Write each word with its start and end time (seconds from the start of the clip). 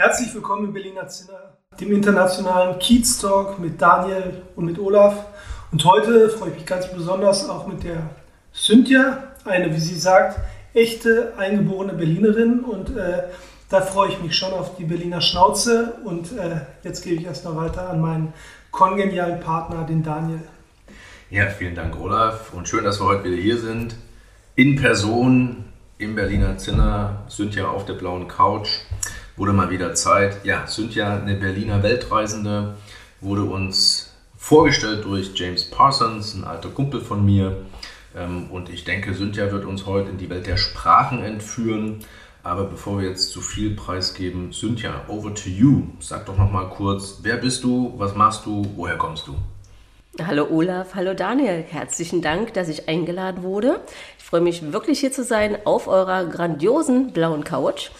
Herzlich 0.00 0.32
willkommen 0.32 0.66
im 0.66 0.72
Berliner 0.72 1.08
Zinner, 1.08 1.58
dem 1.80 1.90
internationalen 1.90 2.78
Kiez 2.78 3.18
Talk 3.18 3.58
mit 3.58 3.82
Daniel 3.82 4.42
und 4.54 4.66
mit 4.66 4.78
Olaf. 4.78 5.24
Und 5.72 5.84
heute 5.84 6.28
freue 6.28 6.50
ich 6.50 6.54
mich 6.54 6.66
ganz 6.66 6.88
besonders 6.92 7.48
auch 7.48 7.66
mit 7.66 7.82
der 7.82 8.08
Cynthia, 8.54 9.24
eine, 9.44 9.74
wie 9.74 9.80
sie 9.80 9.98
sagt, 9.98 10.38
echte 10.72 11.32
eingeborene 11.36 11.94
Berlinerin. 11.94 12.60
Und 12.60 12.96
äh, 12.96 13.24
da 13.70 13.80
freue 13.80 14.10
ich 14.10 14.22
mich 14.22 14.36
schon 14.36 14.52
auf 14.52 14.76
die 14.76 14.84
Berliner 14.84 15.20
Schnauze. 15.20 15.94
Und 16.04 16.30
äh, 16.30 16.60
jetzt 16.84 17.02
gebe 17.02 17.16
ich 17.16 17.24
erstmal 17.24 17.56
weiter 17.56 17.90
an 17.90 18.00
meinen 18.00 18.32
kongenialen 18.70 19.40
Partner, 19.40 19.82
den 19.84 20.04
Daniel. 20.04 20.42
Ja, 21.28 21.46
vielen 21.46 21.74
Dank, 21.74 21.98
Olaf. 22.00 22.52
Und 22.52 22.68
schön, 22.68 22.84
dass 22.84 23.00
wir 23.00 23.06
heute 23.06 23.24
wieder 23.24 23.42
hier 23.42 23.58
sind. 23.58 23.96
In 24.54 24.76
Person 24.76 25.64
im 25.98 26.14
Berliner 26.14 26.56
Zinner, 26.56 27.24
Cynthia 27.28 27.66
auf 27.66 27.84
der 27.84 27.94
blauen 27.94 28.28
Couch. 28.28 28.78
Wurde 29.38 29.52
mal 29.52 29.70
wieder 29.70 29.94
Zeit. 29.94 30.44
Ja, 30.44 30.66
Cynthia, 30.66 31.16
eine 31.16 31.36
Berliner 31.36 31.84
Weltreisende, 31.84 32.74
wurde 33.20 33.44
uns 33.44 34.12
vorgestellt 34.36 35.04
durch 35.04 35.30
James 35.32 35.70
Parsons, 35.70 36.34
ein 36.34 36.42
alter 36.42 36.70
Kumpel 36.70 37.00
von 37.00 37.24
mir. 37.24 37.56
Ähm, 38.16 38.50
und 38.50 38.68
ich 38.68 38.82
denke, 38.82 39.14
Cynthia 39.14 39.52
wird 39.52 39.64
uns 39.64 39.86
heute 39.86 40.10
in 40.10 40.18
die 40.18 40.28
Welt 40.28 40.48
der 40.48 40.56
Sprachen 40.56 41.22
entführen. 41.22 42.00
Aber 42.42 42.64
bevor 42.64 43.00
wir 43.00 43.08
jetzt 43.08 43.30
zu 43.30 43.40
viel 43.40 43.76
preisgeben, 43.76 44.52
Cynthia, 44.52 45.02
over 45.06 45.32
to 45.32 45.48
you. 45.48 45.84
Sag 46.00 46.26
doch 46.26 46.36
noch 46.36 46.50
mal 46.50 46.68
kurz, 46.70 47.20
wer 47.22 47.36
bist 47.36 47.62
du, 47.62 47.94
was 47.96 48.16
machst 48.16 48.44
du, 48.44 48.66
woher 48.74 48.96
kommst 48.96 49.28
du? 49.28 49.36
Hallo 50.26 50.48
Olaf, 50.50 50.96
hallo 50.96 51.14
Daniel. 51.14 51.62
Herzlichen 51.62 52.22
Dank, 52.22 52.52
dass 52.54 52.68
ich 52.68 52.88
eingeladen 52.88 53.44
wurde. 53.44 53.80
Ich 54.18 54.24
freue 54.24 54.40
mich 54.40 54.72
wirklich 54.72 54.98
hier 54.98 55.12
zu 55.12 55.22
sein 55.22 55.58
auf 55.64 55.86
eurer 55.86 56.24
grandiosen 56.24 57.12
blauen 57.12 57.44
Couch. 57.44 57.90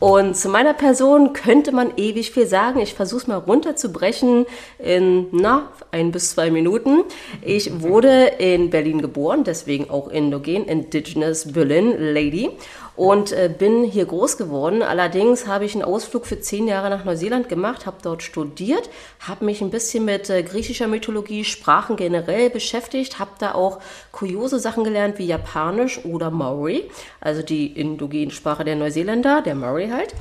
Und 0.00 0.36
zu 0.36 0.48
meiner 0.48 0.74
Person 0.74 1.32
könnte 1.32 1.72
man 1.72 1.92
ewig 1.96 2.32
viel 2.32 2.46
sagen. 2.46 2.80
Ich 2.80 2.94
versuche 2.94 3.22
es 3.22 3.26
mal 3.26 3.38
runterzubrechen 3.38 4.44
in, 4.78 5.28
na, 5.32 5.70
ein 5.92 6.12
bis 6.12 6.32
zwei 6.32 6.50
Minuten. 6.50 7.04
Ich 7.42 7.80
wurde 7.80 8.32
in 8.38 8.70
Berlin 8.70 9.00
geboren, 9.00 9.44
deswegen 9.44 9.88
auch 9.88 10.08
indogen, 10.08 10.66
Indigenous 10.66 11.52
Berlin 11.52 11.94
Lady 11.98 12.50
und 12.96 13.32
äh, 13.32 13.52
bin 13.56 13.84
hier 13.84 14.04
groß 14.06 14.36
geworden. 14.36 14.82
Allerdings 14.82 15.46
habe 15.46 15.64
ich 15.64 15.74
einen 15.74 15.84
Ausflug 15.84 16.26
für 16.26 16.40
zehn 16.40 16.68
Jahre 16.68 16.90
nach 16.90 17.04
Neuseeland 17.04 17.48
gemacht, 17.48 17.86
habe 17.86 17.96
dort 18.02 18.22
studiert, 18.22 18.88
habe 19.20 19.44
mich 19.44 19.60
ein 19.60 19.70
bisschen 19.70 20.04
mit 20.04 20.30
äh, 20.30 20.42
griechischer 20.42 20.86
Mythologie, 20.86 21.44
Sprachen 21.44 21.96
generell 21.96 22.50
beschäftigt, 22.50 23.18
habe 23.18 23.32
da 23.38 23.54
auch 23.54 23.80
kuriose 24.12 24.58
Sachen 24.58 24.84
gelernt 24.84 25.18
wie 25.18 25.26
Japanisch 25.26 26.04
oder 26.04 26.30
Maori, 26.30 26.90
also 27.20 27.42
die 27.42 27.66
indogene 27.66 28.30
Sprache 28.30 28.64
der 28.64 28.76
Neuseeländer, 28.76 29.42
der 29.42 29.54
Maori 29.54 29.88
halt 29.88 30.14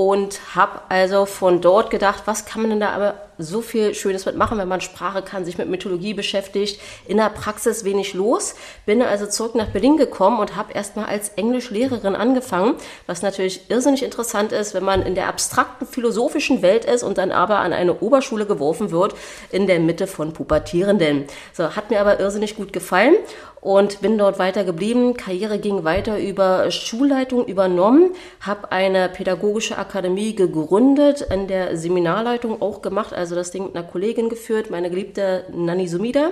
und 0.00 0.56
habe 0.56 0.80
also 0.88 1.26
von 1.26 1.60
dort 1.60 1.90
gedacht, 1.90 2.22
was 2.24 2.46
kann 2.46 2.62
man 2.62 2.70
denn 2.70 2.80
da 2.80 2.88
aber 2.88 3.16
so 3.36 3.60
viel 3.60 3.92
Schönes 3.94 4.24
mitmachen, 4.24 4.56
wenn 4.56 4.66
man 4.66 4.80
Sprache 4.80 5.20
kann, 5.20 5.44
sich 5.44 5.58
mit 5.58 5.68
Mythologie 5.68 6.14
beschäftigt, 6.14 6.80
in 7.06 7.18
der 7.18 7.28
Praxis 7.28 7.84
wenig 7.84 8.14
los. 8.14 8.54
Bin 8.86 9.02
also 9.02 9.26
zurück 9.26 9.54
nach 9.54 9.68
Berlin 9.68 9.98
gekommen 9.98 10.38
und 10.38 10.56
habe 10.56 10.72
erstmal 10.72 11.04
als 11.04 11.30
Englischlehrerin 11.36 12.16
angefangen, 12.16 12.76
was 13.06 13.20
natürlich 13.20 13.68
irrsinnig 13.68 14.02
interessant 14.02 14.52
ist, 14.52 14.72
wenn 14.72 14.84
man 14.84 15.02
in 15.02 15.14
der 15.14 15.28
abstrakten 15.28 15.86
philosophischen 15.86 16.62
Welt 16.62 16.86
ist 16.86 17.02
und 17.02 17.18
dann 17.18 17.30
aber 17.30 17.58
an 17.58 17.74
eine 17.74 18.00
Oberschule 18.00 18.46
geworfen 18.46 18.92
wird 18.92 19.14
in 19.50 19.66
der 19.66 19.80
Mitte 19.80 20.06
von 20.06 20.32
Pubertierenden. 20.32 21.26
So, 21.52 21.76
hat 21.76 21.90
mir 21.90 22.00
aber 22.00 22.20
irrsinnig 22.20 22.56
gut 22.56 22.72
gefallen 22.72 23.16
und 23.60 24.00
bin 24.00 24.16
dort 24.16 24.38
weiter 24.38 24.64
geblieben. 24.64 25.14
Karriere 25.14 25.58
ging 25.58 25.84
weiter 25.84 26.18
über 26.18 26.70
Schulleitung 26.70 27.46
übernommen, 27.46 28.12
habe 28.40 28.72
eine 28.72 29.08
pädagogische 29.08 29.78
Akademie 29.78 30.34
gegründet, 30.34 31.20
in 31.22 31.46
der 31.46 31.76
Seminarleitung 31.76 32.62
auch 32.62 32.82
gemacht, 32.82 33.12
also 33.12 33.34
das 33.34 33.50
Ding 33.50 33.64
mit 33.64 33.76
einer 33.76 33.86
Kollegin 33.86 34.28
geführt, 34.28 34.70
meine 34.70 34.90
geliebte 34.90 35.44
Nani 35.52 35.88
Sumida. 35.88 36.30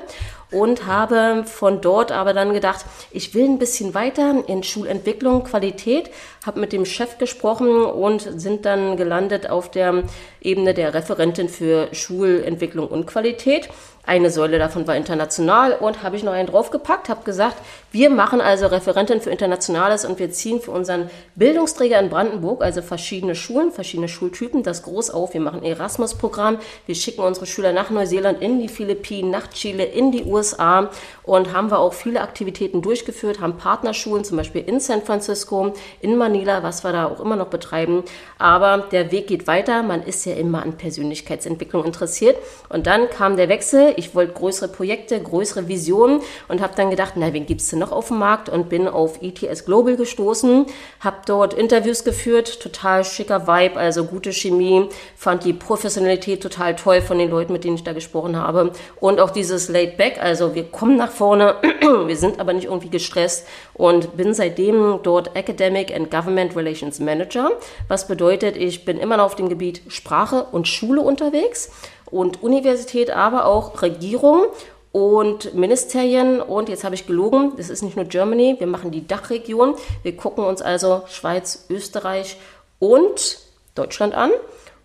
Und 0.50 0.87
habe 0.87 1.44
von 1.44 1.83
dort 1.83 2.11
aber 2.11 2.33
dann 2.33 2.55
gedacht, 2.55 2.87
ich 3.11 3.34
will 3.34 3.45
ein 3.45 3.59
bisschen 3.59 3.93
weiter 3.93 4.45
in 4.47 4.62
Schulentwicklung, 4.62 5.45
Qualität, 5.45 6.09
habe 6.47 6.60
mit 6.60 6.72
dem 6.72 6.87
Chef 6.87 7.19
gesprochen 7.19 7.84
und 7.84 8.22
sind 8.22 8.65
dann 8.65 8.97
gelandet 8.97 9.50
auf 9.50 9.71
der 9.71 10.05
Ebene 10.41 10.72
der 10.72 10.95
Referentin 10.95 11.50
für 11.50 11.89
Schulentwicklung 11.93 12.89
und 12.89 13.06
Qualität 13.06 13.69
eine 14.08 14.30
Säule 14.30 14.58
davon 14.58 14.86
war 14.86 14.96
international 14.96 15.72
und 15.74 16.02
habe 16.02 16.16
ich 16.16 16.24
noch 16.24 16.32
einen 16.32 16.48
draufgepackt, 16.48 17.10
habe 17.10 17.24
gesagt, 17.24 17.56
wir 17.93 18.10
machen 18.10 18.41
also 18.41 18.66
Referentin 18.66 19.21
für 19.21 19.31
Internationales 19.31 20.04
und 20.04 20.19
wir 20.19 20.31
ziehen 20.31 20.60
für 20.60 20.71
unseren 20.71 21.10
Bildungsträger 21.34 21.99
in 21.99 22.09
Brandenburg, 22.09 22.62
also 22.62 22.81
verschiedene 22.81 23.34
Schulen, 23.34 23.72
verschiedene 23.72 24.09
Schultypen, 24.09 24.62
das 24.62 24.82
groß 24.82 25.10
auf. 25.10 25.34
Wir 25.34 25.41
machen 25.41 25.62
Erasmus-Programm, 25.62 26.59
wir 26.87 26.94
schicken 26.94 27.21
unsere 27.21 27.47
Schüler 27.47 27.72
nach 27.72 27.91
Neuseeland, 27.91 28.41
in 28.41 28.60
die 28.60 28.69
Philippinen, 28.69 29.31
nach 29.31 29.48
Chile, 29.48 29.84
in 29.84 30.12
die 30.12 30.25
USA 30.25 30.91
und 31.25 31.53
haben 31.53 31.71
wir 31.71 31.78
auch 31.78 31.93
viele 31.93 32.22
Aktivitäten 32.22 32.81
durchgeführt, 32.81 33.41
haben 33.41 33.56
Partnerschulen, 33.56 34.25
zum 34.25 34.37
Beispiel 34.37 34.65
in 34.66 34.81
San 34.81 35.03
Francisco, 35.03 35.75
in 36.00 36.16
Manila, 36.16 36.62
was 36.62 36.84
wir 36.84 36.93
da 36.93 37.06
auch 37.06 37.21
immer 37.21 37.37
noch 37.37 37.48
betreiben. 37.48 38.04
Aber 38.38 38.87
der 38.91 39.12
Weg 39.12 39.27
geht 39.27 39.47
weiter, 39.47 39.82
man 39.82 40.03
ist 40.03 40.25
ja 40.25 40.34
immer 40.34 40.62
an 40.62 40.77
Persönlichkeitsentwicklung 40.77 41.84
interessiert. 41.84 42.37
Und 42.69 42.87
dann 42.87 43.10
kam 43.10 43.37
der 43.37 43.48
Wechsel 43.48 43.88
ich 43.97 44.15
wollte 44.15 44.32
größere 44.32 44.69
Projekte, 44.69 45.21
größere 45.21 45.69
Visionen 45.69 46.21
und 46.48 46.60
habe 46.60 46.75
dann 46.77 46.91
gedacht, 46.91 47.15
na, 47.16 47.32
wen 47.32 47.47
gibt 47.47 47.60
es 47.60 47.69
noch 47.78 47.93
auf 47.93 48.09
dem 48.09 48.19
Markt? 48.19 48.49
Und 48.49 48.69
bin 48.69 48.89
auf 48.89 49.22
ETS 49.22 49.65
Global 49.65 49.97
gestoßen, 49.97 50.66
habe 51.00 51.16
dort 51.27 51.55
Interviews 51.55 52.05
geführt, 52.05 52.61
total 52.61 53.05
schicker 53.05 53.47
Vibe, 53.47 53.78
also 53.78 54.05
gute 54.05 54.33
Chemie, 54.33 54.89
fand 55.16 55.44
die 55.44 55.53
Professionalität 55.53 56.43
total 56.43 56.77
toll 56.77 57.00
von 57.00 57.19
den 57.19 57.31
Leuten, 57.31 57.53
mit 57.53 57.65
denen 57.65 57.77
ich 57.77 57.84
da 57.84 57.93
gesprochen 57.93 58.37
habe. 58.37 58.72
Und 59.00 59.21
auch 59.21 59.31
dieses 59.31 59.69
Laid 59.69 59.97
Back, 59.97 60.19
also 60.21 60.55
wir 60.55 60.65
kommen 60.65 60.97
nach 60.97 61.11
vorne, 61.11 61.56
wir 62.06 62.16
sind 62.16 62.41
aber 62.41 62.53
nicht 62.53 62.66
irgendwie 62.66 62.91
gestresst 62.91 63.47
und 63.75 64.16
bin 64.16 64.34
seitdem 64.34 65.00
dort 65.03 65.37
Academic 65.37 65.95
and 65.95 66.10
Government 66.10 66.56
Relations 66.56 66.99
Manager, 67.00 67.50
was 67.89 68.09
bedeutet, 68.09 68.56
ich 68.56 68.84
bin 68.84 68.99
immer 68.99 69.16
noch 69.16 69.25
auf 69.25 69.37
dem 69.37 69.49
Gebiet 69.49 69.83
Sprache 69.89 70.47
und 70.53 70.69
Schule 70.69 71.00
unterwegs 71.00 71.71
und 72.10 72.43
Universität, 72.43 73.10
aber 73.10 73.47
auch 73.47 73.83
Regierung 73.83 74.47
und 74.93 75.54
Ministerien. 75.54 76.41
Und 76.41 76.69
jetzt 76.69 76.84
habe 76.84 76.94
ich 76.94 77.06
gelogen, 77.06 77.53
das 77.56 77.71
ist 77.71 77.82
nicht 77.82 77.97
nur 77.97 78.04
Germany, 78.04 78.56
wir 78.59 78.66
machen 78.66 78.91
die 78.91 79.06
Dachregion. 79.06 79.75
Wir 80.03 80.16
gucken 80.16 80.44
uns 80.44 80.62
also 80.62 81.03
Schweiz, 81.06 81.66
Österreich 81.69 82.38
und 82.78 83.38
Deutschland 83.75 84.15
an. 84.15 84.31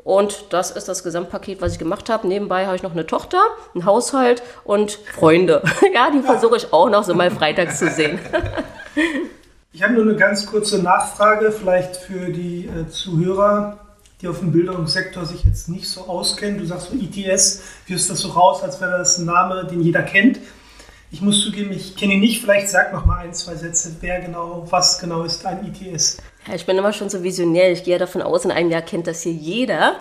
Und 0.04 0.46
das 0.50 0.72
ist 0.72 0.90
das 0.90 1.04
Gesamtpaket, 1.04 1.62
was 1.62 1.74
ich 1.74 1.80
gemacht 1.80 2.10
habe. 2.10 2.28
Nebenbei 2.28 2.66
habe 2.66 2.76
ich 2.76 2.84
noch 2.84 2.92
eine 2.92 3.06
Tochter, 3.06 3.42
einen 3.74 3.86
Haushalt 3.86 4.44
und 4.66 4.92
Freunde. 4.92 5.64
ja, 5.94 6.12
die 6.12 6.20
versuche 6.20 6.58
ich 6.58 6.74
auch 6.74 6.90
noch 6.90 7.04
so 7.04 7.14
mal 7.14 7.32
freitags 7.32 7.80
zu 7.80 7.90
sehen. 7.90 8.20
ich 9.72 9.82
habe 9.82 9.94
nur 9.94 10.04
eine 10.04 10.18
ganz 10.18 10.46
kurze 10.46 10.84
Nachfrage, 10.84 11.52
vielleicht 11.54 11.96
für 11.96 12.32
die 12.32 12.68
äh, 12.68 12.90
Zuhörer 12.90 13.80
die 14.24 14.30
auf 14.30 14.40
dem 14.40 14.54
Bildungssektor 14.54 15.26
sich 15.26 15.44
jetzt 15.44 15.68
nicht 15.68 15.88
so 15.88 16.08
auskennen. 16.08 16.58
Du 16.58 16.66
sagst 16.66 16.90
so 16.90 16.96
ITS, 16.96 17.62
wirst 17.88 18.10
das 18.10 18.20
so 18.20 18.30
raus, 18.30 18.64
als 18.64 18.80
wäre 18.80 18.98
das 18.98 19.18
ein 19.18 19.26
Name, 19.26 19.68
den 19.70 19.82
jeder 19.82 20.02
kennt. 20.02 20.40
Ich 21.12 21.22
muss 21.22 21.44
zugeben, 21.44 21.72
ich 21.74 21.96
kenne 21.98 22.14
ihn 22.14 22.22
nicht. 22.22 22.42
Vielleicht 22.42 22.70
sag 22.70 22.94
noch 22.94 23.06
mal 23.06 23.18
ein, 23.20 23.34
zwei 23.34 23.56
Sätze, 23.56 23.98
wer 24.00 24.22
genau, 24.22 24.66
was 24.70 24.98
genau 24.98 25.24
ist 25.24 25.46
ein 25.46 25.68
ITS? 25.68 26.18
Ja, 26.48 26.56
ich 26.56 26.66
bin 26.66 26.78
immer 26.78 26.94
schon 26.94 27.10
so 27.10 27.22
visionär. 27.22 27.72
Ich 27.74 27.84
gehe 27.84 28.00
davon 28.00 28.22
aus, 28.22 28.46
in 28.46 28.52
einem 28.52 28.72
Jahr 28.72 28.82
kennt 28.82 29.08
das 29.08 29.22
hier 29.22 29.34
jeder. 29.34 29.98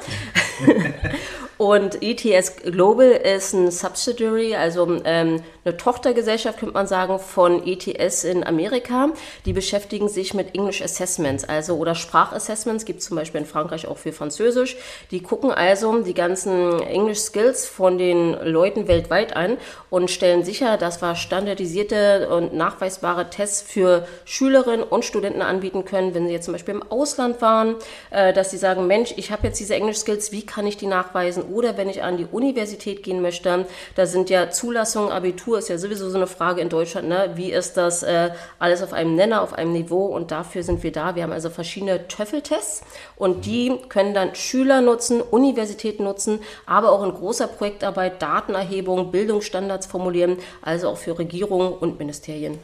Und 1.63 2.03
ETS 2.03 2.57
Global 2.57 3.13
ist 3.13 3.53
ein 3.53 3.71
Subsidiary, 3.71 4.57
also 4.57 4.99
ähm, 5.05 5.45
eine 5.65 5.77
Tochtergesellschaft, 5.77 6.59
könnte 6.59 6.75
man 6.75 6.89
sagen, 6.89 7.21
von 7.21 7.65
ETS 7.65 8.25
in 8.25 8.45
Amerika. 8.45 9.11
Die 9.47 9.53
beschäftigen 9.53 10.09
sich 10.09 10.35
mit 10.35 10.57
English 10.57 10.83
Assessments, 10.83 11.45
also 11.45 11.77
oder 11.77 11.95
Sprachassessments, 11.95 12.85
gibt 12.85 12.99
es 12.99 13.07
zum 13.07 13.17
Beispiel 13.17 13.43
in 13.43 13.47
Frankreich 13.47 13.87
auch 13.87 13.99
für 13.99 14.13
Französisch. 14.13 14.77
Die 15.13 15.23
gucken 15.23 15.53
also 15.53 16.01
die 16.01 16.15
ganzen 16.15 16.83
English 16.83 17.21
Skills 17.21 17.65
von 17.69 17.97
den 17.97 18.33
Leuten 18.43 18.89
weltweit 18.89 19.37
an 19.37 19.57
und 19.89 20.11
stellen 20.11 20.43
sicher, 20.45 20.79
dass 20.79 21.01
wir 21.01 21.15
standardisierte 21.15 22.29
und 22.29 22.55
nachweisbare 22.55 23.31
Tests 23.31 23.63
für 23.63 24.05
Schülerinnen 24.25 24.83
und 24.83 25.05
Studenten 25.05 25.43
anbieten 25.43 25.85
können, 25.85 26.13
wenn 26.13 26.27
sie 26.27 26.33
jetzt 26.33 26.47
zum 26.47 26.55
Beispiel 26.55 26.75
im 26.75 26.91
Ausland 26.91 27.41
waren, 27.41 27.77
äh, 28.11 28.33
dass 28.33 28.51
sie 28.51 28.59
sagen, 28.59 28.89
Mensch, 28.89 29.15
ich 29.17 29.31
habe 29.31 29.47
jetzt 29.47 29.61
diese 29.61 29.77
English 29.77 29.99
Skills, 29.99 30.33
wie 30.33 30.45
kann 30.45 30.67
ich 30.67 30.77
die 30.77 30.89
nachweisen? 30.89 31.52
Oder 31.53 31.77
wenn 31.77 31.89
ich 31.89 32.03
an 32.03 32.17
die 32.17 32.27
Universität 32.31 33.03
gehen 33.03 33.23
möchte, 33.23 33.67
da 33.95 34.07
sind 34.07 34.31
ja 34.31 34.51
Zulassungen, 34.51 35.13
Abitur, 35.13 35.59
ist 35.59 35.69
ja 35.69 35.79
sowieso 35.79 36.09
so 36.11 36.17
eine 36.17 36.27
Frage 36.27 36.61
in 36.61 36.69
Deutschland, 36.69 37.09
ne? 37.09 37.33
wie 37.35 37.53
ist 37.53 37.77
das 37.77 38.03
äh, 38.03 38.31
alles 38.59 38.83
auf 38.83 38.93
einem 38.93 39.15
Nenner, 39.15 39.43
auf 39.43 39.53
einem 39.53 39.73
Niveau 39.73 40.07
und 40.07 40.31
dafür 40.31 40.63
sind 40.63 40.83
wir 40.83 40.93
da. 40.93 41.15
Wir 41.15 41.23
haben 41.23 41.33
also 41.33 41.51
verschiedene 41.51 42.09
TOEFL-Tests 42.09 42.83
und 43.17 43.47
die 43.47 43.79
können 43.89 44.15
dann 44.15 44.35
Schüler 44.35 44.81
nutzen, 44.81 45.21
Universitäten 45.21 46.05
nutzen, 46.05 46.41
aber 46.67 46.93
auch 46.93 47.03
in 47.03 47.13
großer 47.13 47.47
Projektarbeit 47.47 48.21
Datenerhebung, 48.23 49.11
Bildungsstandards 49.11 49.87
formulieren, 49.87 50.39
also 50.63 50.89
auch 50.89 50.99
für 50.99 51.19
Regierungen 51.19 51.73
und 51.73 51.99
Ministerien. 51.99 52.59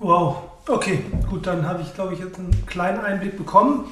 Wow, 0.00 0.36
okay, 0.68 1.04
gut, 1.30 1.46
dann 1.46 1.66
habe 1.66 1.82
ich, 1.82 1.94
glaube 1.94 2.14
ich, 2.14 2.20
jetzt 2.20 2.38
einen 2.38 2.66
kleinen 2.66 3.00
Einblick 3.00 3.38
bekommen. 3.38 3.90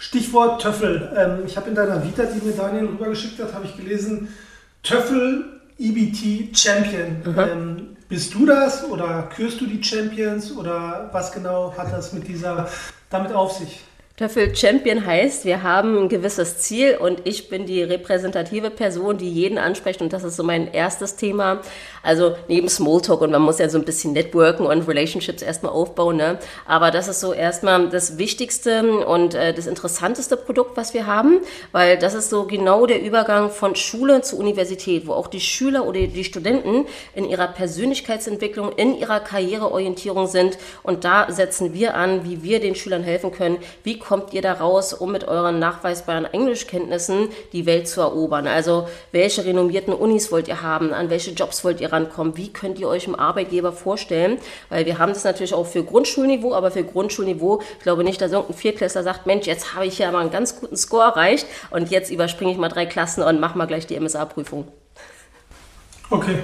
Stichwort 0.00 0.62
Töffel. 0.62 1.12
Ähm, 1.14 1.44
ich 1.46 1.58
habe 1.58 1.68
in 1.68 1.74
deiner 1.74 2.02
Vita, 2.02 2.24
die 2.24 2.44
mir 2.44 2.54
Daniel 2.54 2.86
rübergeschickt 2.86 3.38
hat, 3.38 3.52
habe 3.52 3.66
ich 3.66 3.76
gelesen, 3.76 4.34
Töffel 4.82 5.60
EBT 5.78 6.56
Champion. 6.56 7.22
Mhm. 7.22 7.38
Ähm, 7.38 7.96
bist 8.08 8.32
du 8.32 8.46
das 8.46 8.82
oder 8.84 9.28
kürst 9.34 9.60
du 9.60 9.66
die 9.66 9.84
Champions 9.84 10.56
oder 10.56 11.10
was 11.12 11.30
genau 11.30 11.74
hat 11.76 11.92
das 11.92 12.14
mit 12.14 12.26
dieser 12.26 12.66
damit 13.10 13.32
auf 13.32 13.52
sich? 13.52 13.80
Töffel 14.20 14.54
Champion 14.54 15.06
heißt, 15.06 15.46
wir 15.46 15.62
haben 15.62 15.96
ein 15.96 16.08
gewisses 16.10 16.58
Ziel 16.58 16.98
und 17.00 17.22
ich 17.24 17.48
bin 17.48 17.64
die 17.64 17.82
repräsentative 17.82 18.68
Person, 18.68 19.16
die 19.16 19.30
jeden 19.30 19.56
anspricht 19.56 20.02
und 20.02 20.12
das 20.12 20.24
ist 20.24 20.36
so 20.36 20.42
mein 20.42 20.74
erstes 20.74 21.16
Thema. 21.16 21.62
Also 22.02 22.36
neben 22.46 22.68
Smalltalk 22.68 23.22
und 23.22 23.30
man 23.30 23.40
muss 23.40 23.58
ja 23.58 23.70
so 23.70 23.78
ein 23.78 23.84
bisschen 23.86 24.12
networken 24.12 24.66
und 24.66 24.86
Relationships 24.86 25.40
erstmal 25.40 25.72
aufbauen, 25.72 26.18
ne? 26.18 26.38
aber 26.66 26.90
das 26.90 27.08
ist 27.08 27.20
so 27.20 27.32
erstmal 27.32 27.88
das 27.88 28.18
wichtigste 28.18 29.06
und 29.06 29.34
äh, 29.34 29.54
das 29.54 29.66
interessanteste 29.66 30.36
Produkt, 30.36 30.76
was 30.76 30.92
wir 30.92 31.06
haben, 31.06 31.40
weil 31.72 31.96
das 31.96 32.12
ist 32.12 32.28
so 32.28 32.44
genau 32.44 32.84
der 32.84 33.00
Übergang 33.00 33.48
von 33.48 33.74
Schule 33.74 34.20
zu 34.20 34.36
Universität, 34.36 35.06
wo 35.06 35.12
auch 35.12 35.28
die 35.28 35.40
Schüler 35.40 35.86
oder 35.86 36.06
die 36.06 36.24
Studenten 36.24 36.84
in 37.14 37.24
ihrer 37.24 37.48
Persönlichkeitsentwicklung, 37.48 38.72
in 38.72 38.98
ihrer 38.98 39.20
Karriereorientierung 39.20 40.26
sind 40.26 40.58
und 40.82 41.04
da 41.04 41.32
setzen 41.32 41.72
wir 41.72 41.94
an, 41.94 42.24
wie 42.24 42.42
wir 42.42 42.60
den 42.60 42.74
Schülern 42.74 43.02
helfen 43.02 43.32
können, 43.32 43.56
wie 43.82 43.98
kommt 44.10 44.34
ihr 44.34 44.42
da 44.42 44.54
raus, 44.54 44.92
um 44.92 45.12
mit 45.12 45.28
euren 45.28 45.60
nachweisbaren 45.60 46.24
Englischkenntnissen 46.24 47.28
die 47.52 47.64
Welt 47.64 47.86
zu 47.86 48.00
erobern? 48.00 48.48
Also 48.48 48.88
welche 49.12 49.44
renommierten 49.44 49.94
Unis 49.94 50.32
wollt 50.32 50.48
ihr 50.48 50.62
haben? 50.62 50.92
An 50.92 51.10
welche 51.10 51.30
Jobs 51.30 51.62
wollt 51.62 51.80
ihr 51.80 51.92
rankommen? 51.92 52.36
Wie 52.36 52.52
könnt 52.52 52.80
ihr 52.80 52.88
euch 52.88 53.06
im 53.06 53.14
Arbeitgeber 53.14 53.70
vorstellen? 53.70 54.38
Weil 54.68 54.84
wir 54.84 54.98
haben 54.98 55.12
das 55.12 55.22
natürlich 55.22 55.54
auch 55.54 55.68
für 55.68 55.84
Grundschulniveau, 55.84 56.54
aber 56.54 56.72
für 56.72 56.82
Grundschulniveau, 56.82 57.62
ich 57.78 57.84
glaube 57.84 58.02
nicht, 58.02 58.20
dass 58.20 58.32
irgendein 58.32 58.56
Viertklässler 58.56 59.04
sagt, 59.04 59.26
Mensch, 59.26 59.46
jetzt 59.46 59.76
habe 59.76 59.86
ich 59.86 59.96
ja 60.00 60.10
mal 60.10 60.22
einen 60.22 60.32
ganz 60.32 60.58
guten 60.58 60.76
Score 60.76 61.04
erreicht 61.04 61.46
und 61.70 61.92
jetzt 61.92 62.10
überspringe 62.10 62.50
ich 62.50 62.58
mal 62.58 62.68
drei 62.68 62.86
Klassen 62.86 63.22
und 63.22 63.38
mache 63.38 63.56
mal 63.56 63.66
gleich 63.66 63.86
die 63.86 64.00
MSA-Prüfung. 64.00 64.66
Okay. 66.10 66.40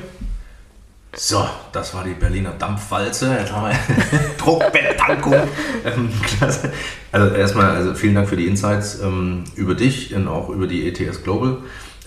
So, 1.19 1.49
das 1.73 1.95
war 1.95 2.05
die 2.05 2.13
Berliner 2.13 2.51
Dampfwalze. 2.59 3.37
Jetzt 3.39 3.51
haben 3.51 3.71
wir 3.71 3.79
Druckbetankung. 4.39 5.35
ähm, 5.85 6.11
klasse. 6.23 6.71
Also 7.11 7.35
erstmal 7.35 7.71
also 7.71 7.95
vielen 7.95 8.15
Dank 8.15 8.29
für 8.29 8.37
die 8.37 8.47
Insights 8.47 9.01
ähm, 9.01 9.45
über 9.55 9.75
dich 9.75 10.15
und 10.15 10.29
auch 10.29 10.51
über 10.51 10.67
die 10.67 10.87
ETS 10.87 11.23
Global, 11.25 11.57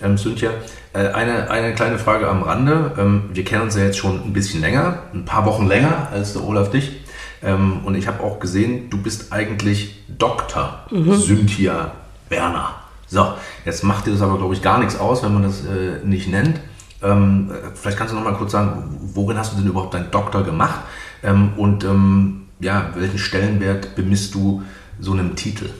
ähm, 0.00 0.16
Cynthia. 0.16 0.50
Äh, 0.92 1.08
eine, 1.08 1.50
eine 1.50 1.74
kleine 1.74 1.98
Frage 1.98 2.28
am 2.28 2.44
Rande. 2.44 2.92
Ähm, 2.98 3.30
wir 3.32 3.44
kennen 3.44 3.62
uns 3.62 3.76
ja 3.76 3.82
jetzt 3.82 3.98
schon 3.98 4.22
ein 4.24 4.32
bisschen 4.32 4.60
länger, 4.60 5.00
ein 5.12 5.24
paar 5.24 5.44
Wochen 5.44 5.66
länger 5.66 6.08
als 6.12 6.34
der 6.34 6.44
Olaf 6.44 6.70
dich. 6.70 7.00
Ähm, 7.42 7.80
und 7.84 7.96
ich 7.96 8.06
habe 8.06 8.22
auch 8.22 8.38
gesehen, 8.38 8.90
du 8.90 8.98
bist 9.02 9.32
eigentlich 9.32 10.04
Dr. 10.06 10.84
Mhm. 10.90 11.18
Cynthia 11.18 11.92
Werner. 12.28 12.76
So, 13.08 13.34
jetzt 13.64 13.82
macht 13.82 14.06
dir 14.06 14.12
das 14.12 14.22
aber, 14.22 14.38
glaube 14.38 14.54
ich, 14.54 14.62
gar 14.62 14.78
nichts 14.78 14.96
aus, 14.96 15.24
wenn 15.24 15.34
man 15.34 15.42
das 15.42 15.64
äh, 15.64 16.04
nicht 16.04 16.28
nennt. 16.28 16.60
Ähm, 17.02 17.50
vielleicht 17.74 17.98
kannst 17.98 18.12
du 18.12 18.16
noch 18.18 18.24
mal 18.24 18.34
kurz 18.34 18.52
sagen, 18.52 18.98
worin 19.14 19.38
hast 19.38 19.52
du 19.52 19.56
denn 19.56 19.66
überhaupt 19.66 19.94
deinen 19.94 20.10
Doktor 20.10 20.44
gemacht 20.44 20.80
ähm, 21.22 21.52
und 21.56 21.84
ähm, 21.84 22.42
ja, 22.60 22.90
welchen 22.94 23.18
Stellenwert 23.18 23.94
bemisst 23.94 24.34
du 24.34 24.62
so 25.00 25.12
einem 25.12 25.34
Titel? 25.34 25.70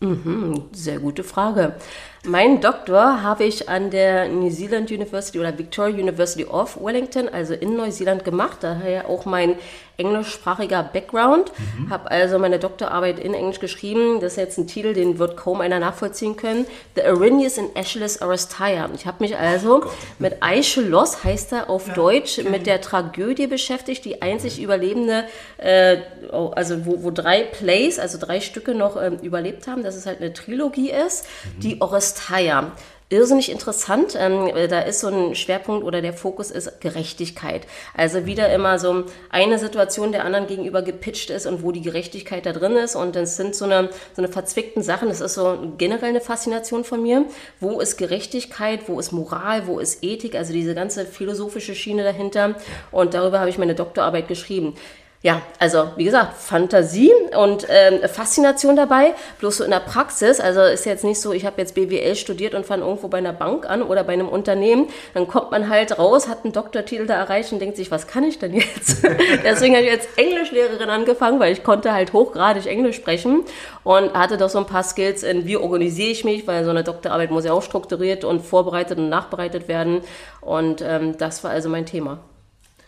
Mhm, 0.00 0.64
sehr 0.72 0.98
gute 0.98 1.24
Frage. 1.24 1.76
Mein 2.24 2.60
Doktor 2.60 3.22
habe 3.22 3.44
ich 3.44 3.68
an 3.68 3.90
der 3.90 4.28
New 4.28 4.50
Zealand 4.50 4.90
University 4.90 5.38
oder 5.38 5.56
Victoria 5.56 5.94
University 5.94 6.44
of 6.44 6.76
Wellington, 6.82 7.28
also 7.28 7.54
in 7.54 7.76
Neuseeland, 7.76 8.24
gemacht. 8.24 8.58
Daher 8.62 9.08
auch 9.08 9.26
mein 9.26 9.56
englischsprachiger 9.96 10.82
Background. 10.82 11.52
Mhm. 11.78 11.90
Habe 11.90 12.10
also 12.10 12.38
meine 12.38 12.58
Doktorarbeit 12.58 13.18
in 13.18 13.32
Englisch 13.32 13.60
geschrieben. 13.60 14.20
Das 14.20 14.32
ist 14.32 14.38
jetzt 14.38 14.58
ein 14.58 14.66
Titel, 14.66 14.92
den 14.92 15.18
wird 15.18 15.36
kaum 15.36 15.60
einer 15.60 15.78
nachvollziehen 15.78 16.36
können. 16.36 16.66
The 16.96 17.02
Arrhenius 17.02 17.58
and 17.58 17.76
Aeschylus 17.76 18.20
Oresteia. 18.20 18.90
Ich 18.94 19.06
habe 19.06 19.18
mich 19.20 19.36
also 19.36 19.84
oh 19.84 19.90
mit 20.18 20.42
Aeschylus, 20.42 21.24
heißt 21.24 21.52
er 21.52 21.70
auf 21.70 21.88
ja, 21.88 21.94
Deutsch, 21.94 22.38
okay. 22.38 22.50
mit 22.50 22.66
der 22.66 22.80
Tragödie 22.80 23.46
beschäftigt, 23.46 24.04
die 24.04 24.20
einzig 24.20 24.60
überlebende, 24.60 25.24
äh, 25.58 25.98
oh, 26.32 26.50
also 26.54 26.84
wo, 26.84 27.02
wo 27.04 27.10
drei 27.10 27.42
Plays, 27.42 27.98
also 27.98 28.18
drei 28.18 28.40
Stücke 28.40 28.74
noch 28.74 29.00
ähm, 29.00 29.18
überlebt 29.22 29.66
haben, 29.66 29.82
dass 29.82 29.96
es 29.96 30.04
halt 30.04 30.20
eine 30.20 30.32
Trilogie 30.32 30.90
ist, 30.90 31.24
mhm. 31.56 31.60
die 31.60 31.80
Oresteia 31.80 32.15
Oresteia. 32.16 32.72
Irrsinnig 33.08 33.52
interessant. 33.52 34.16
Ähm, 34.18 34.50
da 34.68 34.80
ist 34.80 34.98
so 34.98 35.06
ein 35.06 35.36
Schwerpunkt 35.36 35.84
oder 35.84 36.02
der 36.02 36.12
Fokus 36.12 36.50
ist 36.50 36.80
Gerechtigkeit. 36.80 37.64
Also 37.94 38.26
wieder 38.26 38.52
immer 38.52 38.80
so 38.80 39.04
eine 39.30 39.60
Situation 39.60 40.10
der 40.10 40.24
anderen 40.24 40.48
gegenüber 40.48 40.82
gepitcht 40.82 41.30
ist 41.30 41.46
und 41.46 41.62
wo 41.62 41.70
die 41.70 41.82
Gerechtigkeit 41.82 42.46
da 42.46 42.52
drin 42.52 42.72
ist. 42.72 42.96
Und 42.96 43.14
das 43.14 43.36
sind 43.36 43.54
so 43.54 43.64
eine, 43.64 43.90
so 44.14 44.22
eine 44.22 44.28
verzwickten 44.28 44.82
Sachen. 44.82 45.08
Das 45.08 45.20
ist 45.20 45.34
so 45.34 45.56
generell 45.78 46.08
eine 46.08 46.20
Faszination 46.20 46.82
von 46.82 47.00
mir. 47.00 47.26
Wo 47.60 47.78
ist 47.78 47.96
Gerechtigkeit? 47.96 48.88
Wo 48.88 48.98
ist 48.98 49.12
Moral? 49.12 49.68
Wo 49.68 49.78
ist 49.78 50.02
Ethik? 50.02 50.34
Also 50.34 50.52
diese 50.52 50.74
ganze 50.74 51.06
philosophische 51.06 51.76
Schiene 51.76 52.02
dahinter. 52.02 52.56
Und 52.90 53.14
darüber 53.14 53.38
habe 53.38 53.50
ich 53.50 53.58
meine 53.58 53.76
Doktorarbeit 53.76 54.26
geschrieben 54.26 54.74
ja, 55.22 55.42
also 55.58 55.88
wie 55.96 56.04
gesagt, 56.04 56.36
Fantasie 56.36 57.10
und 57.36 57.66
ähm, 57.68 58.08
Faszination 58.08 58.76
dabei, 58.76 59.14
bloß 59.40 59.56
so 59.56 59.64
in 59.64 59.70
der 59.70 59.80
Praxis. 59.80 60.40
Also 60.40 60.60
ist 60.60 60.84
jetzt 60.84 61.04
nicht 61.04 61.20
so, 61.20 61.32
ich 61.32 61.46
habe 61.46 61.60
jetzt 61.60 61.74
BWL 61.74 62.14
studiert 62.16 62.54
und 62.54 62.66
fange 62.66 62.84
irgendwo 62.84 63.08
bei 63.08 63.18
einer 63.18 63.32
Bank 63.32 63.68
an 63.68 63.82
oder 63.82 64.04
bei 64.04 64.12
einem 64.12 64.28
Unternehmen. 64.28 64.88
Dann 65.14 65.26
kommt 65.26 65.50
man 65.50 65.68
halt 65.68 65.98
raus, 65.98 66.28
hat 66.28 66.44
einen 66.44 66.52
Doktortitel 66.52 67.06
da 67.06 67.14
erreicht 67.14 67.52
und 67.52 67.60
denkt 67.60 67.76
sich, 67.76 67.90
was 67.90 68.06
kann 68.06 68.24
ich 68.24 68.38
denn 68.38 68.54
jetzt? 68.54 69.04
Deswegen 69.44 69.74
habe 69.74 69.84
ich 69.84 69.92
jetzt 69.92 70.08
Englischlehrerin 70.16 70.90
angefangen, 70.90 71.40
weil 71.40 71.52
ich 71.52 71.64
konnte 71.64 71.92
halt 71.92 72.12
hochgradig 72.12 72.66
Englisch 72.66 72.96
sprechen 72.96 73.42
und 73.84 74.12
hatte 74.12 74.36
doch 74.36 74.50
so 74.50 74.58
ein 74.58 74.66
paar 74.66 74.84
Skills 74.84 75.22
in, 75.22 75.46
wie 75.46 75.56
organisiere 75.56 76.10
ich 76.10 76.24
mich, 76.24 76.46
weil 76.46 76.62
so 76.64 76.70
eine 76.70 76.84
Doktorarbeit 76.84 77.30
muss 77.30 77.44
ja 77.46 77.52
auch 77.52 77.62
strukturiert 77.62 78.24
und 78.24 78.42
vorbereitet 78.42 78.98
und 78.98 79.08
nachbereitet 79.08 79.66
werden. 79.66 80.02
Und 80.40 80.82
ähm, 80.82 81.16
das 81.16 81.42
war 81.42 81.50
also 81.50 81.68
mein 81.70 81.86
Thema. 81.86 82.20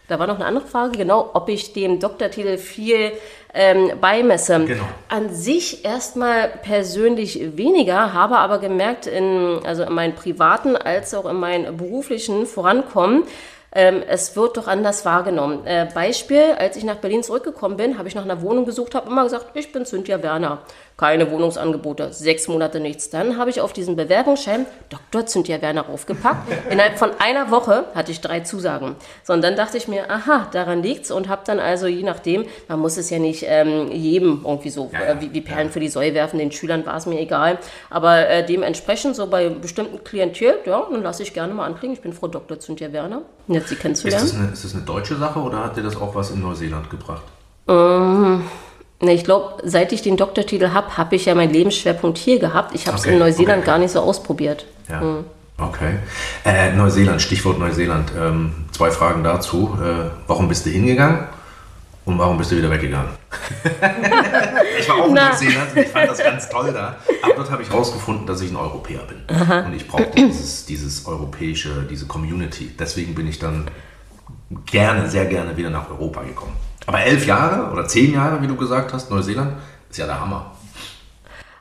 Da 0.09 0.19
war 0.19 0.27
noch 0.27 0.37
eine 0.37 0.47
andere 0.47 0.67
Frage, 0.67 0.97
genau, 0.97 1.31
ob 1.35 1.51
ich 1.51 1.75
dem 1.75 2.01
Doktortitel 2.01 2.57
viel 2.57 3.13
ähm, 3.53 3.93
beimesse. 4.01 4.65
Genau. 4.65 4.85
An 5.09 5.35
sich 5.35 5.85
erstmal 5.85 6.49
persönlich 6.49 7.57
weniger, 7.57 8.15
habe 8.15 8.39
aber 8.39 8.59
gemerkt, 8.59 9.07
in, 9.07 9.61
also 9.65 9.83
in 9.83 9.93
meinen 9.93 10.15
privaten 10.15 10.77
als 10.77 11.13
auch 11.13 11.27
in 11.27 11.37
meinen 11.37 11.77
beruflichen 11.77 12.47
Vorankommen, 12.47 13.25
ähm, 13.73 14.03
es 14.09 14.35
wird 14.35 14.57
doch 14.57 14.67
anders 14.67 15.05
wahrgenommen. 15.05 15.67
Äh, 15.67 15.87
Beispiel, 15.93 16.55
als 16.59 16.77
ich 16.77 16.85
nach 16.85 16.97
Berlin 16.97 17.23
zurückgekommen 17.23 17.77
bin, 17.77 17.99
habe 17.99 18.09
ich 18.09 18.15
nach 18.15 18.25
einer 18.25 18.41
Wohnung 18.41 18.65
gesucht, 18.65 18.95
habe 18.95 19.11
immer 19.11 19.25
gesagt, 19.25 19.51
ich 19.55 19.73
bin 19.73 19.85
Cynthia 19.85 20.23
Werner 20.23 20.63
keine 20.99 21.31
Wohnungsangebote, 21.31 22.13
sechs 22.13 22.49
Monate 22.49 22.81
nichts. 22.81 23.09
Dann 23.09 23.39
habe 23.39 23.51
ich 23.51 23.61
auf 23.61 23.73
diesen 23.73 23.95
Bewerbungsschein 23.95 24.67
Dr. 24.91 25.27
Cynthia 25.27 25.63
Werner 25.63 25.89
aufgepackt. 25.89 26.53
Innerhalb 26.71 26.99
von 26.99 27.11
einer 27.21 27.53
Woche 27.53 27.85
hatte 27.95 28.11
ich 28.11 28.21
drei 28.21 28.41
Zusagen. 28.41 28.97
So, 29.23 29.33
und 29.33 29.43
dann 29.43 29.55
dachte 29.55 29.77
ich 29.77 29.87
mir, 29.87 30.11
aha, 30.11 30.49
daran 30.53 30.83
liegt's 30.83 31.13
und 31.13 31.29
habe 31.29 31.43
dann 31.47 31.61
also 31.61 31.87
je 31.87 32.03
nachdem, 32.03 32.45
man 32.67 32.81
muss 32.81 32.97
es 32.97 33.11
ja 33.11 33.21
nicht 33.21 33.45
ähm, 33.47 33.93
jedem 33.93 34.43
irgendwie 34.45 34.71
so 34.71 34.91
ja, 34.93 35.03
äh, 35.03 35.21
wie, 35.21 35.33
wie, 35.33 35.41
Perlen 35.41 35.69
ja. 35.69 35.73
für 35.73 35.81
die 35.81 35.89
Säue 35.89 36.15
werfen, 36.15 36.41
den 36.41 36.51
Schülern 36.51 36.85
war 36.85 36.97
es 36.97 37.07
mir 37.07 37.21
egal, 37.21 37.59
aber 37.91 38.29
äh, 38.29 38.45
dementsprechend 38.45 39.15
so 39.15 39.29
bei 39.29 39.51
bestimmten 39.51 40.03
Klientel, 40.03 40.57
ja, 40.67 40.85
dann 40.91 41.03
lasse 41.05 41.23
ich 41.23 41.33
gerne 41.33 41.55
mal 41.55 41.67
anklicken. 41.67 41.95
Ich 41.95 42.03
bin 42.03 42.13
Frau 42.13 42.27
Dr. 42.27 42.59
Cynthia 42.59 42.93
Werner, 42.93 43.23
jetzt 43.47 43.69
Sie 43.69 43.77
kennenzulernen. 43.77 44.25
Ist 44.25 44.35
das, 44.35 44.41
eine, 44.41 44.53
ist 44.53 44.65
das 44.65 44.75
eine 44.75 44.83
deutsche 44.83 45.15
Sache 45.15 45.39
oder 45.39 45.63
hat 45.63 45.77
dir 45.77 45.85
das 45.85 45.95
auch 45.95 46.17
was 46.17 46.33
in 46.33 46.43
Neuseeland 46.43 46.91
gebracht? 46.91 47.23
Ähm, 47.69 48.43
ich 49.01 49.25
glaube, 49.25 49.63
seit 49.65 49.93
ich 49.93 50.03
den 50.03 50.17
Doktortitel 50.17 50.71
habe, 50.71 50.97
habe 50.97 51.15
ich 51.15 51.27
ja 51.27 51.35
meinen 51.35 51.53
Lebensschwerpunkt 51.53 52.19
hier 52.19 52.41
gehabt. 52.41 52.75
Ich 52.75 52.87
habe 52.87 52.97
es 52.97 53.05
okay, 53.05 53.13
in 53.13 53.19
Neuseeland 53.21 53.59
okay. 53.59 53.67
gar 53.67 53.79
nicht 53.79 53.93
so 53.93 54.01
ausprobiert. 54.01 54.67
Ja. 54.89 55.01
Hm. 55.01 55.25
Okay. 55.61 55.99
Äh, 56.45 56.73
Neuseeland, 56.73 57.21
Stichwort 57.21 57.59
Neuseeland. 57.59 58.13
Ähm, 58.19 58.53
zwei 58.73 58.91
Fragen 58.91 59.25
dazu. 59.25 59.77
Äh, 59.81 60.11
warum 60.27 60.49
bist 60.49 60.67
du 60.67 60.71
hingegangen 60.71 61.27
und 62.05 62.19
warum 62.19 62.39
bist 62.39 62.51
du 62.53 62.57
wieder 62.57 62.71
weggegangen? 62.71 63.11
ich 64.79 64.89
war 64.89 64.97
auch 64.97 65.09
in 65.09 65.15
Na. 65.15 65.31
Neuseeland 65.31 65.73
und 65.73 65.79
ich 65.83 65.89
fand 65.89 66.11
das 66.11 66.19
ganz 66.19 66.49
toll 66.49 66.73
da. 66.73 66.97
Aber 67.23 67.35
dort 67.35 67.51
habe 67.51 67.63
ich 67.63 67.71
herausgefunden, 67.71 68.27
dass 68.27 68.41
ich 68.41 68.51
ein 68.51 68.57
Europäer 68.57 69.01
bin. 69.03 69.37
Aha. 69.37 69.61
Und 69.61 69.75
ich 69.75 69.87
brauchte 69.87 70.11
dieses, 70.17 70.65
dieses 70.67 71.07
europäische, 71.07 71.87
diese 71.91 72.07
Community. 72.07 72.71
Deswegen 72.79 73.15
bin 73.15 73.27
ich 73.29 73.39
dann 73.39 73.69
gerne, 74.67 75.09
sehr 75.09 75.27
gerne 75.27 75.57
wieder 75.57 75.71
nach 75.71 75.91
Europa 75.91 76.23
gekommen. 76.23 76.57
Aber 76.89 77.03
elf 77.03 77.27
Jahre 77.27 77.71
oder 77.71 77.87
zehn 77.87 78.15
Jahre, 78.15 78.41
wie 78.41 78.47
du 78.47 78.57
gesagt 78.57 78.95
hast, 78.95 79.11
Neuseeland, 79.11 79.53
ist 79.91 79.99
ja 79.99 80.07
der 80.07 80.23
Hammer. 80.23 80.53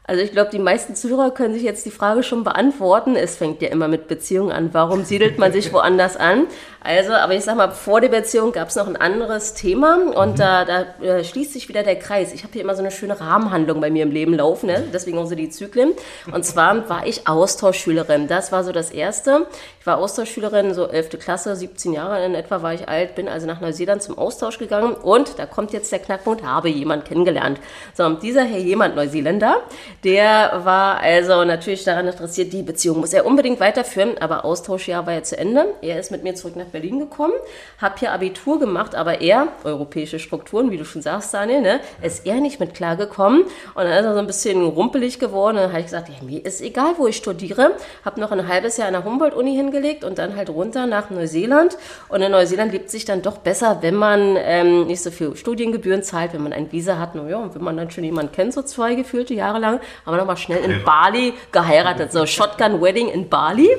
Also 0.06 0.24
ich 0.24 0.32
glaube, 0.32 0.50
die 0.52 0.60
meisten 0.60 0.96
Zuhörer 0.96 1.32
können 1.32 1.54
sich 1.54 1.64
jetzt 1.64 1.86
die 1.86 1.92
Frage 1.92 2.24
schon 2.24 2.46
beantworten. 2.46 3.18
Es 3.18 3.36
fängt 3.36 3.62
ja 3.62 3.68
immer 3.68 3.90
mit 3.90 4.08
Beziehungen 4.08 4.54
an. 4.54 4.70
Warum 4.72 5.04
siedelt 5.04 5.38
man 5.38 5.52
sich 5.52 5.74
woanders 5.74 6.16
an? 6.16 6.48
Also, 6.80 7.12
aber 7.12 7.36
ich 7.36 7.44
sag 7.44 7.58
mal, 7.58 7.72
vor 7.72 8.00
der 8.00 8.08
Beziehung 8.08 8.54
gab 8.54 8.70
es 8.70 8.78
noch 8.78 8.88
ein 8.88 8.96
anderes 8.96 9.54
Thema 9.54 10.14
und 10.16 10.36
mhm. 10.36 10.38
da, 10.38 10.64
da 10.64 10.86
äh, 11.04 11.26
schließt 11.26 11.52
sich 11.52 11.68
wieder 11.68 11.84
der 11.84 12.00
Kreis. 12.00 12.32
Ich 12.32 12.44
habe 12.44 12.54
hier 12.54 12.62
immer 12.62 12.76
so 12.76 12.82
eine 12.82 12.92
schöne 12.92 13.20
Rahmenhandlung 13.20 13.82
bei 13.82 13.90
mir 13.90 14.04
im 14.04 14.12
Leben 14.12 14.34
laufen, 14.34 14.68
ne? 14.68 14.82
deswegen 14.94 15.18
auch 15.18 15.26
so 15.26 15.36
die 15.36 15.50
Zyklen. 15.50 15.92
Und 16.32 16.46
zwar 16.46 16.88
war 16.88 17.06
ich 17.06 17.28
Austauschschülerin. 17.28 18.30
Das 18.30 18.54
war 18.54 18.64
so 18.64 18.72
das 18.72 18.92
Erste. 18.92 19.46
War 19.88 20.00
Austauschschülerin, 20.00 20.74
so 20.74 20.86
11. 20.86 21.18
Klasse, 21.18 21.56
17 21.56 21.94
Jahre 21.94 22.26
in 22.26 22.36
etwa 22.36 22.62
war 22.62 22.74
ich 22.74 22.90
alt, 22.90 23.16
bin 23.16 23.30
also 23.30 23.48
nach 23.48 23.62
Neuseeland 23.62 24.04
zum 24.04 24.18
Austausch 24.18 24.58
gegangen 24.58 24.94
und 24.94 25.40
da 25.40 25.46
kommt 25.46 25.72
jetzt 25.72 25.94
der 25.94 26.00
Knackpunkt, 26.00 26.44
habe 26.44 26.68
jemand 26.68 27.06
kennengelernt. 27.06 27.58
So, 27.94 28.04
und 28.04 28.22
dieser 28.22 28.44
Herr 28.44 28.60
jemand 28.60 28.98
Neuseeländer, 28.98 29.62
der 30.04 30.60
war 30.66 31.00
also 31.00 31.46
natürlich 31.46 31.86
daran 31.86 32.06
interessiert, 32.06 32.52
die 32.52 32.64
Beziehung 32.64 33.00
muss 33.00 33.14
er 33.14 33.26
unbedingt 33.26 33.62
weiterführen, 33.62 34.18
aber 34.20 34.44
Austauschjahr 34.44 35.06
war 35.06 35.14
ja 35.14 35.24
zu 35.24 35.38
Ende. 35.38 35.68
Er 35.82 35.98
ist 35.98 36.12
mit 36.12 36.22
mir 36.22 36.36
zurück 36.36 36.58
nach 36.58 36.66
Berlin 36.66 37.00
gekommen, 37.00 37.36
habe 37.78 37.96
hier 37.98 38.12
Abitur 38.12 38.60
gemacht, 38.60 38.94
aber 38.94 39.22
er, 39.22 39.48
europäische 39.64 40.20
Strukturen, 40.20 40.70
wie 40.70 40.78
du 40.78 40.84
schon 40.84 41.02
sagst, 41.02 41.34
Daniel, 41.34 41.62
ne, 41.62 41.80
ist 42.02 42.26
er 42.26 42.42
nicht 42.42 42.60
mit 42.60 42.74
klargekommen. 42.74 43.44
Und 43.44 43.84
dann 43.86 43.92
ist 43.92 44.04
er 44.04 44.14
so 44.14 44.20
ein 44.20 44.28
bisschen 44.28 44.66
rumpelig 44.66 45.18
geworden. 45.18 45.56
Dann 45.56 45.70
habe 45.70 45.80
ich 45.80 45.86
gesagt, 45.86 46.10
ja, 46.10 46.16
mir 46.22 46.46
ist 46.46 46.60
egal, 46.60 46.96
wo 46.98 47.08
ich 47.08 47.16
studiere. 47.16 47.72
Habe 48.04 48.20
noch 48.20 48.34
ein 48.34 48.50
halbes 48.50 48.76
Jahr 48.76 48.88
an 48.88 48.94
der 48.94 49.06
Humboldt-Uni 49.06 49.56
hingelegt 49.78 50.04
und 50.04 50.18
dann 50.18 50.36
halt 50.36 50.50
runter 50.50 50.86
nach 50.86 51.10
Neuseeland. 51.10 51.78
Und 52.10 52.22
in 52.22 52.32
Neuseeland 52.32 52.72
lebt 52.72 52.90
sich 52.90 53.06
dann 53.06 53.22
doch 53.22 53.38
besser, 53.38 53.80
wenn 53.82 53.96
man 53.96 54.38
ähm, 54.38 54.88
nicht 54.88 55.02
so 55.02 55.12
viel 55.12 55.36
Studiengebühren 55.36 56.04
zahlt, 56.04 56.34
wenn 56.34 56.44
man 56.44 56.54
ein 56.54 56.72
Visa 56.72 56.98
hat. 56.98 57.16
Naja, 57.16 57.38
und 57.38 57.56
wenn 57.56 57.64
man 57.64 57.78
dann 57.78 57.92
schon 57.92 58.04
jemanden 58.04 58.32
kennt, 58.32 58.54
so 58.54 58.62
zwei 58.62 58.96
gefühlte 58.96 59.34
Jahre 59.34 59.60
lang, 59.60 59.80
haben 60.06 60.14
wir 60.14 60.18
nochmal 60.18 60.38
schnell 60.38 60.64
in 60.64 60.84
Bali 60.84 61.34
geheiratet. 61.52 62.12
So 62.12 62.26
Shotgun 62.26 62.82
Wedding 62.82 63.10
in 63.10 63.30
Bali. 63.30 63.70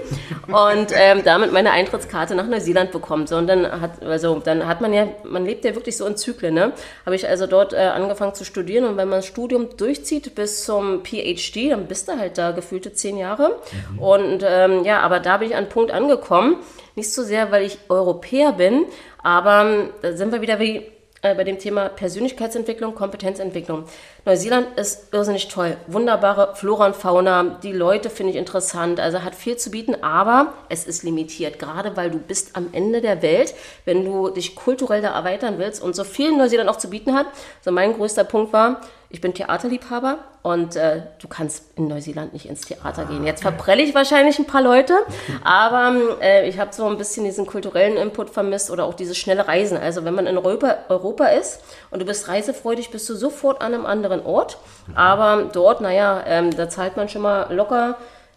Und 0.47 0.93
ähm, 0.95 1.23
damit 1.25 1.53
meine 1.53 1.71
Eintrittskarte 1.73 2.35
nach 2.35 2.47
Neuseeland 2.47 2.93
bekommt. 2.93 3.29
So, 3.29 3.37
und 3.37 3.47
dann 3.47 3.81
hat, 3.81 4.03
also, 4.03 4.41
dann 4.43 4.67
hat 4.67 4.81
man 4.81 4.93
ja, 4.93 5.09
man 5.25 5.45
lebt 5.45 5.65
ja 5.65 5.75
wirklich 5.75 5.97
so 5.97 6.07
in 6.07 6.17
Zyklen, 6.17 6.55
ne? 6.55 6.73
Habe 7.05 7.17
ich 7.17 7.29
also 7.29 7.47
dort 7.47 7.73
äh, 7.73 7.77
angefangen 7.77 8.35
zu 8.35 8.45
studieren 8.45 8.85
und 8.85 8.97
wenn 8.97 9.09
man 9.09 9.19
das 9.19 9.27
Studium 9.27 9.69
durchzieht 9.77 10.35
bis 10.35 10.65
zum 10.65 11.03
PhD, 11.05 11.71
dann 11.71 11.87
bist 11.87 12.09
du 12.09 12.19
halt 12.19 12.39
da 12.39 12.53
gefühlte 12.53 12.93
zehn 12.93 13.17
Jahre. 13.17 13.57
Mhm. 13.93 13.99
Und 13.99 14.45
ähm, 14.47 14.85
ja, 14.85 15.01
aber 15.01 15.21
da 15.21 15.39
bin 15.39 15.49
ich 15.49 15.55
an 15.55 15.65
einen 15.65 15.69
Punkt 15.89 15.93
angekommen. 15.93 16.57
Nicht 16.95 17.13
so 17.13 17.23
sehr, 17.23 17.51
weil 17.51 17.65
ich 17.65 17.79
Europäer 17.89 18.53
bin, 18.53 18.87
aber 19.23 19.89
da 20.03 20.17
sind 20.17 20.33
wir 20.33 20.41
wieder 20.41 20.59
wie 20.59 20.87
äh, 21.23 21.35
bei 21.35 21.45
dem 21.45 21.59
Thema 21.59 21.89
Persönlichkeitsentwicklung, 21.89 22.95
Kompetenzentwicklung. 22.95 23.85
Neuseeland 24.25 24.79
ist 24.79 25.13
irrsinnig 25.13 25.49
toll. 25.49 25.77
Wunderbare 25.87 26.55
Flora 26.55 26.87
und 26.87 26.97
Fauna. 26.97 27.59
Die 27.63 27.73
Leute 27.73 28.11
finde 28.11 28.33
ich 28.33 28.39
interessant. 28.39 29.01
Also 29.01 29.23
hat 29.23 29.35
viel 29.35 29.57
zu 29.57 29.71
bieten, 29.71 30.03
aber 30.03 30.53
es 30.69 30.87
ist 30.87 31.03
limitiert. 31.03 31.59
Gerade 31.59 31.97
weil 31.97 32.11
du 32.11 32.19
bist 32.19 32.57
am 32.57 32.69
Ende 32.73 33.01
der 33.01 33.23
Welt, 33.23 33.55
wenn 33.85 34.05
du 34.05 34.29
dich 34.31 34.55
kulturell 34.55 35.03
da 35.03 35.15
erweitern 35.15 35.59
willst 35.59 35.83
und 35.83 35.97
so 35.97 36.05
viel 36.05 36.37
Neuseeland 36.37 36.69
auch 36.69 36.79
zu 36.79 36.91
bieten 36.91 37.15
hat. 37.15 37.27
So 37.63 37.73
mein 37.73 37.95
größter 37.95 38.25
Punkt 38.25 38.53
war, 38.53 38.81
ich 39.11 39.23
bin 39.23 39.33
Theaterliebhaber 39.33 40.19
und 40.43 40.77
äh, 40.77 41.01
du 41.19 41.29
kannst 41.29 41.79
in 41.79 41.89
Neuseeland 41.89 42.35
nicht 42.35 42.47
ins 42.47 42.61
Theater 42.63 43.07
gehen. 43.07 43.25
Jetzt 43.25 43.41
verprelle 43.41 43.83
ich 43.83 43.95
wahrscheinlich 43.95 44.39
ein 44.39 44.45
paar 44.47 44.61
Leute, 44.61 44.95
aber 45.45 45.95
äh, 46.21 46.47
ich 46.47 46.59
habe 46.59 46.75
so 46.75 46.87
ein 46.87 46.99
bisschen 46.99 47.25
diesen 47.25 47.47
kulturellen 47.47 47.97
Input 47.97 48.29
vermisst 48.29 48.71
oder 48.71 48.85
auch 48.85 48.93
dieses 48.93 49.17
schnelle 49.17 49.49
Reisen. 49.49 49.79
Also 49.79 50.05
wenn 50.05 50.15
man 50.15 50.27
in 50.27 50.37
Europa, 50.37 50.77
Europa 50.91 51.27
ist 51.27 51.61
und 51.91 52.01
du 52.01 52.05
bist 52.05 52.29
reisefreudig, 52.29 52.91
bist 52.91 53.09
du 53.09 53.15
sofort 53.15 53.63
an 53.63 53.73
einem 53.73 53.87
anderen 53.87 54.25
Ort. 54.27 54.59
Aber 54.95 55.45
dort, 55.53 55.81
naja, 55.81 56.23
ähm, 56.27 56.55
da 56.55 56.69
zahlt 56.69 56.99
man 56.99 57.09
schon 57.09 57.23
mal 57.23 57.53
locker, 57.55 57.97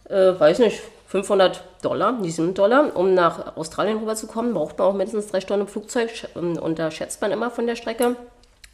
äh, 0.10 0.40
weiß 0.40 0.60
nicht, 0.60 0.82
500 1.08 1.62
Dollar, 1.82 2.18
7 2.22 2.54
Dollar, 2.54 2.96
um 2.96 3.14
nach 3.14 3.58
Australien 3.58 3.98
rüberzukommen. 3.98 4.54
Braucht 4.54 4.80
man 4.80 4.88
auch 4.88 4.94
mindestens 4.94 5.28
drei 5.28 5.42
Stunden 5.42 5.64
im 5.64 5.68
Flugzeug 5.68 6.10
und 6.36 6.80
da 6.80 6.90
schätzt 6.90 7.22
man 7.22 7.32
immer 7.32 7.52
von 7.52 7.68
der 7.68 7.76
Strecke. 7.76 8.16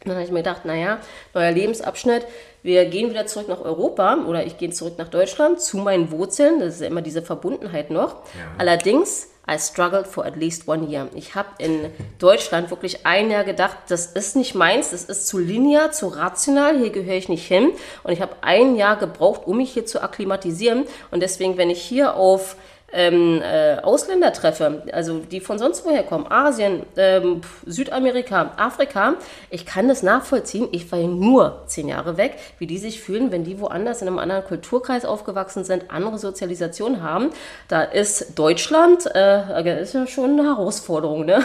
Dann 0.04 0.14
habe 0.14 0.24
ich 0.24 0.30
mir 0.30 0.38
gedacht, 0.38 0.64
naja, 0.64 1.00
neuer 1.34 1.50
Lebensabschnitt, 1.50 2.24
wir 2.62 2.84
gehen 2.86 3.10
wieder 3.10 3.26
zurück 3.26 3.48
nach 3.48 3.60
Europa 3.60 4.18
oder 4.26 4.44
ich 4.46 4.58
gehe 4.58 4.70
zurück 4.70 4.94
nach 4.98 5.08
Deutschland 5.08 5.60
zu 5.60 5.78
meinen 5.78 6.10
Wurzeln. 6.10 6.60
Das 6.60 6.74
ist 6.74 6.80
ja 6.80 6.86
immer 6.86 7.02
diese 7.02 7.22
Verbundenheit 7.22 7.90
noch. 7.90 8.14
Ja. 8.14 8.54
Allerdings, 8.58 9.28
I 9.50 9.58
struggled 9.58 10.06
for 10.06 10.24
at 10.26 10.36
least 10.36 10.68
one 10.68 10.86
year. 10.88 11.08
Ich 11.14 11.34
habe 11.34 11.48
in 11.58 11.90
Deutschland 12.18 12.70
wirklich 12.70 13.06
ein 13.06 13.30
Jahr 13.30 13.44
gedacht, 13.44 13.76
das 13.88 14.06
ist 14.06 14.36
nicht 14.36 14.54
meins, 14.54 14.90
das 14.90 15.04
ist 15.04 15.26
zu 15.26 15.38
linear, 15.38 15.90
zu 15.90 16.08
rational, 16.08 16.78
hier 16.78 16.90
gehöre 16.90 17.16
ich 17.16 17.28
nicht 17.28 17.46
hin. 17.46 17.72
Und 18.02 18.12
ich 18.12 18.20
habe 18.20 18.36
ein 18.42 18.76
Jahr 18.76 18.96
gebraucht, 18.96 19.46
um 19.46 19.56
mich 19.56 19.72
hier 19.72 19.86
zu 19.86 20.02
akklimatisieren. 20.02 20.84
Und 21.10 21.20
deswegen, 21.20 21.56
wenn 21.56 21.70
ich 21.70 21.80
hier 21.80 22.14
auf 22.14 22.56
ähm, 22.92 23.42
äh, 23.42 23.76
Ausländer 23.82 24.32
treffe, 24.32 24.82
also 24.92 25.18
die 25.18 25.40
von 25.40 25.58
sonst 25.58 25.84
woher 25.84 26.02
kommen, 26.02 26.26
Asien, 26.30 26.84
ähm, 26.96 27.42
Südamerika, 27.66 28.52
Afrika, 28.56 29.14
ich 29.50 29.66
kann 29.66 29.88
das 29.88 30.02
nachvollziehen. 30.02 30.68
Ich 30.72 30.90
war 30.90 30.98
ja 30.98 31.06
nur 31.06 31.64
zehn 31.66 31.88
Jahre 31.88 32.16
weg, 32.16 32.36
wie 32.58 32.66
die 32.66 32.78
sich 32.78 33.00
fühlen, 33.00 33.30
wenn 33.30 33.44
die 33.44 33.60
woanders 33.60 34.00
in 34.00 34.08
einem 34.08 34.18
anderen 34.18 34.44
Kulturkreis 34.44 35.04
aufgewachsen 35.04 35.64
sind, 35.64 35.90
andere 35.90 36.18
Sozialisation 36.18 37.02
haben. 37.02 37.30
Da 37.68 37.82
ist 37.82 38.38
Deutschland, 38.38 39.04
äh, 39.14 39.82
ist 39.82 39.94
ja 39.94 40.06
schon 40.06 40.38
eine 40.38 40.44
Herausforderung, 40.44 41.26
ne? 41.26 41.44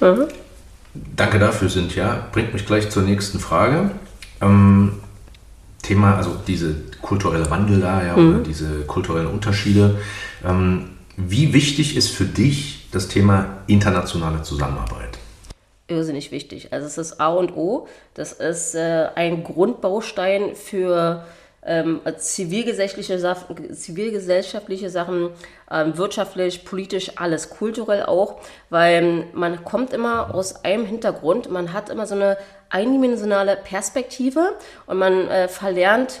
Ja, 0.00 0.08
ja. 0.08 0.14
mhm. 0.14 0.28
Danke 1.16 1.40
dafür, 1.40 1.68
Cynthia. 1.68 2.28
Bringt 2.30 2.52
mich 2.52 2.66
gleich 2.66 2.88
zur 2.88 3.02
nächsten 3.02 3.40
Frage. 3.40 3.90
Ähm, 4.40 5.00
Thema, 5.84 6.16
also 6.16 6.36
diese 6.46 6.74
kulturelle 7.00 7.50
Wandel 7.50 7.80
da, 7.80 8.04
ja, 8.04 8.16
mhm. 8.16 8.28
oder 8.30 8.38
diese 8.40 8.80
kulturellen 8.80 9.28
Unterschiede. 9.28 9.98
Ähm, 10.44 10.90
wie 11.16 11.52
wichtig 11.52 11.96
ist 11.96 12.08
für 12.08 12.24
dich 12.24 12.88
das 12.90 13.08
Thema 13.08 13.58
internationale 13.66 14.42
Zusammenarbeit? 14.42 15.18
Irrsinnig 15.86 16.32
wichtig. 16.32 16.72
Also 16.72 16.86
es 16.86 16.98
ist 16.98 17.20
A 17.20 17.28
und 17.28 17.56
O. 17.56 17.86
Das 18.14 18.32
ist 18.32 18.74
äh, 18.74 19.08
ein 19.14 19.44
Grundbaustein 19.44 20.56
für 20.56 21.24
ähm, 21.66 22.00
zivilgesellschaftliche, 22.16 23.18
zivilgesellschaftliche 23.72 24.90
Sachen, 24.90 25.30
ähm, 25.70 25.96
wirtschaftlich, 25.96 26.64
politisch, 26.64 27.12
alles, 27.16 27.50
kulturell 27.50 28.04
auch, 28.04 28.40
weil 28.70 29.26
man 29.32 29.64
kommt 29.64 29.92
immer 29.92 30.34
aus 30.34 30.64
einem 30.64 30.84
Hintergrund, 30.84 31.50
man 31.50 31.72
hat 31.72 31.88
immer 31.90 32.06
so 32.06 32.14
eine 32.14 32.36
eindimensionale 32.74 33.56
Perspektive 33.56 34.54
und 34.86 34.98
man 34.98 35.28
äh, 35.28 35.48
verlernt, 35.48 36.20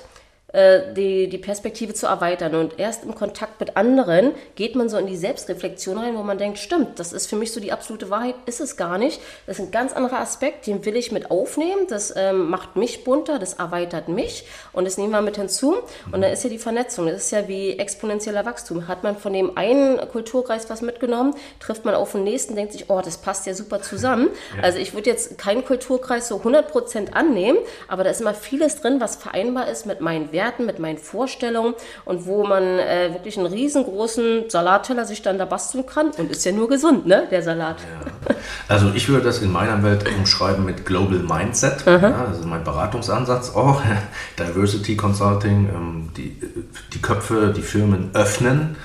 die, 0.54 1.28
die 1.28 1.38
Perspektive 1.38 1.94
zu 1.94 2.06
erweitern. 2.06 2.54
Und 2.54 2.78
erst 2.78 3.04
im 3.04 3.16
Kontakt 3.16 3.58
mit 3.58 3.76
anderen 3.76 4.32
geht 4.54 4.76
man 4.76 4.88
so 4.88 4.96
in 4.96 5.08
die 5.08 5.16
Selbstreflexion 5.16 5.98
rein, 5.98 6.16
wo 6.16 6.22
man 6.22 6.38
denkt, 6.38 6.58
stimmt, 6.58 7.00
das 7.00 7.12
ist 7.12 7.28
für 7.28 7.34
mich 7.34 7.50
so 7.50 7.58
die 7.58 7.72
absolute 7.72 8.08
Wahrheit, 8.08 8.36
ist 8.46 8.60
es 8.60 8.76
gar 8.76 8.96
nicht. 8.96 9.20
Das 9.46 9.58
ist 9.58 9.64
ein 9.64 9.70
ganz 9.72 9.92
anderer 9.92 10.20
Aspekt, 10.20 10.68
den 10.68 10.84
will 10.84 10.94
ich 10.94 11.10
mit 11.10 11.32
aufnehmen. 11.32 11.86
Das 11.88 12.14
ähm, 12.16 12.50
macht 12.50 12.76
mich 12.76 13.02
bunter, 13.02 13.40
das 13.40 13.54
erweitert 13.54 14.08
mich 14.08 14.46
und 14.72 14.84
das 14.84 14.96
nehmen 14.96 15.10
wir 15.10 15.22
mit 15.22 15.36
hinzu. 15.36 15.74
Und 16.12 16.22
dann 16.22 16.32
ist 16.32 16.44
ja 16.44 16.50
die 16.50 16.58
Vernetzung, 16.58 17.06
das 17.06 17.24
ist 17.24 17.30
ja 17.32 17.48
wie 17.48 17.76
exponentieller 17.76 18.44
Wachstum. 18.44 18.86
Hat 18.86 19.02
man 19.02 19.16
von 19.16 19.32
dem 19.32 19.56
einen 19.58 19.98
Kulturkreis 20.08 20.70
was 20.70 20.82
mitgenommen, 20.82 21.34
trifft 21.58 21.84
man 21.84 21.96
auf 21.96 22.12
den 22.12 22.22
nächsten, 22.22 22.54
denkt 22.54 22.74
sich, 22.74 22.90
oh, 22.90 23.00
das 23.04 23.18
passt 23.18 23.46
ja 23.46 23.54
super 23.54 23.82
zusammen. 23.82 24.28
Ja. 24.56 24.62
Also 24.62 24.78
ich 24.78 24.94
würde 24.94 25.10
jetzt 25.10 25.36
keinen 25.36 25.64
Kulturkreis 25.64 26.28
so 26.28 26.36
100% 26.36 27.12
annehmen, 27.12 27.58
aber 27.88 28.04
da 28.04 28.10
ist 28.10 28.20
immer 28.20 28.34
vieles 28.34 28.80
drin, 28.80 29.00
was 29.00 29.16
vereinbar 29.16 29.66
ist 29.66 29.84
mit 29.84 30.00
meinen 30.00 30.30
Werten 30.30 30.43
Werten, 30.44 30.66
mit 30.66 30.78
meinen 30.78 30.98
Vorstellungen 30.98 31.74
und 32.04 32.26
wo 32.26 32.44
man 32.44 32.62
äh, 32.62 33.10
wirklich 33.12 33.38
einen 33.38 33.46
riesengroßen 33.46 34.50
Salatteller 34.50 35.04
sich 35.04 35.22
dann 35.22 35.38
da 35.38 35.44
basteln 35.44 35.86
kann. 35.86 36.10
Und 36.10 36.30
ist 36.30 36.44
ja 36.44 36.52
nur 36.52 36.68
gesund, 36.68 37.06
ne, 37.06 37.26
der 37.30 37.42
Salat. 37.42 37.76
Ja. 37.80 38.34
Also 38.68 38.92
ich 38.94 39.08
würde 39.08 39.24
das 39.24 39.38
in 39.38 39.50
meiner 39.50 39.82
Welt 39.82 40.04
umschreiben 40.08 40.64
mit 40.64 40.84
Global 40.84 41.18
Mindset. 41.18 41.84
Ja, 41.86 42.26
also 42.28 42.46
mein 42.46 42.64
Beratungsansatz 42.64 43.54
auch. 43.54 43.82
Diversity 44.38 44.96
Consulting, 44.96 45.68
ähm, 45.74 46.10
die, 46.16 46.36
die 46.92 47.00
Köpfe, 47.00 47.52
die 47.56 47.62
Firmen 47.62 48.10
öffnen 48.14 48.76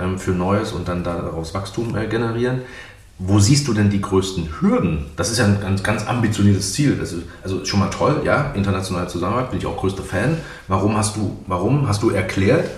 ähm, 0.00 0.18
für 0.18 0.32
Neues 0.32 0.72
und 0.72 0.88
dann 0.88 1.04
daraus 1.04 1.54
Wachstum 1.54 1.96
äh, 1.96 2.06
generieren. 2.06 2.62
Wo 3.18 3.38
siehst 3.38 3.68
du 3.68 3.74
denn 3.74 3.90
die 3.90 4.00
größten 4.00 4.60
Hürden? 4.60 5.06
Das 5.16 5.30
ist 5.30 5.38
ja 5.38 5.44
ein 5.44 5.60
ganz, 5.60 5.82
ganz 5.84 6.06
ambitioniertes 6.06 6.72
Ziel. 6.72 6.98
Ist, 7.00 7.14
also 7.44 7.64
schon 7.64 7.78
mal 7.78 7.90
toll, 7.90 8.22
ja, 8.24 8.52
internationale 8.54 9.06
Zusammenarbeit, 9.06 9.50
bin 9.50 9.60
ich 9.60 9.66
auch 9.66 9.76
größter 9.76 10.02
Fan. 10.02 10.38
Warum 10.66 10.96
hast 10.96 11.16
du, 11.16 11.36
warum 11.46 11.86
hast 11.86 12.02
du 12.02 12.10
erklärt? 12.10 12.68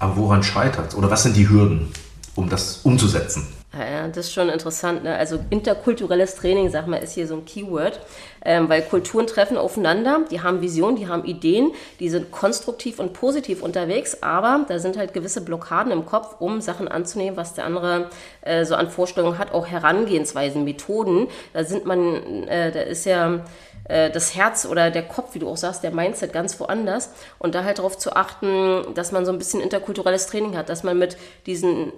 Aber 0.00 0.16
woran 0.16 0.42
scheitert 0.42 0.88
es? 0.88 0.94
Oder 0.96 1.10
was 1.10 1.22
sind 1.22 1.36
die 1.36 1.48
Hürden, 1.48 1.92
um 2.34 2.48
das 2.48 2.80
umzusetzen? 2.82 3.46
Ja, 3.72 4.06
das 4.08 4.26
ist 4.26 4.32
schon 4.32 4.48
interessant. 4.48 5.02
Ne? 5.04 5.14
Also 5.16 5.38
interkulturelles 5.50 6.34
Training, 6.36 6.70
sag 6.70 6.86
mal, 6.86 6.96
ist 6.96 7.12
hier 7.12 7.26
so 7.26 7.34
ein 7.34 7.44
Keyword, 7.44 8.00
ähm, 8.44 8.68
weil 8.68 8.82
Kulturen 8.82 9.26
treffen 9.26 9.56
aufeinander, 9.56 10.20
die 10.30 10.42
haben 10.42 10.60
Visionen, 10.60 10.96
die 10.96 11.08
haben 11.08 11.24
Ideen, 11.24 11.72
die 12.00 12.08
sind 12.08 12.30
konstruktiv 12.30 12.98
und 12.98 13.12
positiv 13.12 13.62
unterwegs, 13.62 14.22
aber 14.22 14.64
da 14.68 14.78
sind 14.78 14.96
halt 14.96 15.12
gewisse 15.14 15.40
Blockaden 15.40 15.92
im 15.92 16.06
Kopf, 16.06 16.36
um 16.40 16.60
Sachen 16.60 16.88
anzunehmen, 16.88 17.36
was 17.36 17.54
der 17.54 17.64
andere 17.64 18.10
äh, 18.42 18.64
so 18.64 18.74
an 18.74 18.90
Vorstellungen 18.90 19.38
hat, 19.38 19.52
auch 19.52 19.66
Herangehensweisen, 19.66 20.64
Methoden. 20.64 21.28
Da 21.52 21.64
sind 21.64 21.86
man, 21.86 22.46
äh, 22.48 22.70
da 22.72 22.80
ist 22.80 23.06
ja 23.06 23.40
äh, 23.88 24.10
das 24.10 24.34
Herz 24.34 24.66
oder 24.66 24.90
der 24.90 25.02
Kopf, 25.02 25.34
wie 25.34 25.38
du 25.38 25.48
auch 25.48 25.56
sagst, 25.56 25.82
der 25.82 25.92
Mindset 25.92 26.32
ganz 26.32 26.58
woanders. 26.60 27.10
Und 27.38 27.54
da 27.54 27.64
halt 27.64 27.78
darauf 27.78 27.98
zu 27.98 28.14
achten, 28.14 28.94
dass 28.94 29.12
man 29.12 29.26
so 29.26 29.32
ein 29.32 29.38
bisschen 29.38 29.60
interkulturelles 29.60 30.26
Training 30.26 30.56
hat, 30.56 30.68
dass 30.68 30.82
man 30.82 30.98
mit 30.98 31.16
diesen 31.46 31.92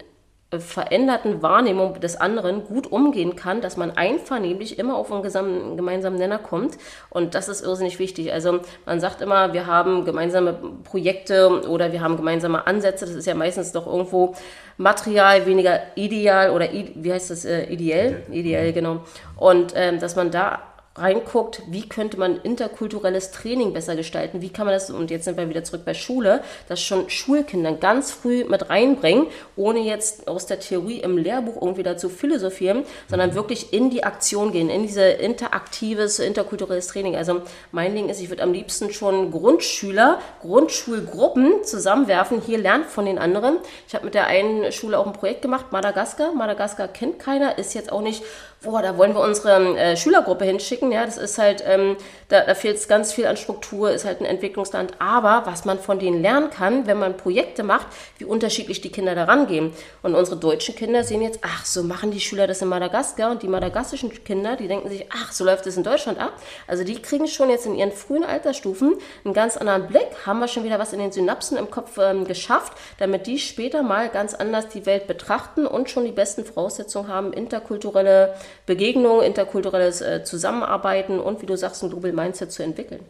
veränderten 0.60 1.42
Wahrnehmung 1.42 2.00
des 2.00 2.16
anderen 2.16 2.64
gut 2.64 2.90
umgehen 2.90 3.36
kann, 3.36 3.60
dass 3.60 3.76
man 3.76 3.90
einvernehmlich 3.92 4.78
immer 4.78 4.96
auf 4.96 5.12
einen 5.12 5.76
gemeinsamen 5.76 6.16
Nenner 6.18 6.38
kommt. 6.38 6.78
Und 7.10 7.34
das 7.34 7.48
ist 7.48 7.64
irrsinnig 7.64 7.98
wichtig. 7.98 8.32
Also 8.32 8.60
man 8.84 9.00
sagt 9.00 9.20
immer, 9.20 9.52
wir 9.52 9.66
haben 9.66 10.04
gemeinsame 10.04 10.58
Projekte 10.84 11.62
oder 11.68 11.92
wir 11.92 12.00
haben 12.00 12.16
gemeinsame 12.16 12.66
Ansätze. 12.66 13.06
Das 13.06 13.14
ist 13.14 13.26
ja 13.26 13.34
meistens 13.34 13.72
doch 13.72 13.86
irgendwo 13.86 14.34
Material, 14.76 15.46
weniger 15.46 15.80
ideal 15.94 16.50
oder 16.50 16.68
wie 16.70 17.12
heißt 17.12 17.30
das, 17.30 17.44
äh, 17.44 17.64
ideell? 17.64 18.22
Ideell, 18.30 18.72
genau. 18.72 19.00
Und 19.36 19.72
ähm, 19.74 19.98
dass 19.98 20.16
man 20.16 20.30
da 20.30 20.60
reinguckt, 20.98 21.62
wie 21.68 21.88
könnte 21.88 22.18
man 22.18 22.40
interkulturelles 22.40 23.30
Training 23.30 23.72
besser 23.72 23.96
gestalten, 23.96 24.40
wie 24.40 24.50
kann 24.50 24.66
man 24.66 24.74
das, 24.74 24.90
und 24.90 25.10
jetzt 25.10 25.24
sind 25.24 25.36
wir 25.36 25.48
wieder 25.48 25.64
zurück 25.64 25.82
bei 25.84 25.94
Schule, 25.94 26.42
das 26.68 26.80
schon 26.80 27.10
Schulkindern 27.10 27.80
ganz 27.80 28.10
früh 28.10 28.44
mit 28.44 28.70
reinbringen, 28.70 29.26
ohne 29.56 29.80
jetzt 29.80 30.28
aus 30.28 30.46
der 30.46 30.60
Theorie 30.60 31.00
im 31.00 31.18
Lehrbuch 31.18 31.60
irgendwie 31.60 31.82
dazu 31.82 32.08
philosophieren, 32.08 32.84
sondern 33.08 33.34
wirklich 33.34 33.72
in 33.72 33.90
die 33.90 34.04
Aktion 34.04 34.52
gehen, 34.52 34.70
in 34.70 34.82
diese 34.82 35.02
interaktives, 35.02 36.18
interkulturelles 36.18 36.86
Training. 36.88 37.16
Also 37.16 37.42
mein 37.72 37.94
Ding 37.94 38.08
ist, 38.08 38.20
ich 38.20 38.30
würde 38.30 38.42
am 38.42 38.52
liebsten 38.52 38.92
schon 38.92 39.30
Grundschüler, 39.30 40.20
Grundschulgruppen 40.40 41.64
zusammenwerfen, 41.64 42.40
hier 42.40 42.58
lernt 42.58 42.86
von 42.86 43.06
den 43.06 43.18
anderen. 43.18 43.58
Ich 43.86 43.94
habe 43.94 44.04
mit 44.04 44.14
der 44.14 44.26
einen 44.26 44.72
Schule 44.72 44.98
auch 44.98 45.06
ein 45.06 45.12
Projekt 45.12 45.42
gemacht, 45.42 45.66
Madagaskar. 45.72 46.32
Madagaskar 46.32 46.88
kennt 46.88 47.18
keiner, 47.18 47.58
ist 47.58 47.74
jetzt 47.74 47.92
auch 47.92 48.00
nicht 48.00 48.22
boah, 48.66 48.82
da 48.82 48.98
wollen 48.98 49.14
wir 49.14 49.20
unsere 49.20 49.78
äh, 49.78 49.96
Schülergruppe 49.96 50.44
hinschicken. 50.44 50.92
Ja, 50.92 51.06
das 51.06 51.16
ist 51.16 51.38
halt, 51.38 51.62
ähm, 51.66 51.96
da, 52.28 52.44
da 52.44 52.54
fehlt 52.54 52.76
es 52.76 52.88
ganz 52.88 53.12
viel 53.12 53.26
an 53.26 53.36
Struktur, 53.36 53.92
ist 53.92 54.04
halt 54.04 54.20
ein 54.20 54.26
Entwicklungsland. 54.26 54.92
Aber 54.98 55.42
was 55.46 55.64
man 55.64 55.78
von 55.78 55.98
denen 55.98 56.20
lernen 56.20 56.50
kann, 56.50 56.86
wenn 56.86 56.98
man 56.98 57.16
Projekte 57.16 57.62
macht, 57.62 57.86
wie 58.18 58.24
unterschiedlich 58.24 58.80
die 58.80 58.90
Kinder 58.90 59.14
daran 59.14 59.46
gehen. 59.46 59.72
Und 60.02 60.14
unsere 60.14 60.36
deutschen 60.36 60.74
Kinder 60.74 61.04
sehen 61.04 61.22
jetzt, 61.22 61.38
ach, 61.42 61.64
so 61.64 61.84
machen 61.84 62.10
die 62.10 62.20
Schüler 62.20 62.46
das 62.46 62.60
in 62.60 62.68
Madagaskar. 62.68 63.30
Und 63.30 63.42
die 63.42 63.48
madagassischen 63.48 64.12
Kinder, 64.24 64.56
die 64.56 64.68
denken 64.68 64.88
sich, 64.88 65.06
ach, 65.10 65.32
so 65.32 65.44
läuft 65.44 65.66
es 65.66 65.76
in 65.76 65.84
Deutschland 65.84 66.18
ab. 66.18 66.32
Also 66.66 66.82
die 66.82 67.00
kriegen 67.00 67.28
schon 67.28 67.48
jetzt 67.48 67.66
in 67.66 67.76
ihren 67.76 67.92
frühen 67.92 68.24
Altersstufen 68.24 68.96
einen 69.24 69.34
ganz 69.34 69.56
anderen 69.56 69.86
Blick, 69.86 70.08
haben 70.26 70.40
wir 70.40 70.48
schon 70.48 70.64
wieder 70.64 70.80
was 70.80 70.92
in 70.92 70.98
den 70.98 71.12
Synapsen 71.12 71.56
im 71.56 71.70
Kopf 71.70 71.96
ähm, 71.98 72.24
geschafft, 72.24 72.72
damit 72.98 73.28
die 73.28 73.38
später 73.38 73.82
mal 73.82 74.08
ganz 74.08 74.34
anders 74.34 74.68
die 74.68 74.86
Welt 74.86 75.06
betrachten 75.06 75.66
und 75.66 75.88
schon 75.88 76.04
die 76.04 76.12
besten 76.12 76.44
Voraussetzungen 76.44 77.08
haben, 77.08 77.32
interkulturelle 77.32 78.34
Begegnung, 78.64 79.22
interkulturelles 79.22 80.00
äh, 80.00 80.24
Zusammenarbeiten 80.24 81.20
und, 81.20 81.42
wie 81.42 81.46
du 81.46 81.56
sagst, 81.56 81.82
ein 81.84 81.90
Global 81.90 82.12
Mindset 82.12 82.50
zu 82.50 82.62
entwickeln. 82.62 83.00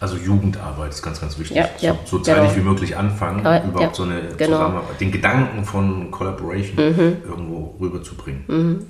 Also 0.00 0.16
Jugendarbeit 0.16 0.90
ist 0.90 1.02
ganz, 1.02 1.20
ganz 1.20 1.38
wichtig. 1.38 1.56
Ja, 1.56 1.68
ja, 1.80 1.92
so, 2.04 2.18
so 2.18 2.22
zeitig 2.22 2.54
genau. 2.54 2.56
wie 2.56 2.68
möglich 2.70 2.96
anfangen, 2.96 3.44
Ja, 3.44 3.62
überhaupt 3.64 3.80
ja, 3.80 3.94
so 3.94 4.02
eine 4.02 4.20
genau. 4.36 4.56
Zusammenarbeit, 4.58 5.00
den 5.00 5.12
Gedanken 5.12 5.64
von 5.64 6.10
Collaboration 6.10 6.76
Mhm. 6.76 7.16
irgendwo 7.28 7.74
rüberzubringen. 7.80 8.86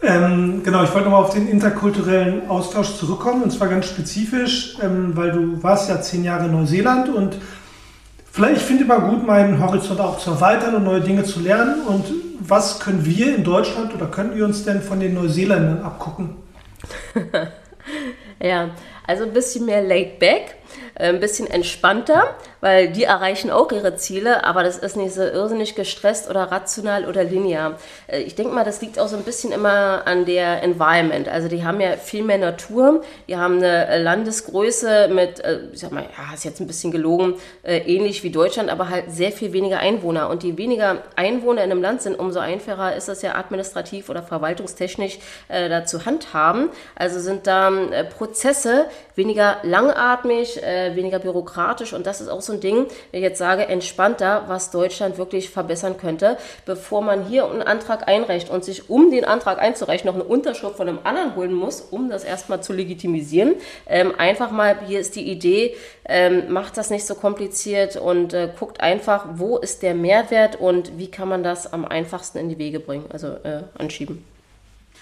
Ähm, 0.00 0.62
genau, 0.64 0.84
ich 0.84 0.94
wollte 0.94 1.08
nochmal 1.08 1.24
auf 1.24 1.34
den 1.34 1.48
interkulturellen 1.48 2.48
Austausch 2.48 2.94
zurückkommen 2.96 3.42
und 3.42 3.50
zwar 3.50 3.66
ganz 3.68 3.86
spezifisch, 3.86 4.78
ähm, 4.80 5.16
weil 5.16 5.32
du 5.32 5.60
warst 5.62 5.88
ja 5.88 6.00
zehn 6.00 6.22
Jahre 6.22 6.44
in 6.44 6.52
Neuseeland 6.52 7.08
und 7.08 7.36
vielleicht 8.30 8.58
ich 8.58 8.62
finde 8.62 8.84
immer 8.84 9.00
gut, 9.00 9.26
meinen 9.26 9.60
Horizont 9.60 9.98
auch 9.98 10.18
zu 10.18 10.30
erweitern 10.30 10.76
und 10.76 10.84
neue 10.84 11.00
Dinge 11.00 11.24
zu 11.24 11.40
lernen. 11.40 11.82
Und 11.82 12.04
was 12.40 12.80
können 12.80 13.04
wir 13.04 13.34
in 13.34 13.44
Deutschland 13.44 13.94
oder 13.94 14.06
können 14.06 14.34
wir 14.34 14.44
uns 14.44 14.64
denn 14.64 14.82
von 14.82 15.00
den 15.00 15.14
Neuseeländern 15.14 15.82
abgucken? 15.82 16.36
Ja, 18.40 18.70
also 19.06 19.24
ein 19.24 19.32
bisschen 19.32 19.66
mehr 19.66 19.82
laid 19.82 20.18
back, 20.18 20.56
ein 20.94 21.20
bisschen 21.20 21.48
entspannter, 21.48 22.34
weil 22.60 22.88
die 22.88 23.04
erreichen 23.04 23.50
auch 23.50 23.70
ihre 23.72 23.96
Ziele, 23.96 24.44
aber 24.44 24.62
das 24.62 24.78
ist 24.78 24.96
nicht 24.96 25.14
so 25.14 25.22
irrsinnig 25.22 25.74
gestresst 25.74 26.28
oder 26.28 26.50
rational 26.50 27.06
oder 27.06 27.24
linear. 27.24 27.78
Äh, 28.06 28.22
Ich 28.22 28.34
denke 28.34 28.52
mal, 28.52 28.64
das 28.64 28.80
liegt 28.80 28.98
auch 28.98 29.08
so 29.08 29.16
ein 29.16 29.22
bisschen 29.22 29.52
immer 29.52 30.02
an 30.06 30.24
der 30.24 30.62
Environment. 30.62 31.28
Also 31.28 31.48
die 31.48 31.64
haben 31.64 31.80
ja 31.80 31.92
viel 31.92 32.24
mehr 32.24 32.38
Natur, 32.38 33.02
die 33.28 33.36
haben 33.36 33.58
eine 33.58 33.86
äh, 33.88 34.02
Landesgröße 34.02 35.08
mit, 35.08 35.40
äh, 35.40 35.60
ich 35.72 35.80
sag 35.80 35.92
mal, 35.92 36.02
ja, 36.02 36.34
ist 36.34 36.44
jetzt 36.44 36.60
ein 36.60 36.66
bisschen 36.66 36.90
gelogen, 36.90 37.34
äh, 37.62 37.78
ähnlich 37.78 38.22
wie 38.24 38.30
Deutschland, 38.30 38.70
aber 38.70 38.88
halt 38.88 39.10
sehr 39.10 39.32
viel 39.32 39.52
weniger 39.52 39.78
Einwohner. 39.78 40.28
Und 40.28 40.42
je 40.42 40.56
weniger 40.56 41.02
Einwohner 41.16 41.62
in 41.64 41.70
einem 41.70 41.82
Land 41.82 42.02
sind, 42.02 42.18
umso 42.18 42.40
einfacher 42.40 42.96
ist 42.96 43.08
es 43.08 43.22
ja 43.22 43.34
administrativ 43.36 44.08
oder 44.08 44.22
verwaltungstechnisch 44.22 45.18
äh, 45.48 45.68
da 45.68 45.84
zu 45.84 46.04
handhaben. 46.04 46.70
Also 46.96 47.20
sind 47.20 47.46
da 47.46 47.70
äh, 47.70 48.04
Prozesse 48.04 48.86
weniger 49.14 49.58
langatmig, 49.62 50.62
äh, 50.68 50.94
weniger 50.94 51.18
bürokratisch 51.18 51.92
und 51.92 52.06
das 52.06 52.20
ist 52.20 52.28
auch 52.28 52.42
so 52.42 52.52
ein 52.52 52.60
Ding, 52.60 52.86
wenn 53.10 53.20
ich 53.20 53.22
jetzt 53.22 53.38
sage, 53.38 53.66
entspannter, 53.66 54.44
was 54.48 54.70
Deutschland 54.70 55.18
wirklich 55.18 55.50
verbessern 55.50 55.96
könnte, 55.96 56.36
bevor 56.66 57.00
man 57.00 57.24
hier 57.24 57.46
einen 57.50 57.62
Antrag 57.62 58.06
einreicht 58.06 58.50
und 58.50 58.64
sich, 58.64 58.90
um 58.90 59.10
den 59.10 59.24
Antrag 59.24 59.58
einzureichen, 59.58 60.06
noch 60.06 60.14
eine 60.14 60.24
Unterschrift 60.24 60.76
von 60.76 60.88
einem 60.88 60.98
anderen 61.04 61.34
holen 61.36 61.52
muss, 61.52 61.80
um 61.80 62.10
das 62.10 62.24
erstmal 62.24 62.62
zu 62.62 62.72
legitimisieren. 62.72 63.54
Ähm, 63.86 64.12
einfach 64.18 64.50
mal, 64.50 64.76
hier 64.86 65.00
ist 65.00 65.16
die 65.16 65.30
Idee, 65.30 65.74
ähm, 66.04 66.52
macht 66.52 66.76
das 66.76 66.90
nicht 66.90 67.06
so 67.06 67.14
kompliziert 67.14 67.96
und 67.96 68.34
äh, 68.34 68.50
guckt 68.58 68.80
einfach, 68.80 69.26
wo 69.34 69.56
ist 69.58 69.82
der 69.82 69.94
Mehrwert 69.94 70.56
und 70.56 70.98
wie 70.98 71.10
kann 71.10 71.28
man 71.28 71.42
das 71.42 71.72
am 71.72 71.84
einfachsten 71.84 72.38
in 72.38 72.48
die 72.48 72.58
Wege 72.58 72.80
bringen, 72.80 73.06
also 73.10 73.28
äh, 73.28 73.62
anschieben. 73.78 74.24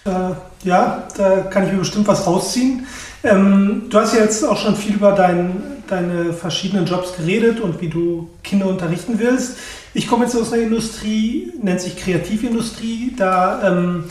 Äh, 0.07 0.67
ja, 0.67 1.03
da 1.17 1.41
kann 1.41 1.65
ich 1.65 1.71
mir 1.71 1.79
bestimmt 1.79 2.07
was 2.07 2.25
rausziehen. 2.25 2.87
Ähm, 3.23 3.83
du 3.89 3.99
hast 3.99 4.13
ja 4.13 4.21
jetzt 4.21 4.43
auch 4.43 4.57
schon 4.57 4.75
viel 4.75 4.95
über 4.95 5.11
dein, 5.11 5.61
deine 5.87 6.33
verschiedenen 6.33 6.85
Jobs 6.85 7.15
geredet 7.15 7.59
und 7.59 7.81
wie 7.81 7.89
du 7.89 8.29
Kinder 8.43 8.67
unterrichten 8.67 9.15
willst. 9.17 9.57
Ich 9.93 10.07
komme 10.07 10.25
jetzt 10.25 10.35
aus 10.35 10.53
einer 10.53 10.63
Industrie, 10.63 11.51
nennt 11.61 11.81
sich 11.81 11.97
Kreativindustrie. 11.97 13.13
Da, 13.17 13.61
ähm, 13.67 14.05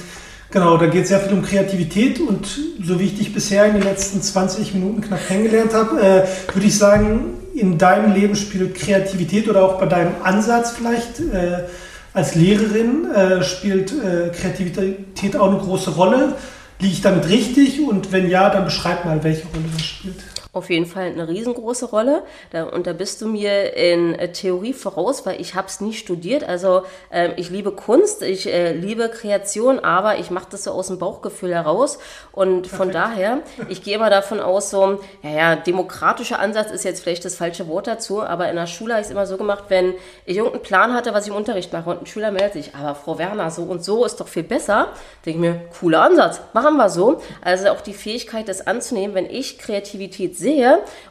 genau, 0.50 0.76
da 0.76 0.87
geht 0.87 1.04
es 1.04 1.09
sehr 1.09 1.20
viel 1.20 1.32
um 1.32 1.42
Kreativität 1.42 2.20
und 2.20 2.46
so 2.82 3.00
wie 3.00 3.04
ich 3.04 3.18
dich 3.18 3.32
bisher 3.32 3.66
in 3.66 3.74
den 3.74 3.82
letzten 3.82 4.20
20 4.20 4.74
Minuten 4.74 5.00
knapp 5.00 5.26
kennengelernt 5.26 5.74
habe, 5.74 6.00
äh, 6.00 6.54
würde 6.54 6.66
ich 6.66 6.76
sagen, 6.76 7.35
in 7.54 7.78
deinem 7.78 8.12
Leben 8.12 8.37
spielt 8.37 8.74
Kreativität 8.74 9.48
oder 9.48 9.62
auch 9.62 9.78
bei 9.78 9.87
deinem 9.87 10.12
Ansatz 10.22 10.72
vielleicht 10.72 11.20
äh, 11.20 11.64
als 12.16 12.35
Lehrerin 12.35 13.11
äh, 13.14 13.42
spielt 13.42 13.92
äh, 13.92 14.31
Kreativität 14.31 15.37
auch 15.37 15.50
eine 15.50 15.59
große 15.59 15.90
Rolle. 15.90 16.35
Liege 16.79 16.94
ich 16.94 17.02
damit 17.02 17.29
richtig? 17.29 17.87
Und 17.87 18.11
wenn 18.11 18.31
ja, 18.31 18.48
dann 18.48 18.64
beschreib 18.64 19.05
mal, 19.05 19.22
welche 19.22 19.46
Rolle 19.48 19.64
das 19.70 19.85
spielt. 19.85 20.16
Auf 20.57 20.71
jeden 20.71 20.87
Fall 20.87 21.05
eine 21.05 21.29
riesengroße 21.29 21.87
Rolle. 21.87 22.23
Da, 22.51 22.64
und 22.64 22.87
da 22.87 22.92
bist 22.92 23.21
du 23.21 23.29
mir 23.29 23.75
in 23.77 24.14
äh, 24.14 24.33
Theorie 24.33 24.73
voraus, 24.73 25.27
weil 25.27 25.40
ich 25.40 25.55
habe 25.55 25.69
es 25.69 25.81
nie 25.81 25.92
studiert. 25.92 26.45
Also 26.45 26.83
ähm, 27.11 27.33
ich 27.37 27.51
liebe 27.51 27.73
Kunst, 27.73 28.23
ich 28.23 28.47
äh, 28.53 28.73
liebe 28.73 29.09
Kreation, 29.09 29.79
aber 29.79 30.19
ich 30.19 30.31
mache 30.31 30.49
das 30.51 30.64
so 30.64 30.73
aus 30.73 30.88
dem 30.88 30.99
Bauchgefühl 30.99 31.55
heraus. 31.55 31.99
Und 32.33 32.66
von 32.66 32.90
daher, 32.90 33.40
ich 33.69 33.83
gehe 33.83 33.95
immer 33.97 34.11
davon 34.11 34.40
aus, 34.40 34.71
so, 34.71 35.01
ja, 35.23 35.31
ja, 35.31 35.57
demokratischer 35.57 36.38
Ansatz 36.38 36.71
ist 36.71 36.85
jetzt 36.85 37.03
vielleicht 37.03 37.25
das 37.25 37.37
falsche 37.37 37.69
Wort 37.69 37.87
dazu, 37.87 38.23
aber 38.23 38.49
in 38.49 38.57
der 38.57 38.66
Schule 38.66 38.95
habe 38.95 39.01
ich 39.01 39.07
es 39.07 39.12
immer 39.12 39.27
so 39.27 39.37
gemacht, 39.37 39.64
wenn 39.69 39.95
ich 40.25 40.37
irgendeinen 40.37 40.62
Plan 40.62 40.95
hatte, 40.95 41.12
was 41.14 41.25
ich 41.25 41.31
im 41.31 41.37
Unterricht 41.37 41.73
mache 41.73 41.90
und 41.90 42.03
ein 42.03 42.07
Schüler 42.07 42.31
meldet 42.31 42.55
sich, 42.55 42.75
aber 42.75 42.95
Frau 42.95 43.19
Werner, 43.19 43.51
so 43.51 43.62
und 43.62 43.85
so 43.85 44.05
ist 44.05 44.21
doch 44.21 44.29
viel 44.29 44.42
besser, 44.42 44.88
denke 45.25 45.37
ich 45.37 45.37
mir, 45.37 45.61
cooler 45.79 46.03
Ansatz, 46.03 46.40
machen 46.53 46.77
wir 46.77 46.88
so. 46.88 47.21
Also 47.42 47.69
auch 47.69 47.81
die 47.81 47.95
Fähigkeit, 47.95 48.49
das 48.49 48.66
anzunehmen, 48.66 49.14
wenn 49.14 49.27
ich 49.27 49.59
Kreativität 49.59 50.37
sehe, 50.37 50.45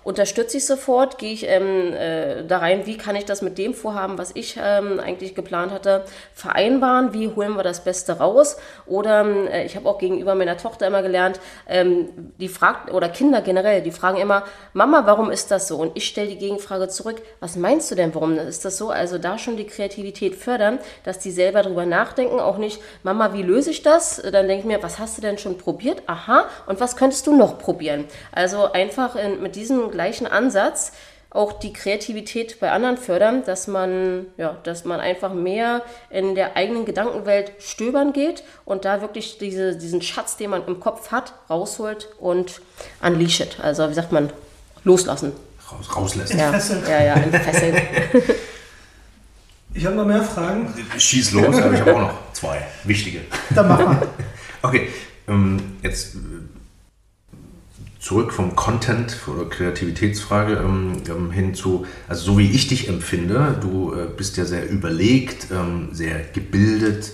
unterstütze 0.03 0.57
ich 0.57 0.65
sofort, 0.65 1.17
gehe 1.17 1.33
ich 1.33 1.47
ähm, 1.47 1.93
äh, 1.93 2.43
da 2.43 2.59
rein, 2.59 2.85
wie 2.85 2.97
kann 2.97 3.15
ich 3.15 3.25
das 3.25 3.41
mit 3.41 3.57
dem 3.57 3.73
Vorhaben, 3.73 4.17
was 4.17 4.31
ich 4.33 4.57
ähm, 4.61 4.99
eigentlich 4.99 5.35
geplant 5.35 5.71
hatte, 5.71 6.05
vereinbaren, 6.33 7.13
wie 7.13 7.29
holen 7.29 7.55
wir 7.55 7.63
das 7.63 7.83
Beste 7.83 8.13
raus. 8.13 8.57
Oder 8.85 9.25
äh, 9.51 9.65
ich 9.65 9.75
habe 9.75 9.87
auch 9.89 9.97
gegenüber 9.97 10.35
meiner 10.35 10.57
Tochter 10.57 10.87
immer 10.87 11.01
gelernt, 11.01 11.39
ähm, 11.67 12.09
die 12.39 12.47
fragt, 12.47 12.91
oder 12.91 13.09
Kinder 13.09 13.41
generell, 13.41 13.81
die 13.81 13.91
fragen 13.91 14.17
immer, 14.17 14.43
Mama, 14.73 15.03
warum 15.05 15.31
ist 15.31 15.51
das 15.51 15.67
so? 15.67 15.77
Und 15.77 15.91
ich 15.95 16.05
stelle 16.05 16.29
die 16.29 16.37
Gegenfrage 16.37 16.87
zurück, 16.87 17.21
was 17.39 17.55
meinst 17.55 17.91
du 17.91 17.95
denn, 17.95 18.13
warum 18.13 18.37
ist 18.37 18.65
das 18.65 18.77
so? 18.77 18.89
Also 18.89 19.17
da 19.17 19.37
schon 19.37 19.57
die 19.57 19.67
Kreativität 19.67 20.35
fördern, 20.35 20.79
dass 21.03 21.19
die 21.19 21.31
selber 21.31 21.61
drüber 21.63 21.85
nachdenken, 21.85 22.39
auch 22.39 22.57
nicht, 22.57 22.81
Mama, 23.03 23.33
wie 23.33 23.43
löse 23.43 23.71
ich 23.71 23.81
das? 23.81 24.21
Dann 24.21 24.47
denke 24.47 24.59
ich 24.59 24.65
mir, 24.65 24.83
was 24.83 24.99
hast 24.99 25.17
du 25.17 25.21
denn 25.21 25.37
schon 25.37 25.57
probiert? 25.57 26.03
Aha, 26.07 26.45
und 26.67 26.79
was 26.79 26.95
könntest 26.95 27.27
du 27.27 27.35
noch 27.35 27.57
probieren? 27.57 28.05
Also 28.31 28.71
einfach 28.71 29.15
in, 29.25 29.41
mit 29.41 29.55
diesem 29.55 29.91
gleichen 29.91 30.27
Ansatz 30.27 30.93
auch 31.35 31.59
die 31.59 31.73
Kreativität 31.73 32.59
bei 32.61 32.71
anderen 32.71 32.97
fördern, 32.97 33.43
dass 33.45 33.67
man, 33.67 34.27
ja, 34.37 34.57
dass 34.63 34.85
man 34.85 35.01
einfach 35.01 35.33
mehr 35.33 35.81
in 36.09 36.33
der 36.33 36.55
eigenen 36.55 36.85
Gedankenwelt 36.85 37.51
stöbern 37.59 38.13
geht 38.13 38.43
und 38.63 38.85
da 38.85 39.01
wirklich 39.01 39.37
diese, 39.37 39.75
diesen 39.75 40.01
Schatz, 40.01 40.37
den 40.37 40.51
man 40.51 40.65
im 40.65 40.79
Kopf 40.79 41.11
hat, 41.11 41.33
rausholt 41.49 42.07
und 42.19 42.61
unleashed. 43.01 43.59
Also 43.61 43.89
wie 43.89 43.93
sagt 43.93 44.13
man, 44.13 44.31
loslassen. 44.85 45.33
Raus, 45.69 45.95
rauslässt. 45.95 46.33
Ja, 46.33 46.57
ja, 46.87 47.03
ja, 47.03 47.13
entfesseln. 47.15 47.81
Ich 49.73 49.85
habe 49.85 49.97
noch 49.97 50.05
mehr 50.05 50.23
Fragen. 50.23 50.73
Schieß 50.97 51.33
los, 51.33 51.57
aber 51.57 51.73
ich 51.73 51.81
habe 51.81 51.95
auch 51.95 51.99
noch 51.99 52.13
zwei 52.31 52.65
wichtige. 52.85 53.21
Dann 53.53 53.67
mach 53.67 53.79
mal. 53.79 54.07
Okay, 54.61 54.89
ähm, 55.27 55.77
jetzt 55.83 56.15
zurück 58.05 58.33
vom 58.33 58.55
Content 58.55 59.17
oder 59.25 59.49
Kreativitätsfrage 59.49 60.57
ähm, 60.57 61.01
ähm, 61.09 61.31
hin 61.31 61.55
zu, 61.55 61.87
also 62.07 62.33
so 62.33 62.37
wie 62.37 62.51
ich 62.51 62.67
dich 62.67 62.87
empfinde, 62.87 63.57
du 63.59 63.95
äh, 63.95 64.05
bist 64.15 64.37
ja 64.37 64.45
sehr 64.45 64.69
überlegt, 64.69 65.47
ähm, 65.51 65.89
sehr 65.91 66.19
gebildet, 66.31 67.13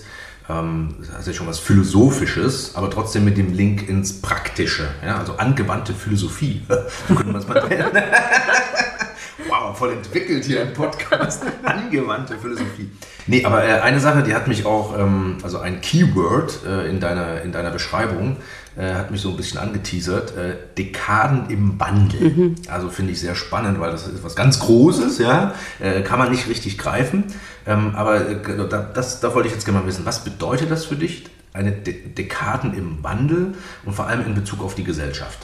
ähm, 0.50 0.96
heißt 1.16 1.28
ja 1.28 1.32
schon 1.32 1.46
was 1.46 1.60
Philosophisches, 1.60 2.76
aber 2.76 2.90
trotzdem 2.90 3.24
mit 3.24 3.38
dem 3.38 3.54
Link 3.54 3.88
ins 3.88 4.20
Praktische, 4.20 4.86
ja? 5.02 5.16
also 5.16 5.38
angewandte 5.38 5.94
Philosophie, 5.94 6.60
so 7.08 7.14
könnte 7.14 7.38
es 7.38 7.48
mal 7.48 7.66
nennen. 7.66 7.88
wow, 9.48 9.74
voll 9.74 9.92
entwickelt 9.94 10.44
hier 10.44 10.60
im 10.60 10.74
Podcast, 10.74 11.42
angewandte 11.62 12.36
Philosophie. 12.36 12.90
Nee, 13.26 13.44
aber 13.46 13.64
äh, 13.64 13.80
eine 13.80 13.98
Sache, 14.00 14.22
die 14.22 14.34
hat 14.34 14.46
mich 14.46 14.66
auch, 14.66 14.98
ähm, 14.98 15.38
also 15.42 15.58
ein 15.58 15.80
Keyword 15.80 16.66
äh, 16.66 16.90
in, 16.90 17.00
deiner, 17.00 17.40
in 17.40 17.52
deiner 17.52 17.70
Beschreibung, 17.70 18.36
äh, 18.76 18.94
hat 18.94 19.10
mich 19.10 19.20
so 19.20 19.30
ein 19.30 19.36
bisschen 19.36 19.58
angeteasert. 19.58 20.36
Äh, 20.36 20.56
Dekaden 20.76 21.50
im 21.50 21.78
Wandel. 21.78 22.20
Mhm. 22.20 22.54
Also 22.68 22.88
finde 22.88 23.12
ich 23.12 23.20
sehr 23.20 23.34
spannend, 23.34 23.80
weil 23.80 23.90
das 23.90 24.06
ist 24.06 24.24
was 24.24 24.36
ganz 24.36 24.60
Großes, 24.60 25.18
ja. 25.18 25.54
Äh, 25.80 26.02
kann 26.02 26.18
man 26.18 26.30
nicht 26.30 26.48
richtig 26.48 26.78
greifen. 26.78 27.24
Ähm, 27.66 27.94
aber 27.94 28.28
äh, 28.28 28.68
da, 28.68 28.82
das, 28.82 29.20
da 29.20 29.34
wollte 29.34 29.48
ich 29.48 29.54
jetzt 29.54 29.64
gerne 29.64 29.80
mal 29.80 29.86
wissen, 29.86 30.04
was 30.04 30.24
bedeutet 30.24 30.70
das 30.70 30.86
für 30.86 30.96
dich? 30.96 31.24
Eine 31.52 31.72
De 31.72 32.08
Dekaden 32.08 32.72
im 32.72 33.02
Wandel 33.02 33.54
und 33.84 33.94
vor 33.94 34.06
allem 34.06 34.24
in 34.24 34.34
Bezug 34.34 34.62
auf 34.62 34.74
die 34.74 34.84
Gesellschaft. 34.84 35.38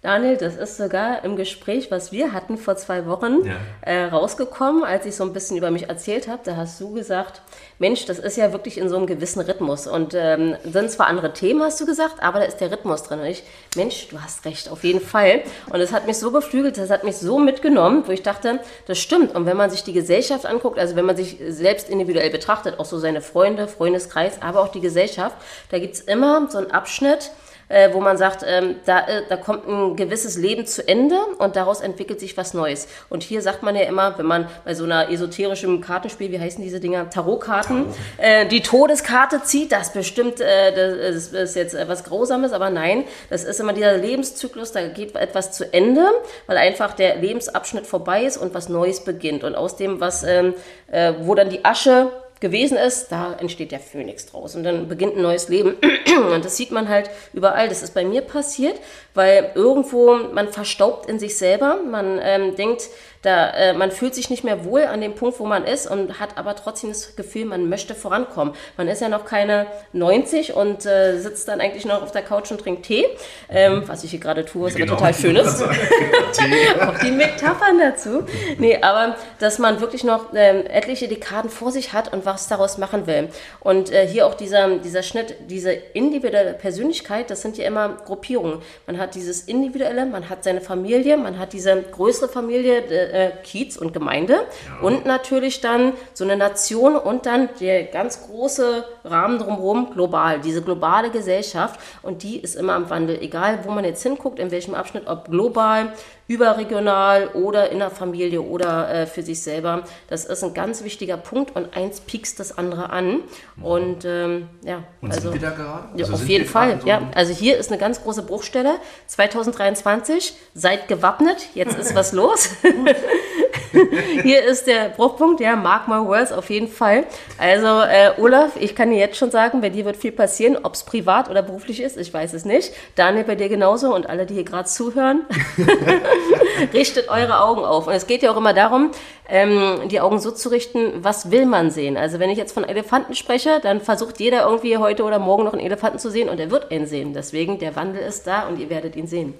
Daniel, 0.00 0.36
das 0.36 0.54
ist 0.54 0.76
sogar 0.76 1.24
im 1.24 1.34
Gespräch, 1.34 1.90
was 1.90 2.12
wir 2.12 2.32
hatten 2.32 2.56
vor 2.56 2.76
zwei 2.76 3.04
Wochen, 3.06 3.44
ja. 3.44 3.56
äh, 3.80 4.04
rausgekommen, 4.04 4.84
als 4.84 5.04
ich 5.06 5.16
so 5.16 5.24
ein 5.24 5.32
bisschen 5.32 5.56
über 5.56 5.72
mich 5.72 5.88
erzählt 5.88 6.28
habe. 6.28 6.40
Da 6.44 6.54
hast 6.54 6.80
du 6.80 6.92
gesagt, 6.92 7.42
Mensch, 7.80 8.04
das 8.06 8.20
ist 8.20 8.36
ja 8.36 8.52
wirklich 8.52 8.78
in 8.78 8.88
so 8.88 8.96
einem 8.96 9.08
gewissen 9.08 9.40
Rhythmus. 9.40 9.88
Und 9.88 10.14
ähm, 10.14 10.54
sind 10.62 10.92
zwar 10.92 11.08
andere 11.08 11.32
Themen, 11.32 11.60
hast 11.64 11.80
du 11.80 11.86
gesagt, 11.86 12.22
aber 12.22 12.38
da 12.38 12.44
ist 12.44 12.58
der 12.58 12.70
Rhythmus 12.70 13.02
drin. 13.02 13.18
Und 13.18 13.26
ich, 13.26 13.42
Mensch, 13.74 14.06
du 14.06 14.20
hast 14.20 14.44
recht, 14.44 14.68
auf 14.68 14.84
jeden 14.84 15.00
Fall. 15.00 15.42
Und 15.68 15.80
es 15.80 15.92
hat 15.92 16.06
mich 16.06 16.16
so 16.16 16.30
beflügelt, 16.30 16.78
das 16.78 16.90
hat 16.90 17.02
mich 17.02 17.16
so 17.16 17.40
mitgenommen, 17.40 18.04
wo 18.06 18.12
ich 18.12 18.22
dachte, 18.22 18.60
das 18.86 19.00
stimmt. 19.00 19.34
Und 19.34 19.46
wenn 19.46 19.56
man 19.56 19.68
sich 19.68 19.82
die 19.82 19.92
Gesellschaft 19.92 20.46
anguckt, 20.46 20.78
also 20.78 20.94
wenn 20.94 21.06
man 21.06 21.16
sich 21.16 21.38
selbst 21.48 21.90
individuell 21.90 22.30
betrachtet, 22.30 22.78
auch 22.78 22.84
so 22.84 23.00
seine 23.00 23.20
Freunde, 23.20 23.66
Freundeskreis, 23.66 24.40
aber 24.42 24.60
auch 24.60 24.68
die 24.68 24.80
Gesellschaft, 24.80 25.36
da 25.72 25.80
gibt 25.80 25.94
es 25.94 26.00
immer 26.02 26.48
so 26.48 26.58
einen 26.58 26.70
Abschnitt, 26.70 27.32
äh, 27.68 27.92
wo 27.92 28.00
man 28.00 28.16
sagt, 28.16 28.44
ähm, 28.46 28.76
da, 28.84 29.00
äh, 29.06 29.22
da 29.28 29.36
kommt 29.36 29.66
ein 29.68 29.96
gewisses 29.96 30.36
Leben 30.36 30.66
zu 30.66 30.86
Ende 30.86 31.16
und 31.38 31.56
daraus 31.56 31.80
entwickelt 31.80 32.20
sich 32.20 32.36
was 32.36 32.54
Neues. 32.54 32.88
Und 33.08 33.22
hier 33.22 33.42
sagt 33.42 33.62
man 33.62 33.76
ja 33.76 33.82
immer, 33.82 34.16
wenn 34.18 34.26
man 34.26 34.48
bei 34.64 34.74
so 34.74 34.84
einer 34.84 35.10
esoterischen 35.10 35.80
Kartenspiel, 35.80 36.32
wie 36.32 36.40
heißen 36.40 36.62
diese 36.62 36.80
Dinger, 36.80 37.10
Tarotkarten, 37.10 37.84
Tarot. 37.84 37.96
äh, 38.18 38.46
die 38.46 38.62
Todeskarte 38.62 39.42
zieht, 39.42 39.72
das 39.72 39.92
bestimmt, 39.92 40.40
äh, 40.40 41.12
das 41.12 41.28
ist 41.28 41.56
jetzt 41.56 41.74
etwas 41.74 42.04
Grausames, 42.04 42.52
aber 42.52 42.70
nein, 42.70 43.04
das 43.30 43.44
ist 43.44 43.60
immer 43.60 43.72
dieser 43.72 43.96
Lebenszyklus, 43.96 44.72
da 44.72 44.86
geht 44.88 45.14
etwas 45.16 45.52
zu 45.52 45.72
Ende, 45.72 46.06
weil 46.46 46.56
einfach 46.56 46.94
der 46.94 47.16
Lebensabschnitt 47.16 47.86
vorbei 47.86 48.24
ist 48.24 48.36
und 48.36 48.54
was 48.54 48.68
Neues 48.68 49.04
beginnt. 49.04 49.44
Und 49.44 49.54
aus 49.54 49.76
dem, 49.76 50.00
was, 50.00 50.22
ähm, 50.24 50.54
äh, 50.90 51.12
wo 51.20 51.34
dann 51.34 51.50
die 51.50 51.64
Asche 51.64 52.10
gewesen 52.40 52.76
ist, 52.76 53.10
da 53.10 53.34
entsteht 53.34 53.72
der 53.72 53.80
Phönix 53.80 54.26
draus 54.26 54.54
und 54.54 54.64
dann 54.64 54.88
beginnt 54.88 55.16
ein 55.16 55.22
neues 55.22 55.48
Leben. 55.48 55.76
Und 56.32 56.44
das 56.44 56.56
sieht 56.56 56.70
man 56.70 56.88
halt 56.88 57.10
überall. 57.32 57.68
Das 57.68 57.82
ist 57.82 57.94
bei 57.94 58.04
mir 58.04 58.22
passiert, 58.22 58.80
weil 59.14 59.52
irgendwo 59.54 60.14
man 60.14 60.48
verstaubt 60.48 61.08
in 61.08 61.18
sich 61.18 61.36
selber. 61.36 61.78
Man 61.82 62.20
ähm, 62.22 62.56
denkt, 62.56 62.88
da, 63.22 63.50
äh, 63.50 63.72
man 63.72 63.90
fühlt 63.90 64.14
sich 64.14 64.30
nicht 64.30 64.44
mehr 64.44 64.64
wohl 64.64 64.84
an 64.84 65.00
dem 65.00 65.14
Punkt, 65.14 65.40
wo 65.40 65.46
man 65.46 65.64
ist 65.64 65.90
und 65.90 66.20
hat 66.20 66.36
aber 66.36 66.54
trotzdem 66.54 66.90
das 66.90 67.16
Gefühl, 67.16 67.44
man 67.44 67.68
möchte 67.68 67.94
vorankommen. 67.94 68.54
Man 68.76 68.88
ist 68.88 69.00
ja 69.00 69.08
noch 69.08 69.24
keine 69.24 69.66
90 69.92 70.54
und 70.54 70.86
äh, 70.86 71.18
sitzt 71.18 71.48
dann 71.48 71.60
eigentlich 71.60 71.84
noch 71.84 72.02
auf 72.02 72.12
der 72.12 72.22
Couch 72.22 72.50
und 72.50 72.60
trinkt 72.60 72.84
Tee, 72.86 73.06
ähm, 73.48 73.82
was 73.86 74.04
ich 74.04 74.10
hier 74.10 74.20
gerade 74.20 74.44
tue, 74.44 74.68
ist 74.68 74.76
genau. 74.76 74.92
aber 74.92 75.00
total 75.00 75.14
schön 75.14 75.36
ist. 75.36 75.62
Auch 76.80 76.98
die 76.98 77.10
Metaphern 77.10 77.78
dazu. 77.78 78.24
Nee, 78.58 78.78
aber 78.80 79.16
dass 79.38 79.58
man 79.58 79.80
wirklich 79.80 80.04
noch 80.04 80.26
ähm, 80.34 80.64
etliche 80.66 81.08
Dekaden 81.08 81.50
vor 81.50 81.72
sich 81.72 81.92
hat 81.92 82.12
und 82.12 82.24
was 82.24 82.48
daraus 82.48 82.78
machen 82.78 83.06
will. 83.06 83.28
Und 83.60 83.90
äh, 83.90 84.06
hier 84.06 84.26
auch 84.26 84.34
dieser, 84.34 84.78
dieser 84.78 85.02
Schnitt, 85.02 85.34
diese 85.48 85.72
individuelle 85.72 86.54
Persönlichkeit, 86.54 87.30
das 87.30 87.42
sind 87.42 87.58
ja 87.58 87.66
immer 87.66 87.96
Gruppierungen. 88.04 88.60
Man 88.86 88.98
hat 88.98 89.14
dieses 89.14 89.42
Individuelle, 89.42 90.06
man 90.06 90.28
hat 90.28 90.44
seine 90.44 90.60
Familie, 90.60 91.16
man 91.16 91.38
hat 91.38 91.52
diese 91.52 91.82
größere 91.82 92.28
Familie, 92.28 92.82
äh, 93.08 93.32
Kiez 93.42 93.76
und 93.76 93.92
Gemeinde 93.92 94.34
ja. 94.34 94.86
und 94.86 95.06
natürlich 95.06 95.60
dann 95.60 95.92
so 96.14 96.24
eine 96.24 96.36
Nation 96.36 96.96
und 96.96 97.26
dann 97.26 97.48
der 97.60 97.84
ganz 97.84 98.26
große 98.26 98.84
Rahmen 99.04 99.38
drumherum 99.38 99.90
global, 99.92 100.40
diese 100.40 100.62
globale 100.62 101.10
Gesellschaft 101.10 101.80
und 102.02 102.22
die 102.22 102.38
ist 102.38 102.54
immer 102.54 102.76
im 102.76 102.90
Wandel, 102.90 103.20
egal 103.20 103.60
wo 103.64 103.70
man 103.70 103.84
jetzt 103.84 104.02
hinguckt, 104.02 104.38
in 104.38 104.50
welchem 104.50 104.74
Abschnitt, 104.74 105.06
ob 105.06 105.30
global, 105.30 105.92
überregional 106.28 107.28
oder 107.28 107.70
in 107.70 107.78
der 107.78 107.90
Familie 107.90 108.42
oder 108.42 108.90
äh, 108.90 109.06
für 109.06 109.22
sich 109.22 109.42
selber. 109.42 109.84
Das 110.08 110.26
ist 110.26 110.44
ein 110.44 110.52
ganz 110.52 110.84
wichtiger 110.84 111.16
Punkt 111.16 111.56
und 111.56 111.74
eins 111.74 112.00
piekst 112.00 112.38
das 112.38 112.56
andere 112.56 112.90
an. 112.90 113.20
Und 113.60 114.04
ähm, 114.04 114.48
ja, 114.62 114.84
und 115.00 115.10
also, 115.10 115.32
sind 115.32 115.40
wir 115.40 115.48
da 115.48 115.56
gerade? 115.56 115.88
Ja, 115.96 116.04
also 116.04 116.12
auf 116.14 116.28
jeden 116.28 116.46
Fall. 116.46 116.80
So 116.82 116.86
ja, 116.86 117.00
also 117.14 117.32
hier 117.32 117.56
ist 117.56 117.70
eine 117.70 117.80
ganz 117.80 118.02
große 118.02 118.22
Bruchstelle. 118.22 118.74
2023, 119.06 120.34
seid 120.54 120.86
gewappnet, 120.86 121.48
jetzt 121.54 121.78
ist 121.78 121.94
was 121.94 122.12
los. 122.12 122.50
hier 124.22 124.44
ist 124.44 124.66
der 124.66 124.90
Bruchpunkt, 124.90 125.40
ja, 125.40 125.56
mark 125.56 125.88
my 125.88 126.06
words, 126.06 126.32
auf 126.32 126.50
jeden 126.50 126.68
Fall. 126.68 127.04
Also 127.38 127.80
äh, 127.80 128.12
Olaf, 128.18 128.52
ich 128.60 128.74
kann 128.74 128.90
dir 128.90 128.98
jetzt 128.98 129.16
schon 129.16 129.30
sagen, 129.30 129.62
bei 129.62 129.70
dir 129.70 129.86
wird 129.86 129.96
viel 129.96 130.12
passieren, 130.12 130.58
ob 130.62 130.74
es 130.74 130.84
privat 130.84 131.30
oder 131.30 131.42
beruflich 131.42 131.80
ist, 131.80 131.96
ich 131.96 132.12
weiß 132.12 132.34
es 132.34 132.44
nicht. 132.44 132.74
Daniel, 132.96 133.24
bei 133.24 133.34
dir 133.34 133.48
genauso 133.48 133.94
und 133.94 134.08
alle, 134.08 134.26
die 134.26 134.34
hier 134.34 134.44
gerade 134.44 134.68
zuhören. 134.68 135.22
Richtet 136.72 137.08
eure 137.08 137.40
Augen 137.40 137.64
auf. 137.64 137.86
Und 137.86 137.92
es 137.92 138.06
geht 138.06 138.22
ja 138.22 138.30
auch 138.30 138.36
immer 138.36 138.54
darum, 138.54 138.90
ähm, 139.28 139.88
die 139.88 140.00
Augen 140.00 140.18
so 140.18 140.30
zu 140.30 140.48
richten, 140.48 141.04
was 141.04 141.30
will 141.30 141.46
man 141.46 141.70
sehen. 141.70 141.96
Also 141.96 142.18
wenn 142.18 142.30
ich 142.30 142.38
jetzt 142.38 142.52
von 142.52 142.64
Elefanten 142.64 143.14
spreche, 143.14 143.60
dann 143.62 143.80
versucht 143.80 144.20
jeder 144.20 144.48
irgendwie 144.48 144.76
heute 144.76 145.04
oder 145.04 145.18
morgen 145.18 145.44
noch 145.44 145.52
einen 145.52 145.62
Elefanten 145.62 145.98
zu 145.98 146.10
sehen 146.10 146.28
und 146.28 146.40
er 146.40 146.50
wird 146.50 146.70
ihn 146.72 146.86
sehen. 146.86 147.14
Deswegen, 147.14 147.58
der 147.58 147.76
Wandel 147.76 148.02
ist 148.02 148.26
da 148.26 148.48
und 148.48 148.58
ihr 148.58 148.70
werdet 148.70 148.96
ihn 148.96 149.06
sehen. 149.06 149.34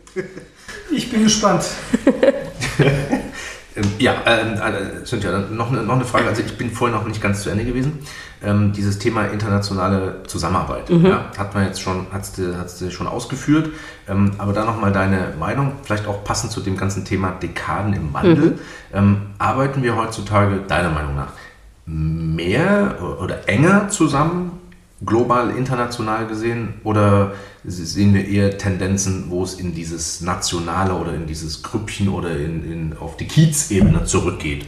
Ich 0.91 1.11
bin 1.11 1.25
gespannt. 1.25 1.65
Ähm, 3.79 3.93
ja, 3.99 4.15
ähm, 4.27 4.55
äh, 4.55 5.05
Cynthia, 5.05 5.39
noch 5.51 5.71
eine, 5.71 5.83
noch 5.83 5.95
eine 5.95 6.05
Frage. 6.05 6.29
Also 6.29 6.43
ich 6.43 6.57
bin 6.57 6.71
vorhin 6.71 6.97
noch 6.97 7.07
nicht 7.07 7.23
ganz 7.23 7.43
zu 7.43 7.51
Ende 7.51 7.65
gewesen. 7.65 8.01
Ähm, 8.43 8.73
dieses 8.73 8.99
Thema 8.99 9.27
internationale 9.27 10.23
Zusammenarbeit 10.27 10.91
mhm. 10.91 11.07
ja, 11.07 11.25
hat 11.37 11.55
man 11.55 11.65
jetzt 11.65 11.81
schon, 11.81 12.07
hast 12.13 12.39
du 12.39 12.91
schon 12.91 13.07
ausgeführt. 13.07 13.71
Ähm, 14.09 14.33
aber 14.39 14.53
da 14.53 14.65
nochmal 14.65 14.93
deine 14.93 15.35
Meinung, 15.39 15.73
vielleicht 15.83 16.07
auch 16.07 16.25
passend 16.25 16.53
zu 16.53 16.61
dem 16.61 16.77
ganzen 16.77 17.05
Thema 17.05 17.33
Dekaden 17.33 17.95
im 17.95 18.13
Wandel. 18.13 18.51
Mhm. 18.51 18.59
Ähm, 18.93 19.17
arbeiten 19.39 19.83
wir 19.83 19.97
heutzutage, 19.97 20.61
deiner 20.69 20.91
Meinung 20.91 21.17
nach, 21.17 21.33
mehr 21.87 22.97
oder 23.21 23.49
enger 23.49 23.89
zusammen 23.89 24.58
global, 25.05 25.51
international 25.51 26.27
gesehen? 26.27 26.81
Oder 26.85 27.33
sehen 27.65 28.15
wir 28.15 28.27
eher 28.27 28.59
Tendenzen, 28.59 29.27
wo 29.31 29.43
es 29.43 29.55
in 29.55 29.75
dieses 29.75 30.21
Nationale 30.21 30.95
oder 30.95 31.15
in 31.15 31.27
dieses 31.27 31.63
Grüppchen 31.63 32.09
oder 32.09 32.31
in, 32.37 32.71
in, 32.71 32.97
auf 32.99 33.17
die 33.17 33.27
Kiezebene 33.27 34.05
zurückgeht? 34.05 34.67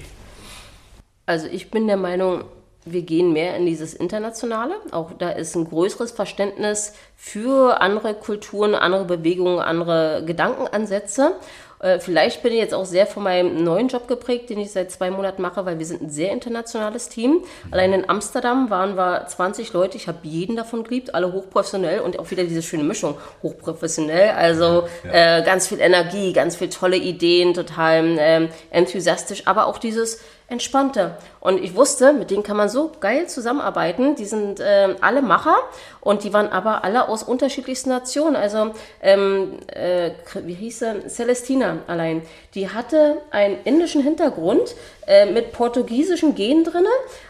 Also 1.26 1.46
ich 1.46 1.70
bin 1.70 1.86
der 1.86 1.96
Meinung, 1.96 2.44
wir 2.84 3.02
gehen 3.02 3.32
mehr 3.32 3.56
in 3.56 3.66
dieses 3.66 3.94
Internationale. 3.94 4.74
Auch 4.90 5.12
da 5.12 5.30
ist 5.30 5.54
ein 5.54 5.68
größeres 5.68 6.12
Verständnis 6.12 6.94
für 7.16 7.80
andere 7.80 8.14
Kulturen, 8.14 8.74
andere 8.74 9.04
Bewegungen, 9.04 9.60
andere 9.60 10.24
Gedankenansätze. 10.26 11.34
Äh, 11.80 11.98
vielleicht 11.98 12.42
bin 12.42 12.52
ich 12.52 12.58
jetzt 12.58 12.74
auch 12.74 12.84
sehr 12.84 13.06
von 13.06 13.22
meinem 13.22 13.62
neuen 13.64 13.88
Job 13.88 14.06
geprägt, 14.06 14.50
den 14.50 14.58
ich 14.60 14.70
seit 14.70 14.90
zwei 14.90 15.10
Monaten 15.10 15.40
mache, 15.40 15.64
weil 15.64 15.78
wir 15.78 15.86
sind 15.86 16.02
ein 16.02 16.10
sehr 16.10 16.30
internationales 16.32 17.08
Team. 17.08 17.42
Allein 17.70 17.92
in 17.92 18.08
Amsterdam 18.08 18.68
waren 18.70 18.96
wir 18.96 19.26
20 19.26 19.72
Leute. 19.72 19.96
Ich 19.96 20.06
habe 20.06 20.18
jeden 20.22 20.56
davon 20.56 20.84
geliebt, 20.84 21.14
alle 21.14 21.32
hochprofessionell 21.32 22.00
und 22.00 22.18
auch 22.18 22.30
wieder 22.30 22.44
diese 22.44 22.62
schöne 22.62 22.84
Mischung. 22.84 23.16
Hochprofessionell, 23.42 24.30
also 24.30 24.88
ja. 25.04 25.38
äh, 25.38 25.42
ganz 25.42 25.68
viel 25.68 25.80
Energie, 25.80 26.32
ganz 26.32 26.56
viel 26.56 26.68
tolle 26.68 26.96
Ideen, 26.96 27.54
total 27.54 28.18
äh, 28.18 28.48
enthusiastisch, 28.70 29.46
aber 29.46 29.66
auch 29.66 29.78
dieses 29.78 30.20
entspannter. 30.50 31.16
Und 31.40 31.62
ich 31.62 31.74
wusste, 31.76 32.12
mit 32.12 32.30
denen 32.30 32.42
kann 32.42 32.56
man 32.56 32.68
so 32.68 32.90
geil 33.00 33.28
zusammenarbeiten. 33.28 34.16
Die 34.16 34.24
sind 34.24 34.60
äh, 34.60 34.96
alle 35.00 35.22
Macher 35.22 35.56
und 36.00 36.24
die 36.24 36.32
waren 36.32 36.48
aber 36.48 36.84
alle 36.84 37.08
aus 37.08 37.22
unterschiedlichsten 37.22 37.90
Nationen. 37.90 38.36
Also, 38.36 38.72
ähm, 39.00 39.58
äh, 39.68 40.10
wie 40.44 40.54
hieß 40.54 40.80
sie? 40.80 41.08
Celestina 41.08 41.50
Tina 41.50 41.78
allein, 41.86 42.22
die 42.54 42.68
hatte 42.68 43.18
einen 43.30 43.58
indischen 43.64 44.02
Hintergrund 44.02 44.74
äh, 45.10 45.26
mit 45.26 45.50
portugiesischen 45.50 46.36
Genen 46.36 46.62
drin, 46.62 46.84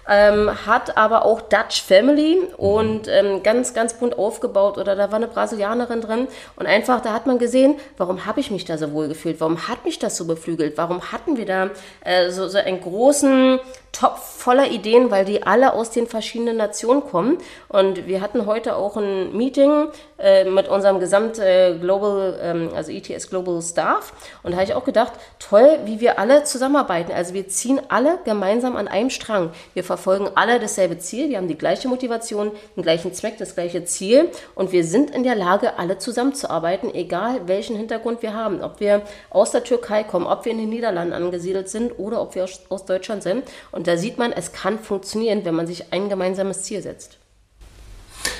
ähm, 0.06 0.50
hat 0.66 0.98
aber 0.98 1.24
auch 1.24 1.40
Dutch 1.40 1.82
Family 1.82 2.38
und 2.58 3.08
ähm, 3.08 3.42
ganz, 3.42 3.72
ganz 3.72 3.94
bunt 3.94 4.18
aufgebaut 4.18 4.76
oder 4.76 4.94
da 4.96 5.10
war 5.10 5.16
eine 5.16 5.28
Brasilianerin 5.28 6.02
drin 6.02 6.28
und 6.56 6.66
einfach, 6.66 7.00
da 7.00 7.14
hat 7.14 7.26
man 7.26 7.38
gesehen, 7.38 7.76
warum 7.96 8.26
habe 8.26 8.40
ich 8.40 8.50
mich 8.50 8.66
da 8.66 8.76
so 8.76 8.92
wohl 8.92 9.08
gefühlt, 9.08 9.40
warum 9.40 9.66
hat 9.66 9.86
mich 9.86 9.98
das 9.98 10.18
so 10.18 10.26
beflügelt, 10.26 10.76
warum 10.76 11.10
hatten 11.10 11.38
wir 11.38 11.46
da 11.46 11.70
äh, 12.04 12.28
so, 12.28 12.48
so 12.48 12.58
einen 12.58 12.82
großen 12.82 13.58
Topf 13.92 14.40
voller 14.40 14.70
Ideen, 14.70 15.10
weil 15.10 15.24
die 15.24 15.42
alle 15.42 15.74
aus 15.74 15.90
den 15.90 16.06
verschiedenen 16.06 16.56
Nationen 16.56 17.02
kommen. 17.02 17.38
Und 17.68 18.06
wir 18.06 18.20
hatten 18.20 18.46
heute 18.46 18.76
auch 18.76 18.96
ein 18.96 19.36
Meeting 19.36 19.88
äh, 20.18 20.44
mit 20.44 20.68
unserem 20.68 21.00
gesamt 21.00 21.38
äh, 21.38 21.76
Global, 21.78 22.38
ähm, 22.42 22.70
also 22.74 22.90
ETS 22.90 23.28
Global 23.28 23.60
Staff. 23.60 24.12
Und 24.42 24.52
da 24.52 24.58
habe 24.58 24.64
ich 24.64 24.74
auch 24.74 24.84
gedacht, 24.84 25.12
toll, 25.38 25.80
wie 25.84 26.00
wir 26.00 26.18
alle 26.18 26.44
zusammenarbeiten. 26.44 27.12
Also 27.12 27.34
wir 27.34 27.48
ziehen 27.48 27.80
alle 27.88 28.18
gemeinsam 28.24 28.76
an 28.76 28.88
einem 28.88 29.10
Strang. 29.10 29.50
Wir 29.74 29.84
verfolgen 29.84 30.30
alle 30.34 30.58
dasselbe 30.58 30.98
Ziel. 30.98 31.28
Wir 31.28 31.36
haben 31.36 31.48
die 31.48 31.58
gleiche 31.58 31.88
Motivation, 31.88 32.52
den 32.76 32.82
gleichen 32.82 33.12
Zweck, 33.12 33.38
das 33.38 33.54
gleiche 33.54 33.84
Ziel. 33.84 34.30
Und 34.54 34.72
wir 34.72 34.84
sind 34.84 35.10
in 35.10 35.22
der 35.22 35.34
Lage, 35.34 35.78
alle 35.78 35.98
zusammenzuarbeiten, 35.98 36.94
egal 36.94 37.46
welchen 37.46 37.76
Hintergrund 37.76 38.22
wir 38.22 38.34
haben. 38.34 38.62
Ob 38.62 38.80
wir 38.80 39.02
aus 39.28 39.50
der 39.50 39.64
Türkei 39.64 40.04
kommen, 40.04 40.26
ob 40.26 40.44
wir 40.44 40.52
in 40.52 40.58
den 40.58 40.70
Niederlanden 40.70 41.12
angesiedelt 41.12 41.68
sind 41.68 41.98
oder 41.98 42.22
ob 42.22 42.34
wir 42.34 42.44
aus, 42.44 42.60
aus 42.68 42.84
Deutschland 42.84 43.22
sind. 43.22 43.44
Und 43.72 43.79
da 43.86 43.96
sieht 43.96 44.18
man, 44.18 44.32
es 44.32 44.52
kann 44.52 44.78
funktionieren, 44.78 45.44
wenn 45.44 45.54
man 45.54 45.66
sich 45.66 45.92
ein 45.92 46.08
gemeinsames 46.08 46.62
Ziel 46.62 46.82
setzt. 46.82 47.18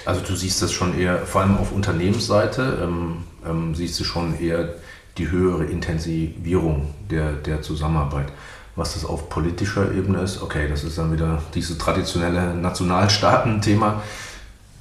Also 0.05 0.20
du 0.20 0.35
siehst 0.35 0.61
das 0.62 0.72
schon 0.72 0.98
eher, 0.98 1.18
vor 1.26 1.42
allem 1.42 1.57
auf 1.57 1.72
Unternehmensseite, 1.72 2.79
ähm, 2.83 3.24
ähm, 3.46 3.74
siehst 3.74 3.98
du 4.00 4.05
schon 4.05 4.38
eher 4.40 4.74
die 5.18 5.31
höhere 5.31 5.64
Intensivierung 5.64 6.94
der, 7.11 7.33
der 7.33 7.62
Zusammenarbeit. 7.62 8.29
Was 8.76 8.94
das 8.94 9.05
auf 9.05 9.29
politischer 9.29 9.92
Ebene 9.92 10.22
ist, 10.22 10.42
okay, 10.42 10.68
das 10.68 10.85
ist 10.85 10.96
dann 10.96 11.12
wieder 11.12 11.42
dieses 11.55 11.76
traditionelle 11.76 12.55
Nationalstaaten-Thema. 12.55 14.03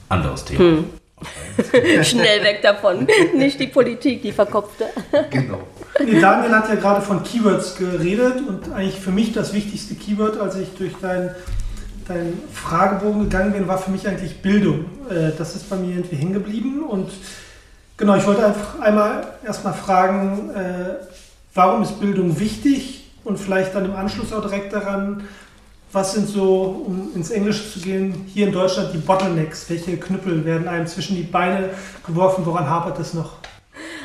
Anderes 0.09 0.45
Thema. 0.45 0.59
Hm. 0.59 0.85
Schnell 2.03 2.43
weg 2.43 2.61
davon. 2.61 3.07
Nicht 3.35 3.59
die 3.59 3.67
Politik, 3.67 4.21
die 4.21 4.31
verkopfte. 4.31 4.89
Genau. 5.29 5.59
Nee, 6.05 6.19
Daniel 6.19 6.55
hat 6.55 6.69
ja 6.69 6.75
gerade 6.75 7.01
von 7.01 7.23
Keywords 7.23 7.75
geredet 7.75 8.41
und 8.47 8.71
eigentlich 8.71 8.99
für 8.99 9.11
mich 9.11 9.33
das 9.33 9.53
wichtigste 9.53 9.95
Keyword, 9.95 10.39
als 10.39 10.55
ich 10.55 10.69
durch 10.77 10.93
deinen 11.01 11.31
dein 12.09 12.33
Fragebogen 12.51 13.29
gegangen 13.29 13.53
bin, 13.53 13.67
war 13.67 13.77
für 13.77 13.91
mich 13.91 14.07
eigentlich 14.07 14.41
Bildung. 14.41 14.85
Äh, 15.09 15.31
das 15.37 15.55
ist 15.55 15.69
bei 15.69 15.77
mir 15.77 15.95
irgendwie 15.95 16.15
hängen 16.15 16.33
geblieben 16.33 16.83
und 16.83 17.11
genau, 17.95 18.15
ich 18.15 18.25
wollte 18.25 18.45
einfach 18.45 18.79
einmal 18.79 19.27
erstmal 19.45 19.73
fragen, 19.73 20.49
äh, 20.49 20.95
warum 21.53 21.83
ist 21.83 21.99
Bildung 21.99 22.39
wichtig 22.39 23.11
und 23.23 23.37
vielleicht 23.39 23.75
dann 23.75 23.85
im 23.85 23.95
Anschluss 23.95 24.33
auch 24.33 24.41
direkt 24.41 24.73
daran, 24.73 25.23
was 25.91 26.13
sind 26.13 26.27
so, 26.27 26.83
um 26.85 27.09
ins 27.15 27.31
Englische 27.31 27.71
zu 27.71 27.79
gehen, 27.79 28.25
hier 28.27 28.47
in 28.47 28.53
Deutschland 28.53 28.93
die 28.93 28.99
Bottlenecks? 28.99 29.69
Welche 29.69 29.97
Knüppel 29.97 30.45
werden 30.45 30.67
einem 30.67 30.85
zwischen 30.85 31.15
die 31.15 31.23
Beine 31.23 31.69
geworfen? 32.05 32.45
Woran 32.45 32.69
hapert 32.69 32.99
es 32.99 33.15
noch? 33.15 33.38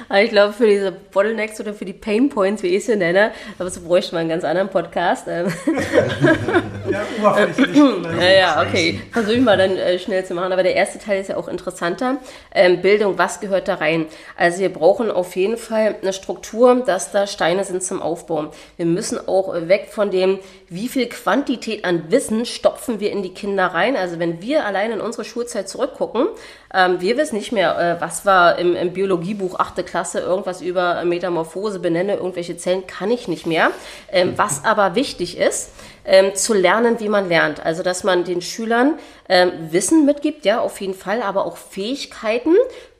Aber 0.08 0.22
ich 0.22 0.30
glaube, 0.30 0.52
für 0.52 0.66
diese 0.66 0.92
Bottlenecks 0.92 1.60
oder 1.60 1.74
für 1.74 1.84
die 1.84 1.92
Pain 1.92 2.28
Points, 2.28 2.62
wie 2.62 2.68
ich 2.68 2.84
sie 2.84 2.96
nenne, 2.96 3.32
aber 3.58 3.70
so 3.70 3.80
bräuchte 3.80 4.14
man 4.14 4.22
einen 4.22 4.30
ganz 4.30 4.44
anderen 4.44 4.68
Podcast. 4.68 5.26
Ähm. 5.28 5.46
ja, 6.90 7.02
oberflächlich. 7.18 7.76
ja, 8.20 8.30
ja, 8.30 8.62
okay. 8.62 9.00
Versuche 9.12 9.34
ich 9.34 9.40
mal 9.40 9.56
dann 9.56 9.76
äh, 9.76 9.98
schnell 9.98 10.24
zu 10.24 10.34
machen. 10.34 10.52
Aber 10.52 10.62
der 10.62 10.74
erste 10.74 10.98
Teil 10.98 11.20
ist 11.20 11.28
ja 11.28 11.36
auch 11.36 11.48
interessanter. 11.48 12.18
Ähm, 12.54 12.80
Bildung, 12.82 13.18
was 13.18 13.40
gehört 13.40 13.68
da 13.68 13.76
rein? 13.76 14.06
Also 14.36 14.60
wir 14.60 14.72
brauchen 14.72 15.10
auf 15.10 15.36
jeden 15.36 15.56
Fall 15.56 15.96
eine 16.00 16.12
Struktur, 16.12 16.82
dass 16.86 17.12
da 17.12 17.26
Steine 17.26 17.64
sind 17.64 17.82
zum 17.82 18.02
Aufbauen. 18.02 18.48
Wir 18.76 18.86
müssen 18.86 19.18
auch 19.26 19.54
weg 19.68 19.88
von 19.90 20.10
dem, 20.10 20.38
wie 20.68 20.88
viel 20.88 21.08
Quantität 21.08 21.84
an 21.84 22.10
Wissen 22.10 22.46
stopfen 22.46 23.00
wir 23.00 23.10
in 23.10 23.22
die 23.22 23.34
Kinder 23.34 23.66
rein. 23.66 23.96
Also 23.96 24.18
wenn 24.18 24.42
wir 24.42 24.66
allein 24.66 24.92
in 24.92 25.00
unsere 25.00 25.24
Schulzeit 25.24 25.68
zurückgucken, 25.68 26.26
ähm, 26.74 27.00
wir 27.00 27.16
wissen 27.16 27.36
nicht 27.36 27.52
mehr, 27.52 27.78
äh, 27.78 28.00
was 28.00 28.26
war 28.26 28.58
im, 28.58 28.74
im 28.74 28.92
Biologiebuch 28.92 29.58
8. 29.58 29.86
Klasse, 29.86 30.20
irgendwas 30.20 30.60
über 30.60 31.04
Metamorphose 31.04 31.78
benenne, 31.78 32.16
irgendwelche 32.16 32.56
Zellen 32.56 32.86
kann 32.86 33.10
ich 33.10 33.28
nicht 33.28 33.46
mehr. 33.46 33.70
Ähm, 34.10 34.34
was 34.36 34.64
aber 34.64 34.94
wichtig 34.94 35.38
ist, 35.38 35.70
ähm, 36.04 36.34
zu 36.34 36.52
lernen, 36.52 37.00
wie 37.00 37.08
man 37.08 37.28
lernt. 37.28 37.64
Also, 37.64 37.82
dass 37.82 38.04
man 38.04 38.24
den 38.24 38.42
Schülern 38.42 38.98
ähm, 39.28 39.52
Wissen 39.70 40.04
mitgibt, 40.04 40.44
ja, 40.44 40.60
auf 40.60 40.80
jeden 40.80 40.94
Fall, 40.94 41.22
aber 41.22 41.46
auch 41.46 41.56
Fähigkeiten, 41.56 42.54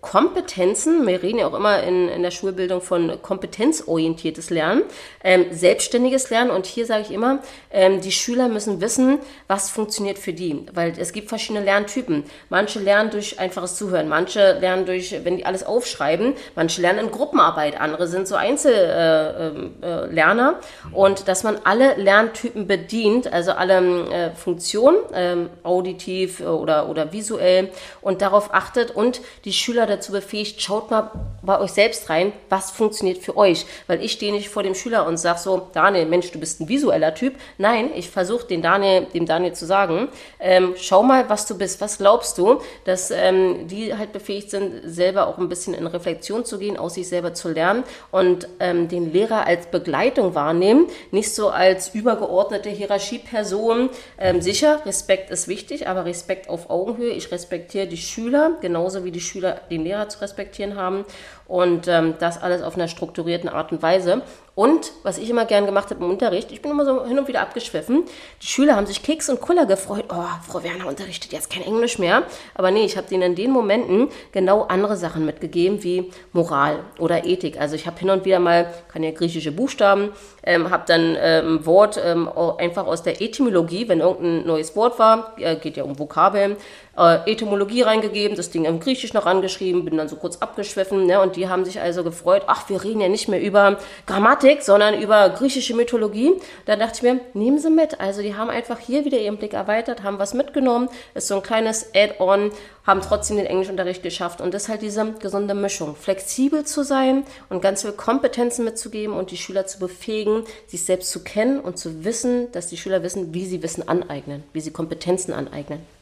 Kompetenzen, 0.04 1.06
wir 1.06 1.22
reden 1.22 1.38
ja 1.38 1.46
auch 1.46 1.54
immer 1.54 1.82
in, 1.82 2.10
in 2.10 2.22
der 2.22 2.30
Schulbildung 2.30 2.82
von 2.82 3.22
kompetenzorientiertes 3.22 4.50
Lernen, 4.50 4.82
ähm, 5.24 5.46
selbstständiges 5.50 6.28
Lernen. 6.28 6.50
Und 6.50 6.66
hier 6.66 6.84
sage 6.84 7.04
ich 7.04 7.10
immer, 7.10 7.38
ähm, 7.70 8.02
die 8.02 8.12
Schüler 8.12 8.48
müssen 8.48 8.82
wissen, 8.82 9.18
was 9.48 9.70
funktioniert 9.70 10.18
für 10.18 10.34
die, 10.34 10.66
weil 10.74 10.92
es 10.98 11.14
gibt 11.14 11.30
verschiedene 11.30 11.64
Lerntypen. 11.64 12.24
Manche 12.50 12.80
lernen 12.80 13.10
durch 13.10 13.38
einfaches 13.40 13.76
Zuhören, 13.76 14.06
manche 14.08 14.52
lernen 14.60 14.84
durch, 14.84 15.24
wenn 15.24 15.38
die 15.38 15.46
alles 15.46 15.64
aufschreiben, 15.64 16.34
manche 16.54 16.82
lernen 16.82 17.06
in 17.06 17.10
Gruppenarbeit, 17.10 17.80
andere 17.80 18.06
sind 18.06 18.28
so 18.28 18.34
Einzellerner 18.34 19.40
äh, 19.82 20.92
äh, 20.92 20.94
und 20.94 21.28
dass 21.28 21.44
man 21.44 21.58
alle 21.64 21.94
Lerntypen 21.94 22.66
bedient, 22.66 23.32
also 23.32 23.52
alle 23.52 23.78
äh, 24.10 24.30
Funktionen, 24.34 24.98
ähm, 25.14 25.48
auditiv 25.62 26.40
oder, 26.42 26.90
oder 26.90 27.10
visuell 27.14 27.70
und 28.02 28.20
darauf 28.20 28.52
achtet 28.52 28.90
und 28.90 29.22
die 29.46 29.54
Schüler 29.54 29.86
dazu 29.96 30.12
befähigt, 30.12 30.60
schaut 30.60 30.90
mal 30.90 31.10
bei 31.42 31.60
euch 31.60 31.70
selbst 31.70 32.08
rein, 32.10 32.32
was 32.48 32.70
funktioniert 32.70 33.18
für 33.18 33.36
euch. 33.36 33.66
Weil 33.86 34.02
ich 34.02 34.12
stehe 34.12 34.32
nicht 34.32 34.48
vor 34.48 34.62
dem 34.62 34.74
Schüler 34.74 35.06
und 35.06 35.16
sage 35.16 35.38
so, 35.38 35.68
Daniel, 35.72 36.06
Mensch, 36.06 36.30
du 36.30 36.40
bist 36.40 36.60
ein 36.60 36.68
visueller 36.68 37.14
Typ. 37.14 37.34
Nein, 37.58 37.90
ich 37.94 38.10
versuche 38.10 38.46
den 38.46 38.62
Daniel, 38.62 39.06
dem 39.12 39.26
Daniel 39.26 39.52
zu 39.52 39.66
sagen, 39.66 40.08
ähm, 40.40 40.74
schau 40.76 41.02
mal, 41.02 41.28
was 41.28 41.46
du 41.46 41.56
bist, 41.56 41.80
was 41.80 41.98
glaubst 41.98 42.38
du, 42.38 42.60
dass 42.84 43.10
ähm, 43.10 43.68
die 43.68 43.96
halt 43.96 44.12
befähigt 44.12 44.50
sind, 44.50 44.82
selber 44.84 45.26
auch 45.26 45.38
ein 45.38 45.48
bisschen 45.48 45.74
in 45.74 45.86
Reflexion 45.86 46.44
zu 46.44 46.58
gehen, 46.58 46.76
aus 46.76 46.94
sich 46.94 47.08
selber 47.08 47.34
zu 47.34 47.50
lernen 47.50 47.84
und 48.10 48.48
ähm, 48.60 48.88
den 48.88 49.12
Lehrer 49.12 49.46
als 49.46 49.66
Begleitung 49.66 50.34
wahrnehmen, 50.34 50.86
nicht 51.10 51.34
so 51.34 51.48
als 51.48 51.94
übergeordnete 51.94 52.70
Hierarchieperson. 52.70 53.90
Ähm, 54.18 54.40
sicher, 54.40 54.84
Respekt 54.86 55.30
ist 55.30 55.48
wichtig, 55.48 55.88
aber 55.88 56.04
Respekt 56.04 56.48
auf 56.48 56.70
Augenhöhe. 56.70 57.12
Ich 57.12 57.30
respektiere 57.30 57.86
die 57.86 57.96
Schüler 57.96 58.56
genauso 58.60 59.04
wie 59.04 59.10
die 59.10 59.20
Schüler 59.20 59.60
den 59.70 59.83
Lehrer 59.84 60.08
zu 60.08 60.20
respektieren 60.20 60.76
haben 60.76 61.04
und 61.46 61.86
ähm, 61.88 62.14
das 62.18 62.42
alles 62.42 62.62
auf 62.62 62.74
einer 62.74 62.88
strukturierten 62.88 63.48
Art 63.48 63.72
und 63.72 63.82
Weise. 63.82 64.22
Und 64.54 64.92
was 65.02 65.18
ich 65.18 65.28
immer 65.28 65.46
gern 65.46 65.66
gemacht 65.66 65.90
habe 65.90 66.04
im 66.04 66.10
Unterricht, 66.10 66.52
ich 66.52 66.62
bin 66.62 66.70
immer 66.70 66.84
so 66.84 67.04
hin 67.04 67.18
und 67.18 67.26
wieder 67.26 67.40
abgeschwiffen. 67.40 68.04
Die 68.40 68.46
Schüler 68.46 68.76
haben 68.76 68.86
sich 68.86 69.02
Keks 69.02 69.28
und 69.28 69.40
Kuller 69.40 69.66
gefreut. 69.66 70.04
Oh, 70.10 70.24
Frau 70.48 70.62
Werner 70.62 70.86
unterrichtet 70.86 71.32
jetzt 71.32 71.50
kein 71.50 71.62
Englisch 71.62 71.98
mehr. 71.98 72.22
Aber 72.54 72.70
nee, 72.70 72.84
ich 72.84 72.96
habe 72.96 73.08
denen 73.08 73.22
in 73.22 73.34
den 73.34 73.50
Momenten 73.50 74.08
genau 74.30 74.62
andere 74.62 74.96
Sachen 74.96 75.26
mitgegeben, 75.26 75.82
wie 75.82 76.10
Moral 76.32 76.80
oder 77.00 77.24
Ethik. 77.24 77.60
Also 77.60 77.74
ich 77.74 77.86
habe 77.86 77.98
hin 77.98 78.10
und 78.10 78.24
wieder 78.24 78.38
mal, 78.38 78.72
kann 78.86 79.02
ja 79.02 79.10
griechische 79.10 79.50
Buchstaben, 79.50 80.12
ähm, 80.44 80.70
habe 80.70 80.84
dann 80.86 81.16
ähm, 81.18 81.56
ein 81.56 81.66
Wort 81.66 82.00
ähm, 82.02 82.30
einfach 82.58 82.86
aus 82.86 83.02
der 83.02 83.20
Etymologie, 83.20 83.88
wenn 83.88 84.00
irgendein 84.00 84.46
neues 84.46 84.76
Wort 84.76 85.00
war, 85.00 85.34
äh, 85.38 85.56
geht 85.56 85.76
ja 85.76 85.82
um 85.82 85.98
Vokabeln, 85.98 86.56
äh, 86.96 87.30
Etymologie 87.30 87.82
reingegeben, 87.82 88.36
das 88.36 88.50
Ding 88.50 88.66
im 88.66 88.78
Griechisch 88.78 89.14
noch 89.14 89.26
angeschrieben, 89.26 89.84
bin 89.84 89.96
dann 89.96 90.08
so 90.08 90.16
kurz 90.16 90.36
abgeschwiffen. 90.36 91.06
Ne, 91.06 91.20
und 91.20 91.34
die 91.34 91.48
haben 91.48 91.64
sich 91.64 91.80
also 91.80 92.04
gefreut, 92.04 92.42
ach, 92.46 92.68
wir 92.68 92.84
reden 92.84 93.00
ja 93.00 93.08
nicht 93.08 93.28
mehr 93.28 93.42
über 93.42 93.78
Grammatik, 94.06 94.43
sondern 94.62 95.00
über 95.00 95.30
griechische 95.30 95.74
Mythologie. 95.74 96.32
Da 96.66 96.76
dachte 96.76 96.96
ich 96.96 97.02
mir, 97.02 97.20
nehmen 97.32 97.58
Sie 97.58 97.70
mit. 97.70 98.00
Also 98.00 98.20
die 98.20 98.34
haben 98.34 98.50
einfach 98.50 98.78
hier 98.78 99.04
wieder 99.04 99.18
ihren 99.18 99.38
Blick 99.38 99.54
erweitert, 99.54 100.02
haben 100.02 100.18
was 100.18 100.34
mitgenommen. 100.34 100.88
Ist 101.14 101.28
so 101.28 101.36
ein 101.36 101.42
kleines 101.42 101.94
Add-on, 101.94 102.50
haben 102.86 103.00
trotzdem 103.00 103.38
den 103.38 103.46
Englischunterricht 103.46 104.02
geschafft. 104.02 104.40
Und 104.40 104.52
das 104.52 104.64
ist 104.64 104.68
halt 104.68 104.82
diese 104.82 105.12
gesunde 105.14 105.54
Mischung. 105.54 105.96
Flexibel 105.96 106.64
zu 106.64 106.82
sein 106.82 107.24
und 107.48 107.62
ganz 107.62 107.80
viele 107.80 107.94
Kompetenzen 107.94 108.64
mitzugeben 108.64 109.16
und 109.16 109.30
die 109.30 109.38
Schüler 109.38 109.66
zu 109.66 109.78
befähigen, 109.78 110.44
sich 110.66 110.84
selbst 110.84 111.10
zu 111.10 111.24
kennen 111.24 111.60
und 111.60 111.78
zu 111.78 112.04
wissen, 112.04 112.52
dass 112.52 112.66
die 112.66 112.76
Schüler 112.76 113.02
wissen, 113.02 113.32
wie 113.32 113.46
sie 113.46 113.62
Wissen 113.62 113.88
aneignen, 113.88 114.44
wie 114.52 114.60
sie 114.60 114.72
Kompetenzen 114.72 115.32
aneignen. 115.32 115.93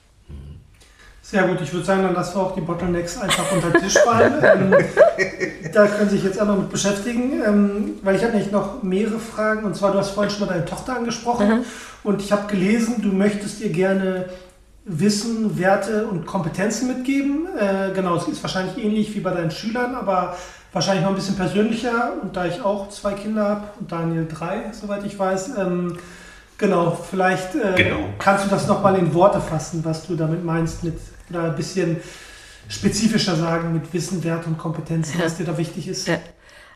Sehr 1.33 1.45
gut, 1.45 1.63
ich 1.63 1.73
würde 1.73 1.87
sagen, 1.87 2.03
dann 2.03 2.13
lassen 2.13 2.37
wir 2.37 2.43
auch 2.43 2.55
die 2.55 2.61
Bottlenecks 2.61 3.19
einfach 3.19 3.51
unter 3.53 3.71
den 3.71 3.81
Tisch 3.81 3.97
fallen. 3.97 4.35
ähm, 4.43 4.75
da 5.73 5.87
können 5.87 6.11
Sie 6.11 6.17
sich 6.17 6.27
jetzt 6.27 6.39
auch 6.39 6.45
noch 6.47 6.59
mit 6.59 6.69
beschäftigen, 6.69 7.41
ähm, 7.43 7.95
weil 8.03 8.17
ich 8.17 8.23
habe 8.23 8.35
nämlich 8.35 8.53
noch 8.53 8.83
mehrere 8.83 9.19
Fragen. 9.19 9.65
Und 9.65 9.75
zwar, 9.75 9.93
du 9.93 9.99
hast 9.99 10.11
vorhin 10.11 10.31
schon 10.31 10.47
mal 10.47 10.53
deine 10.53 10.67
Tochter 10.67 10.95
angesprochen 10.95 11.49
mhm. 11.49 11.65
und 12.05 12.21
ich 12.21 12.33
habe 12.33 12.49
gelesen, 12.49 13.01
du 13.01 13.09
möchtest 13.09 13.63
ihr 13.63 13.71
gerne 13.71 14.29
Wissen, 14.85 15.59
Werte 15.59 16.07
und 16.07 16.27
Kompetenzen 16.27 16.89
mitgeben. 16.89 17.47
Äh, 17.59 17.95
genau, 17.95 18.17
es 18.17 18.29
ist 18.29 18.43
wahrscheinlich 18.43 18.77
ähnlich 18.85 19.15
wie 19.15 19.21
bei 19.21 19.31
deinen 19.31 19.51
Schülern, 19.51 19.95
aber 19.95 20.37
wahrscheinlich 20.75 21.03
noch 21.03 21.13
ein 21.13 21.17
bisschen 21.17 21.37
persönlicher. 21.37 22.13
Und 22.21 22.37
da 22.37 22.45
ich 22.45 22.61
auch 22.61 22.91
zwei 22.91 23.15
Kinder 23.15 23.49
habe 23.49 23.65
und 23.81 23.91
Daniel 23.91 24.29
drei, 24.31 24.65
soweit 24.73 25.03
ich 25.07 25.19
weiß, 25.19 25.53
ähm, 25.57 25.97
Genau, 26.63 26.93
vielleicht 26.93 27.57
äh, 27.57 27.75
genau. 27.75 27.97
kannst 28.21 28.45
du 28.45 28.49
das 28.49 28.69
nochmal 28.69 28.97
in 28.97 29.13
Worte 29.15 29.41
fassen, 29.41 29.85
was 29.85 30.07
du 30.07 30.15
damit 30.15 30.45
meinst, 30.45 30.85
mit, 30.85 30.95
oder 31.33 31.45
ein 31.45 31.57
bisschen 31.57 31.97
spezifischer 32.69 33.37
sagen 33.37 33.73
mit 33.73 33.93
Wissen, 33.93 34.23
Wert 34.23 34.47
und 34.47 34.59
Kompetenzen, 34.59 35.21
was 35.23 35.37
dir 35.37 35.45
da 35.45 35.57
wichtig 35.59 35.89
ist. 35.89 36.09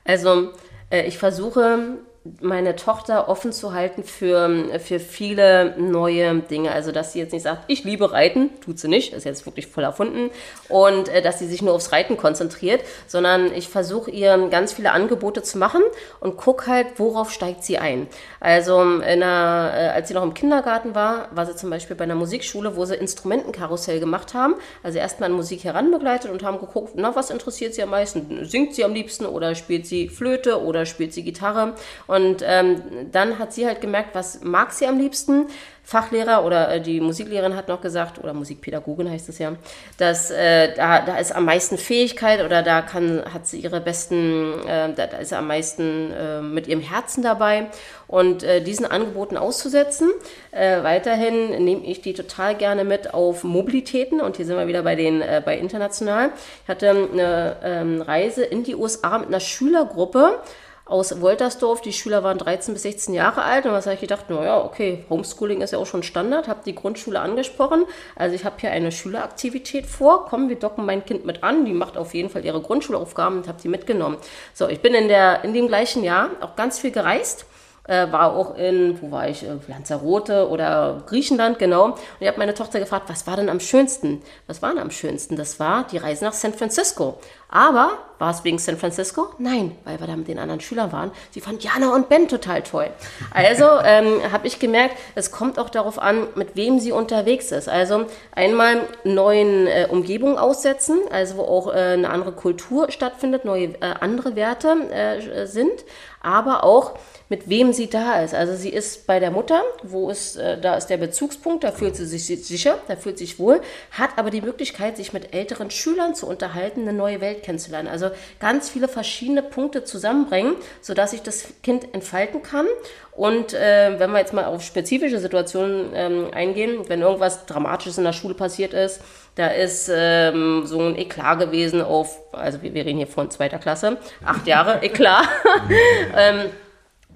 Also 0.04 0.52
äh, 0.90 1.06
ich 1.06 1.18
versuche 1.18 1.98
meine 2.40 2.76
Tochter 2.76 3.28
offen 3.28 3.52
zu 3.52 3.72
halten 3.72 4.04
für, 4.04 4.78
für 4.80 4.98
viele 5.00 5.74
neue 5.78 6.40
Dinge. 6.40 6.72
Also, 6.72 6.92
dass 6.92 7.12
sie 7.12 7.18
jetzt 7.18 7.32
nicht 7.32 7.42
sagt, 7.42 7.64
ich 7.68 7.84
liebe 7.84 8.12
Reiten, 8.12 8.50
tut 8.60 8.78
sie 8.78 8.88
nicht, 8.88 9.12
ist 9.12 9.24
jetzt 9.24 9.46
wirklich 9.46 9.66
voll 9.66 9.84
erfunden. 9.84 10.30
Und 10.68 11.08
äh, 11.08 11.22
dass 11.22 11.38
sie 11.38 11.46
sich 11.46 11.62
nur 11.62 11.74
aufs 11.74 11.92
Reiten 11.92 12.16
konzentriert, 12.16 12.82
sondern 13.06 13.52
ich 13.52 13.68
versuche 13.68 14.10
ihr 14.10 14.48
ganz 14.50 14.72
viele 14.72 14.92
Angebote 14.92 15.42
zu 15.42 15.58
machen 15.58 15.82
und 16.20 16.36
gucke 16.36 16.66
halt, 16.66 16.98
worauf 16.98 17.30
steigt 17.30 17.64
sie 17.64 17.78
ein. 17.78 18.06
Also, 18.40 18.78
einer, 18.78 19.72
äh, 19.74 19.88
als 19.88 20.08
sie 20.08 20.14
noch 20.14 20.22
im 20.22 20.34
Kindergarten 20.34 20.94
war, 20.94 21.28
war 21.34 21.46
sie 21.46 21.56
zum 21.56 21.70
Beispiel 21.70 21.96
bei 21.96 22.04
einer 22.04 22.14
Musikschule, 22.14 22.76
wo 22.76 22.84
sie 22.84 22.94
Instrumentenkarussell 22.94 24.00
gemacht 24.00 24.34
haben. 24.34 24.54
Also 24.82 24.98
erstmal 24.98 25.30
an 25.30 25.36
Musik 25.36 25.64
heranbegleitet 25.64 26.30
und 26.30 26.42
haben 26.42 26.58
geguckt, 26.58 26.92
na, 26.96 27.14
was 27.14 27.30
interessiert 27.30 27.74
sie 27.74 27.82
am 27.82 27.90
meisten? 27.90 28.44
Singt 28.44 28.74
sie 28.74 28.84
am 28.84 28.94
liebsten 28.94 29.26
oder 29.26 29.54
spielt 29.54 29.86
sie 29.86 30.08
Flöte 30.08 30.62
oder 30.62 30.86
spielt 30.86 31.12
sie 31.12 31.22
Gitarre? 31.22 31.74
Und 32.06 32.15
und 32.16 32.42
ähm, 32.44 32.82
dann 33.12 33.38
hat 33.38 33.52
sie 33.52 33.66
halt 33.66 33.82
gemerkt, 33.82 34.14
was 34.14 34.42
mag 34.42 34.72
sie 34.72 34.86
am 34.86 34.98
liebsten. 34.98 35.48
Fachlehrer 35.86 36.44
oder 36.44 36.72
äh, 36.72 36.80
die 36.80 37.00
Musiklehrerin 37.00 37.54
hat 37.54 37.68
noch 37.68 37.80
gesagt, 37.80 38.18
oder 38.18 38.34
Musikpädagogin 38.34 39.08
heißt 39.08 39.28
es 39.28 39.38
ja, 39.38 39.52
dass 39.98 40.32
äh, 40.32 40.74
da, 40.74 41.02
da 41.02 41.18
ist 41.18 41.30
am 41.30 41.44
meisten 41.44 41.78
Fähigkeit 41.78 42.44
oder 42.44 42.62
da 42.62 42.82
kann, 42.82 43.22
hat 43.32 43.46
sie 43.46 43.60
ihre 43.60 43.80
besten, 43.80 44.66
äh, 44.66 44.92
da, 44.94 45.06
da, 45.06 45.18
ist 45.18 45.28
sie 45.28 45.36
am 45.36 45.46
meisten 45.46 46.10
äh, 46.10 46.40
mit 46.40 46.66
ihrem 46.66 46.80
Herzen 46.80 47.22
dabei. 47.22 47.68
Und 48.08 48.44
äh, 48.44 48.62
diesen 48.62 48.86
Angeboten 48.86 49.36
auszusetzen. 49.36 50.10
Äh, 50.52 50.82
weiterhin 50.84 51.64
nehme 51.64 51.84
ich 51.84 52.02
die 52.02 52.14
total 52.14 52.54
gerne 52.54 52.84
mit 52.84 53.14
auf 53.14 53.44
Mobilitäten 53.44 54.20
und 54.20 54.36
hier 54.36 54.46
sind 54.46 54.56
wir 54.56 54.68
wieder 54.68 54.82
bei 54.82 54.94
den 54.94 55.22
bei 55.44 55.58
international. 55.58 56.30
Ich 56.62 56.68
hatte 56.68 56.90
eine 56.90 57.56
ähm, 57.64 58.00
Reise 58.02 58.44
in 58.44 58.62
die 58.62 58.76
USA 58.76 59.18
mit 59.18 59.28
einer 59.28 59.40
Schülergruppe 59.40 60.38
aus 60.86 61.20
Woltersdorf. 61.20 61.80
Die 61.80 61.92
Schüler 61.92 62.22
waren 62.22 62.38
13 62.38 62.72
bis 62.72 62.84
16 62.84 63.12
Jahre 63.12 63.42
alt 63.42 63.66
und 63.66 63.72
was 63.72 63.86
habe 63.86 63.94
ich 63.94 64.00
gedacht, 64.00 64.30
naja, 64.30 64.64
okay, 64.64 65.04
Homeschooling 65.10 65.60
ist 65.60 65.72
ja 65.72 65.78
auch 65.78 65.86
schon 65.86 66.02
Standard, 66.02 66.48
habe 66.48 66.60
die 66.64 66.74
Grundschule 66.74 67.20
angesprochen. 67.20 67.84
Also 68.14 68.34
ich 68.34 68.44
habe 68.44 68.56
hier 68.60 68.70
eine 68.70 68.92
Schüleraktivität 68.92 69.86
vor, 69.86 70.26
komm, 70.26 70.48
wir 70.48 70.56
docken 70.56 70.86
mein 70.86 71.04
Kind 71.04 71.26
mit 71.26 71.42
an, 71.42 71.64
die 71.64 71.72
macht 71.72 71.96
auf 71.98 72.14
jeden 72.14 72.30
Fall 72.30 72.44
ihre 72.44 72.62
Grundschulaufgaben 72.62 73.38
und 73.38 73.48
habe 73.48 73.60
die 73.60 73.68
mitgenommen. 73.68 74.16
So, 74.54 74.68
ich 74.68 74.80
bin 74.80 74.94
in, 74.94 75.08
der, 75.08 75.44
in 75.44 75.52
dem 75.52 75.66
gleichen 75.66 76.04
Jahr 76.04 76.30
auch 76.40 76.54
ganz 76.54 76.78
viel 76.78 76.92
gereist 76.92 77.46
äh, 77.86 78.10
war 78.10 78.34
auch 78.34 78.56
in, 78.56 79.00
wo 79.00 79.10
war 79.10 79.28
ich, 79.28 79.42
äh, 79.42 79.56
Lanzarote 79.68 80.48
oder 80.48 81.02
Griechenland, 81.06 81.58
genau. 81.58 81.86
Und 81.86 81.94
ich 82.20 82.26
habe 82.26 82.38
meine 82.38 82.54
Tochter 82.54 82.78
gefragt, 82.78 83.08
was 83.08 83.26
war 83.26 83.36
denn 83.36 83.48
am 83.48 83.60
schönsten? 83.60 84.22
Was 84.46 84.62
war 84.62 84.70
denn 84.70 84.78
am 84.78 84.90
schönsten? 84.90 85.36
Das 85.36 85.60
war 85.60 85.84
die 85.84 85.98
Reise 85.98 86.24
nach 86.24 86.32
San 86.32 86.52
Francisco. 86.52 87.18
Aber 87.48 87.92
war 88.18 88.30
es 88.30 88.42
wegen 88.44 88.58
San 88.58 88.76
Francisco? 88.76 89.28
Nein, 89.38 89.76
weil 89.84 90.00
wir 90.00 90.06
da 90.06 90.16
mit 90.16 90.26
den 90.26 90.38
anderen 90.38 90.60
Schülern 90.60 90.90
waren. 90.90 91.12
Sie 91.30 91.40
fand 91.40 91.62
Jana 91.62 91.94
und 91.94 92.08
Ben 92.08 92.26
total 92.28 92.62
toll. 92.62 92.88
Also 93.32 93.64
ähm, 93.84 94.20
habe 94.32 94.46
ich 94.46 94.58
gemerkt, 94.58 94.96
es 95.14 95.30
kommt 95.30 95.58
auch 95.58 95.68
darauf 95.68 95.98
an, 96.00 96.26
mit 96.34 96.56
wem 96.56 96.80
sie 96.80 96.92
unterwegs 96.92 97.52
ist. 97.52 97.68
Also 97.68 98.06
einmal 98.34 98.80
neuen 99.04 99.66
äh, 99.68 99.86
Umgebungen 99.88 100.38
aussetzen, 100.38 100.98
also 101.10 101.36
wo 101.36 101.42
auch 101.42 101.68
äh, 101.68 101.78
eine 101.78 102.10
andere 102.10 102.32
Kultur 102.32 102.90
stattfindet, 102.90 103.44
neue 103.44 103.74
äh, 103.80 103.94
andere 104.00 104.34
Werte 104.34 104.74
äh, 104.90 105.46
sind, 105.46 105.84
aber 106.20 106.64
auch 106.64 106.94
mit 107.28 107.48
wem 107.48 107.72
sie 107.72 107.88
da 107.88 108.20
ist. 108.22 108.34
Also 108.34 108.54
sie 108.54 108.68
ist 108.68 109.06
bei 109.06 109.18
der 109.18 109.30
Mutter, 109.30 109.62
wo 109.82 110.10
ist, 110.10 110.36
äh, 110.36 110.60
da 110.60 110.76
ist 110.76 110.86
der 110.86 110.96
Bezugspunkt, 110.96 111.64
da 111.64 111.72
fühlt 111.72 111.96
sie 111.96 112.06
sich 112.06 112.24
sicher, 112.44 112.78
da 112.88 112.96
fühlt 112.96 113.18
sich 113.18 113.38
wohl, 113.38 113.60
hat 113.90 114.10
aber 114.16 114.30
die 114.30 114.40
Möglichkeit, 114.40 114.96
sich 114.96 115.12
mit 115.12 115.34
älteren 115.34 115.70
Schülern 115.70 116.14
zu 116.14 116.26
unterhalten, 116.26 116.82
eine 116.82 116.92
neue 116.92 117.20
Welt 117.20 117.42
kennenzulernen. 117.42 117.88
Also 117.88 118.10
ganz 118.38 118.70
viele 118.70 118.88
verschiedene 118.88 119.42
Punkte 119.42 119.84
zusammenbringen, 119.84 120.56
sodass 120.80 121.10
sich 121.10 121.22
das 121.22 121.46
Kind 121.62 121.92
entfalten 121.94 122.42
kann. 122.42 122.66
Und 123.12 123.54
äh, 123.54 123.98
wenn 123.98 124.12
wir 124.12 124.18
jetzt 124.18 124.34
mal 124.34 124.44
auf 124.44 124.62
spezifische 124.62 125.18
Situationen 125.18 125.90
ähm, 125.94 126.28
eingehen, 126.32 126.84
wenn 126.88 127.00
irgendwas 127.00 127.46
Dramatisches 127.46 127.98
in 127.98 128.04
der 128.04 128.12
Schule 128.12 128.34
passiert 128.34 128.74
ist, 128.74 129.00
da 129.36 129.48
ist 129.48 129.90
ähm, 129.92 130.62
so 130.64 130.80
ein 130.80 130.96
Eklat 130.96 131.38
gewesen 131.40 131.82
auf, 131.82 132.18
also 132.32 132.62
wir, 132.62 132.72
wir 132.72 132.84
reden 132.84 132.98
hier 132.98 133.06
von 133.06 133.30
zweiter 133.30 133.58
Klasse, 133.58 133.98
acht 134.24 134.46
Jahre 134.46 134.82
Eklat. 134.82 135.28
ähm, 136.16 136.50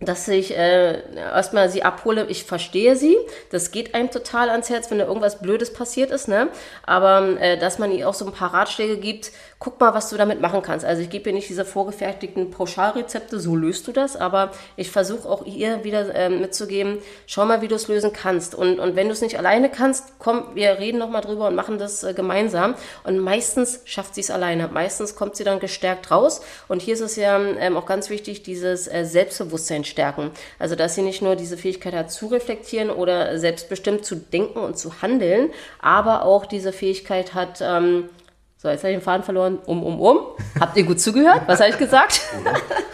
dass 0.01 0.27
ich 0.29 0.57
äh, 0.57 1.15
erstmal 1.15 1.69
sie 1.69 1.83
abhole, 1.83 2.27
ich 2.29 2.45
verstehe 2.45 2.97
sie, 2.97 3.17
das 3.51 3.71
geht 3.71 3.95
einem 3.95 4.11
total 4.11 4.49
ans 4.49 4.71
Herz, 4.71 4.91
wenn 4.91 4.99
da 4.99 5.07
irgendwas 5.07 5.41
Blödes 5.41 5.73
passiert 5.73 6.11
ist, 6.11 6.27
ne? 6.27 6.49
Aber 6.85 7.41
äh, 7.41 7.59
dass 7.59 7.79
man 7.79 7.93
ihr 7.93 8.09
auch 8.09 8.15
so 8.15 8.27
ein 8.27 8.33
paar 8.33 8.55
Ratschläge 8.55 8.97
gibt, 8.97 9.31
guck 9.61 9.79
mal, 9.79 9.93
was 9.93 10.09
du 10.09 10.17
damit 10.17 10.41
machen 10.41 10.63
kannst. 10.63 10.87
Also 10.87 11.03
ich 11.03 11.11
gebe 11.11 11.29
ihr 11.29 11.35
nicht 11.35 11.51
diese 11.51 11.67
vorgefertigten 11.67 12.51
Pauschalrezepte, 12.51 13.39
so 13.39 13.55
löst 13.55 13.87
du 13.87 13.93
das, 13.93 14.17
aber 14.17 14.53
ich 14.77 14.91
versuche 14.91 15.29
auch 15.29 15.45
ihr 15.45 15.85
wieder 15.85 16.15
äh, 16.15 16.31
mitzugeben, 16.31 16.99
schau 17.27 17.45
mal, 17.45 17.61
wie 17.61 17.69
du 17.69 17.75
es 17.75 17.87
lösen 17.87 18.11
kannst. 18.15 18.55
Und, 18.55 18.81
und 18.81 18.97
wenn 18.97 19.09
du 19.09 19.13
es 19.13 19.21
nicht 19.21 19.39
alleine 19.39 19.71
kannst, 19.71 20.15
komm, 20.19 20.55
wir 20.55 20.79
reden 20.79 20.97
nochmal 20.97 21.21
drüber 21.21 21.47
und 21.49 21.55
machen 21.55 21.77
das 21.77 22.03
äh, 22.05 22.15
gemeinsam. 22.15 22.75
Und 23.05 23.19
meistens 23.19 23.83
schafft 23.85 24.15
sie 24.15 24.23
es 24.23 24.31
alleine. 24.31 24.69
Meistens 24.69 25.15
kommt 25.15 25.37
sie 25.37 25.45
dann 25.45 25.61
gestärkt 25.61 26.11
raus. 26.11 26.41
Und 26.69 26.81
hier 26.81 26.95
ist 26.95 27.03
es 27.03 27.17
ja 27.17 27.39
ähm, 27.39 27.77
auch 27.77 27.85
ganz 27.85 28.09
wichtig, 28.09 28.43
dieses 28.43 28.89
äh, 28.89 29.05
Selbstbewusstsein 29.05 29.85
stärken. 29.90 30.31
Also 30.59 30.76
dass 30.76 30.94
sie 30.94 31.03
nicht 31.03 31.22
nur 31.22 31.37
diese 31.37 31.57
Fähigkeit 31.57 31.94
hat 31.94 32.11
zu 32.11 32.29
reflektieren 32.29 32.90
oder 32.90 33.38
selbstbestimmt 33.38 34.05
zu 34.05 34.16
denken 34.16 34.59
und 34.59 34.79
zu 34.79 35.03
handeln, 35.03 35.50
aber 35.81 36.24
auch 36.24 36.46
diese 36.46 36.72
Fähigkeit 36.72 37.35
hat, 37.35 37.61
ähm, 37.61 38.09
so, 38.57 38.68
jetzt 38.68 38.85
habe 38.85 38.92
ich 38.92 38.98
den 38.98 39.03
Faden 39.03 39.22
verloren. 39.22 39.59
Um, 39.64 39.83
um, 39.83 39.98
um. 39.98 40.18
Habt 40.61 40.76
ihr 40.76 40.85
gut 40.85 41.00
zugehört? 41.00 41.42
Was 41.46 41.61
habe 41.61 41.70
ich 41.70 41.79
gesagt? 41.79 42.20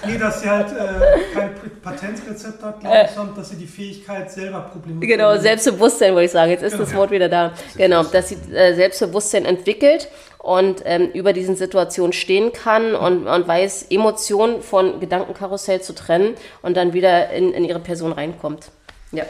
Nee, 0.06 0.18
dass 0.18 0.40
sie 0.40 0.48
halt 0.48 0.68
äh, 0.72 1.34
kein 1.34 1.50
Patentrezept 1.82 2.62
hat, 2.62 2.80
glaube 2.80 3.02
ich, 3.04 3.10
sondern 3.10 3.36
dass 3.36 3.50
sie 3.50 3.56
die 3.56 3.66
Fähigkeit 3.66 4.30
selber 4.30 4.60
Probleme 4.60 5.06
Genau, 5.06 5.36
Selbstbewusstsein 5.36 6.14
wollte 6.14 6.26
ich 6.26 6.32
sagen. 6.32 6.50
Jetzt 6.50 6.62
ist 6.62 6.72
genau. 6.72 6.84
das 6.84 6.94
Wort 6.94 7.10
wieder 7.10 7.28
da. 7.28 7.52
Genau, 7.76 8.02
dass 8.04 8.28
sie 8.28 8.36
äh, 8.52 8.74
Selbstbewusstsein 8.74 9.44
entwickelt 9.44 10.08
und 10.38 10.82
ähm, 10.84 11.10
über 11.12 11.32
diesen 11.32 11.56
Situationen 11.56 12.12
stehen 12.12 12.52
kann 12.52 12.94
und, 12.94 13.26
und 13.26 13.48
weiß, 13.48 13.86
Emotionen 13.90 14.62
von 14.62 15.00
Gedankenkarussell 15.00 15.82
zu 15.82 15.94
trennen 15.94 16.34
und 16.62 16.76
dann 16.76 16.92
wieder 16.92 17.30
in, 17.30 17.52
in 17.52 17.64
ihre 17.64 17.80
Person 17.80 18.12
reinkommt. 18.12 18.70
Ja. 19.12 19.24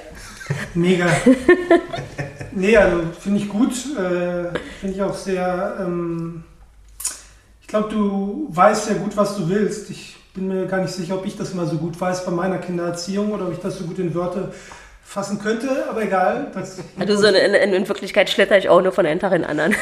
Mega. 0.75 1.07
nee, 2.53 2.77
also 2.77 3.03
finde 3.19 3.41
ich 3.41 3.49
gut. 3.49 3.73
Äh, 3.73 4.59
finde 4.81 4.95
ich 4.95 5.03
auch 5.03 5.15
sehr. 5.15 5.77
Ähm, 5.81 6.45
ich 7.61 7.67
glaube, 7.67 7.89
du 7.89 8.47
weißt 8.51 8.87
sehr 8.87 8.97
gut, 8.97 9.17
was 9.17 9.37
du 9.37 9.49
willst. 9.49 9.91
Ich 9.91 10.17
bin 10.37 10.49
mir 10.49 10.67
gar 10.67 10.81
nicht 10.81 10.93
sicher, 10.93 11.15
ob 11.17 11.27
ich 11.27 11.37
das 11.37 11.55
mal 11.55 11.67
so 11.67 11.77
gut 11.77 12.01
weiß 12.01 12.25
bei 12.25 12.31
meiner 12.31 12.59
Kindererziehung 12.59 13.33
oder 13.33 13.47
ob 13.47 13.53
ich 13.53 13.59
das 13.59 13.79
so 13.79 13.85
gut 13.85 13.99
in 13.99 14.15
Wörter 14.15 14.53
fassen 15.03 15.39
könnte, 15.39 15.87
aber 15.89 16.03
egal. 16.03 16.51
also 16.99 17.17
so 17.17 17.27
in, 17.29 17.35
in, 17.35 17.73
in, 17.73 17.89
Wirklichkeit 17.89 18.29
schlitter 18.29 18.59
ich 18.59 18.69
auch 18.69 18.83
nur 18.83 18.93
von 18.93 19.07
einem 19.07 19.21
Tag 19.21 19.33
in 19.33 19.43
den 19.43 19.51
anderen. 19.51 19.75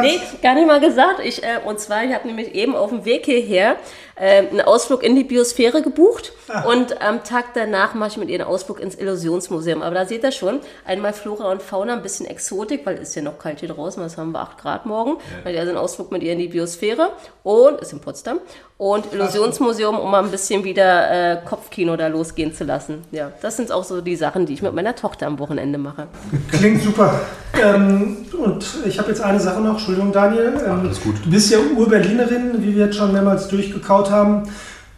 nee, 0.00 0.18
gar 0.42 0.54
nicht 0.54 0.66
mal 0.66 0.80
gesagt. 0.80 1.20
Ich, 1.22 1.42
äh, 1.42 1.58
und 1.64 1.78
zwar, 1.78 2.04
ich 2.04 2.14
habe 2.14 2.26
nämlich 2.26 2.54
eben 2.54 2.74
auf 2.74 2.90
dem 2.90 3.04
Weg 3.04 3.26
hierher 3.26 3.76
äh, 4.16 4.46
einen 4.46 4.60
Ausflug 4.60 5.02
in 5.02 5.16
die 5.16 5.24
Biosphäre 5.24 5.82
gebucht 5.82 6.32
Ach. 6.48 6.66
und 6.66 7.02
am 7.02 7.24
Tag 7.24 7.46
danach 7.54 7.94
mache 7.94 8.10
ich 8.10 8.16
mit 8.16 8.28
ihr 8.28 8.40
einen 8.40 8.48
Ausflug 8.48 8.80
ins 8.80 8.94
Illusionsmuseum. 8.94 9.82
Aber 9.82 9.94
da 9.94 10.06
seht 10.06 10.22
ihr 10.22 10.32
schon, 10.32 10.60
einmal 10.84 11.12
Flora 11.12 11.50
und 11.50 11.62
Fauna, 11.62 11.94
ein 11.94 12.02
bisschen 12.02 12.26
Exotik, 12.26 12.86
weil 12.86 12.96
es 12.96 13.10
ist 13.10 13.14
ja 13.16 13.22
noch 13.22 13.38
kalt 13.38 13.60
hier 13.60 13.68
draußen, 13.68 14.02
was 14.02 14.16
haben 14.16 14.32
wir, 14.32 14.40
8 14.40 14.58
Grad 14.58 14.86
morgen. 14.86 15.10
Ja. 15.10 15.44
Weil 15.44 15.58
also 15.58 15.70
einen 15.70 15.78
Ausflug 15.78 16.12
mit 16.12 16.22
ihr 16.22 16.32
in 16.32 16.38
die 16.38 16.48
Biosphäre 16.48 17.10
und, 17.42 17.80
ist 17.80 17.92
in 17.92 18.00
Potsdam, 18.00 18.40
und 18.76 19.12
Illusionsmuseum, 19.12 19.98
um 19.98 20.10
mal 20.10 20.22
ein 20.22 20.30
bisschen 20.30 20.64
wieder 20.64 21.10
äh, 21.10 21.38
Kopfkino 21.44 21.96
da 21.96 22.08
losgehen 22.08 22.52
zu 22.54 22.64
lassen. 22.64 23.04
Ja, 23.12 23.32
das 23.40 23.56
sind 23.56 23.70
auch 23.70 23.84
so 23.84 24.00
die 24.00 24.16
Sachen, 24.16 24.46
die 24.46 24.54
ich 24.54 24.62
mit 24.62 24.74
meiner 24.74 24.94
Tochter 24.94 25.26
am 25.26 25.38
Wochenende 25.38 25.78
mache. 25.78 26.08
Klingt 26.50 26.82
super. 26.82 27.20
ähm, 27.60 28.23
und 28.44 28.66
ich 28.86 28.98
habe 28.98 29.08
jetzt 29.08 29.20
eine 29.20 29.40
Sache 29.40 29.60
noch, 29.60 29.72
Entschuldigung 29.72 30.12
Daniel. 30.12 30.54
Ähm, 30.64 30.80
Alles 30.80 31.00
gut. 31.00 31.16
Du 31.24 31.30
bist 31.30 31.50
ja 31.50 31.58
Ur-Berlinerin, 31.76 32.62
wie 32.62 32.76
wir 32.76 32.86
jetzt 32.86 32.96
schon 32.96 33.12
mehrmals 33.12 33.48
durchgekaut 33.48 34.10
haben. 34.10 34.44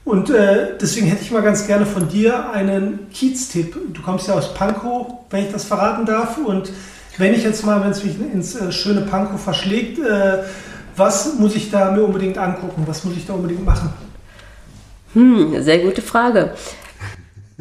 Und 0.05 0.31
äh, 0.31 0.77
deswegen 0.81 1.07
hätte 1.07 1.23
ich 1.23 1.31
mal 1.31 1.43
ganz 1.43 1.67
gerne 1.67 1.87
von 1.87 2.09
dir 2.09 2.51
einen 2.51 3.09
Kiez-Tipp. 3.11 3.77
Du 3.93 4.03
kommst 4.03 4.29
ja 4.29 4.35
aus 4.35 4.55
Pankow, 4.55 5.07
wenn 5.31 5.47
ich 5.47 5.53
das 5.53 5.65
verraten 5.65 6.07
darf. 6.07 6.39
Und 6.39 6.71
wenn 7.19 7.35
ich 7.35 7.43
jetzt 7.43 7.65
mal, 7.65 7.83
wenn 7.83 7.91
es 7.91 8.05
mich 8.05 8.15
ins 8.21 8.55
äh, 8.55 8.71
schöne 8.71 9.03
Pankow 9.03 9.41
verschlägt, 9.41 9.99
äh, 9.99 10.39
was 10.97 11.35
muss 11.39 11.55
ich 11.55 11.71
da 11.71 11.91
mir 11.91 12.03
unbedingt 12.03 12.39
angucken? 12.39 12.85
Was 12.87 13.05
muss 13.05 13.17
ich 13.17 13.27
da 13.27 13.35
unbedingt 13.35 13.65
machen? 13.65 13.91
Hm, 15.15 15.63
sehr 15.63 15.79
gute 15.79 16.03
Frage. 16.03 16.53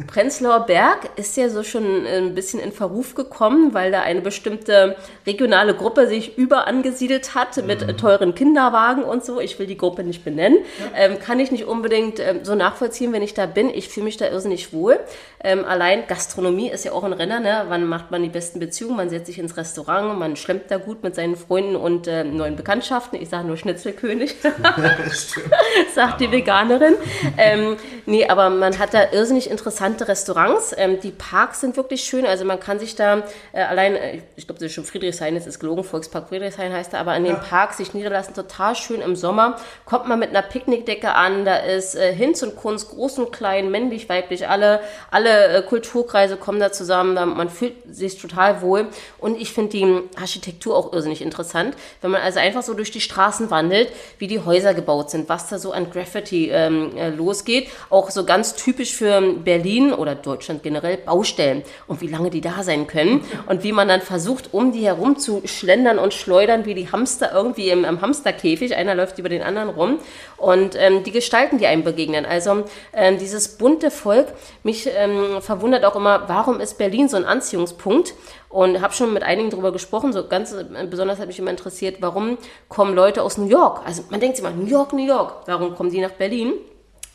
Prenzlauer 0.04 0.66
Berg 0.66 1.08
ist 1.16 1.38
ja 1.38 1.48
so 1.48 1.62
schon 1.62 2.04
ein 2.04 2.34
bisschen 2.34 2.60
in 2.60 2.70
Verruf 2.70 3.14
gekommen, 3.14 3.72
weil 3.72 3.90
da 3.90 4.02
eine 4.02 4.20
bestimmte 4.20 4.94
regionale 5.26 5.74
Gruppe 5.74 6.06
sich 6.06 6.36
überangesiedelt 6.36 7.34
hat 7.34 7.56
mit 7.64 7.86
mhm. 7.86 7.96
teuren 7.96 8.34
Kinderwagen 8.34 9.04
und 9.04 9.24
so. 9.24 9.40
Ich 9.40 9.58
will 9.58 9.66
die 9.66 9.78
Gruppe 9.78 10.04
nicht 10.04 10.22
benennen. 10.22 10.58
Ja. 10.78 11.06
Ähm, 11.06 11.18
kann 11.18 11.40
ich 11.40 11.50
nicht 11.50 11.64
unbedingt 11.64 12.20
ähm, 12.20 12.40
so 12.42 12.54
nachvollziehen, 12.54 13.14
wenn 13.14 13.22
ich 13.22 13.32
da 13.32 13.46
bin. 13.46 13.70
Ich 13.70 13.88
fühle 13.88 14.04
mich 14.04 14.18
da 14.18 14.26
irrsinnig 14.26 14.74
wohl. 14.74 15.00
Ähm, 15.42 15.64
allein 15.64 16.06
Gastronomie 16.06 16.68
ist 16.68 16.84
ja 16.84 16.92
auch 16.92 17.04
ein 17.04 17.14
Renner. 17.14 17.40
Ne? 17.40 17.64
Wann 17.68 17.86
macht 17.86 18.10
man 18.10 18.22
die 18.22 18.28
besten 18.28 18.60
Beziehungen? 18.60 18.96
Man 18.96 19.08
setzt 19.08 19.26
sich 19.26 19.38
ins 19.38 19.56
Restaurant, 19.56 20.18
man 20.18 20.36
schlemmt 20.36 20.64
da 20.70 20.76
gut 20.76 21.02
mit 21.04 21.14
seinen 21.14 21.36
Freunden 21.36 21.74
und 21.74 22.06
äh, 22.06 22.22
neuen 22.22 22.56
Bekanntschaften. 22.56 23.18
Ich 23.18 23.30
sage 23.30 23.46
nur 23.46 23.56
Schnitzelkönig, 23.56 24.34
sagt 25.94 26.20
die 26.20 26.30
Veganerin. 26.30 26.96
Ähm, 27.38 27.76
nee, 28.04 28.28
aber 28.28 28.50
man 28.50 28.78
hat 28.78 28.92
da 28.92 29.10
irrsinnig 29.10 29.50
interessante 29.50 29.85
interessante 29.86 30.08
Restaurants. 30.08 30.74
Ähm, 30.76 31.00
die 31.00 31.10
Parks 31.10 31.60
sind 31.60 31.76
wirklich 31.76 32.02
schön. 32.02 32.26
Also 32.26 32.44
man 32.44 32.60
kann 32.60 32.78
sich 32.78 32.96
da 32.96 33.22
äh, 33.52 33.62
allein, 33.62 33.94
äh, 33.94 34.22
ich 34.36 34.46
glaube, 34.46 34.58
das 34.58 34.66
ist 34.66 34.74
schon 34.74 34.84
Friedrichshain, 34.84 35.34
das 35.34 35.46
ist 35.46 35.60
gelogen, 35.60 35.84
Volkspark 35.84 36.28
Friedrichshain 36.28 36.72
heißt 36.72 36.92
er, 36.92 37.00
aber 37.00 37.12
an 37.12 37.24
ja. 37.24 37.34
den 37.34 37.40
Parks 37.40 37.78
sich 37.78 37.94
niederlassen, 37.94 38.34
total 38.34 38.74
schön 38.74 39.00
im 39.00 39.16
Sommer. 39.16 39.56
Kommt 39.84 40.08
man 40.08 40.18
mit 40.18 40.30
einer 40.30 40.42
Picknickdecke 40.42 41.12
an, 41.12 41.44
da 41.44 41.56
ist 41.56 41.94
äh, 41.94 42.12
Hinz 42.12 42.42
und 42.42 42.56
Kunst, 42.56 42.90
groß 42.90 43.18
und 43.18 43.32
klein, 43.32 43.70
männlich, 43.70 44.08
weiblich, 44.08 44.48
alle, 44.48 44.80
alle 45.10 45.48
äh, 45.48 45.62
Kulturkreise 45.62 46.36
kommen 46.36 46.60
da 46.60 46.72
zusammen. 46.72 47.14
Man 47.14 47.48
fühlt 47.48 47.74
sich 47.94 48.20
total 48.20 48.60
wohl. 48.62 48.88
Und 49.18 49.40
ich 49.40 49.52
finde 49.52 49.70
die 49.70 50.18
Architektur 50.20 50.76
auch 50.76 50.92
irrsinnig 50.92 51.22
interessant. 51.22 51.76
Wenn 52.00 52.10
man 52.10 52.22
also 52.22 52.40
einfach 52.40 52.62
so 52.62 52.74
durch 52.74 52.90
die 52.90 53.00
Straßen 53.00 53.50
wandelt, 53.50 53.90
wie 54.18 54.26
die 54.26 54.40
Häuser 54.40 54.74
gebaut 54.74 55.10
sind, 55.10 55.28
was 55.28 55.48
da 55.48 55.58
so 55.58 55.72
an 55.72 55.90
Graffiti 55.90 56.50
ähm, 56.50 56.96
äh, 56.96 57.10
losgeht. 57.10 57.68
Auch 57.90 58.10
so 58.10 58.24
ganz 58.24 58.54
typisch 58.54 58.94
für 58.94 59.20
Berlin 59.20 59.75
Berlin 59.76 59.92
oder 59.92 60.14
Deutschland 60.14 60.62
generell 60.62 60.96
Baustellen 60.96 61.62
und 61.86 62.00
wie 62.00 62.06
lange 62.06 62.30
die 62.30 62.40
da 62.40 62.62
sein 62.62 62.86
können 62.86 63.22
und 63.46 63.62
wie 63.62 63.72
man 63.72 63.88
dann 63.88 64.00
versucht, 64.00 64.54
um 64.54 64.72
die 64.72 64.86
herum 64.86 65.18
zu 65.18 65.42
schlendern 65.44 65.98
und 65.98 66.14
schleudern, 66.14 66.64
wie 66.64 66.74
die 66.74 66.90
Hamster 66.90 67.32
irgendwie 67.34 67.68
im, 67.68 67.84
im 67.84 68.00
Hamsterkäfig. 68.00 68.74
Einer 68.74 68.94
läuft 68.94 69.18
über 69.18 69.28
den 69.28 69.42
anderen 69.42 69.68
rum 69.68 69.98
und 70.38 70.76
ähm, 70.78 71.02
die 71.04 71.12
Gestalten, 71.12 71.58
die 71.58 71.66
einem 71.66 71.84
begegnen. 71.84 72.24
Also 72.24 72.64
ähm, 72.94 73.18
dieses 73.18 73.58
bunte 73.58 73.90
Volk, 73.90 74.28
mich 74.62 74.88
ähm, 74.96 75.40
verwundert 75.40 75.84
auch 75.84 75.96
immer, 75.96 76.24
warum 76.26 76.60
ist 76.60 76.78
Berlin 76.78 77.08
so 77.08 77.16
ein 77.16 77.24
Anziehungspunkt? 77.24 78.14
Und 78.48 78.80
habe 78.80 78.94
schon 78.94 79.12
mit 79.12 79.22
einigen 79.22 79.50
darüber 79.50 79.72
gesprochen. 79.72 80.12
So 80.12 80.28
ganz 80.28 80.52
äh, 80.52 80.64
besonders 80.88 81.18
hat 81.18 81.26
mich 81.26 81.38
immer 81.38 81.50
interessiert, 81.50 81.96
warum 82.00 82.38
kommen 82.68 82.94
Leute 82.94 83.22
aus 83.22 83.36
New 83.36 83.48
York? 83.48 83.82
Also 83.84 84.04
man 84.08 84.20
denkt 84.20 84.36
sich 84.36 84.46
immer, 84.46 84.54
New 84.54 84.66
York, 84.66 84.92
New 84.94 85.04
York. 85.04 85.42
Warum 85.46 85.74
kommen 85.74 85.90
die 85.90 86.00
nach 86.00 86.12
Berlin? 86.12 86.54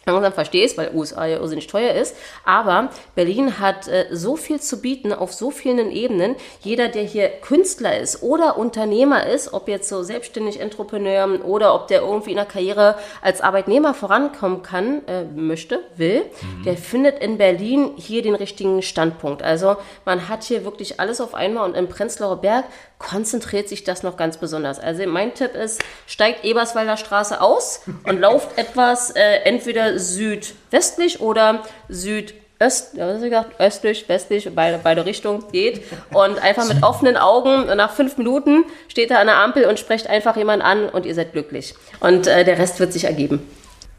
Langsam 0.06 0.34
verstehst, 0.34 0.78
weil 0.78 0.91
USA 0.93 1.26
ja 1.26 1.38
irrsinnig 1.38 1.68
teuer 1.68 1.93
ist. 1.93 2.16
Aber 2.43 2.89
Berlin 3.16 3.60
hat 3.60 3.88
äh, 3.88 4.08
so 4.12 4.36
viel 4.36 4.60
zu 4.60 4.82
bieten 4.82 5.14
auf 5.14 5.34
so 5.34 5.52
vielen 5.52 5.91
Ebenen. 5.91 6.36
Jeder, 6.62 6.88
der 6.88 7.04
hier 7.04 7.30
Künstler 7.30 7.99
ist 7.99 8.24
oder 8.24 8.58
Unternehmer 8.58 9.28
ist, 9.28 9.54
ob 9.54 9.68
jetzt 9.68 9.89
so 9.89 10.04
selbstständig 10.04 10.60
Entrepreneur 10.60 11.45
oder 11.45 11.76
ob 11.76 11.88
der 11.88 12.02
irgendwie 12.02 12.32
in 12.32 12.38
der 12.38 12.45
Karriere 12.45 12.95
als 13.22 13.41
Arbeitnehmer 13.41 13.93
vorankommen 13.93 14.64
kann, 14.64 15.06
äh, 15.08 15.24
möchte, 15.24 15.82
will, 15.95 16.24
mhm. 16.24 16.64
der 16.64 16.78
findet 16.78 17.20
in 17.20 17.38
Berlin 17.38 17.91
hier 17.95 18.22
den 18.22 18.36
richtigen 18.36 18.82
Standpunkt. 18.82 19.43
Also 19.43 19.78
man 20.06 20.30
hat 20.30 20.43
hier 20.43 20.66
wirklich 20.66 20.99
alles 20.99 21.22
auf 21.22 21.36
einmal 21.36 21.70
und 21.70 21.76
im 21.76 21.88
Prenzlauer 21.88 22.38
Berg 22.38 22.66
konzentriert 23.02 23.68
sich 23.68 23.84
das 23.84 24.04
noch 24.04 24.18
ganz 24.18 24.38
besonders. 24.38 24.80
Also 24.80 25.06
mein 25.08 25.34
Tipp 25.34 25.56
ist, 25.56 25.82
steigt 26.08 26.45
Eberswalder 26.45 26.97
Straße 26.97 27.41
aus 27.41 27.82
und 28.04 28.20
lauft 28.20 28.49
etwas 28.58 29.12
äh, 29.12 29.38
entweder 29.43 29.99
südwestlich 29.99 31.20
oder 31.20 31.64
südöstlich 31.89 32.41
Öst, 32.62 32.93
gesagt, 32.93 33.60
östlich, 33.60 34.08
westlich, 34.08 34.47
beide, 34.54 34.80
beide 34.84 35.04
Richtungen 35.04 35.43
geht 35.52 35.82
und 36.14 36.38
einfach 36.43 36.68
mit 36.68 36.84
offenen 36.84 37.18
Augen 37.18 37.66
nach 37.76 37.91
fünf 37.91 38.18
Minuten 38.18 38.66
steht 38.88 39.10
er 39.10 39.20
an 39.20 39.26
der 39.26 39.38
Ampel 39.38 39.66
und 39.66 39.80
spricht 39.80 40.06
einfach 40.06 40.38
jemand 40.38 40.62
an 40.62 40.88
und 40.88 41.08
ihr 41.08 41.16
seid 41.16 41.32
glücklich. 41.32 41.74
Und 42.02 42.28
äh, 42.28 42.45
der 42.45 42.60
Rest 42.60 42.80
wird 42.80 42.93
sich 42.93 43.06
ergeben. 43.06 43.41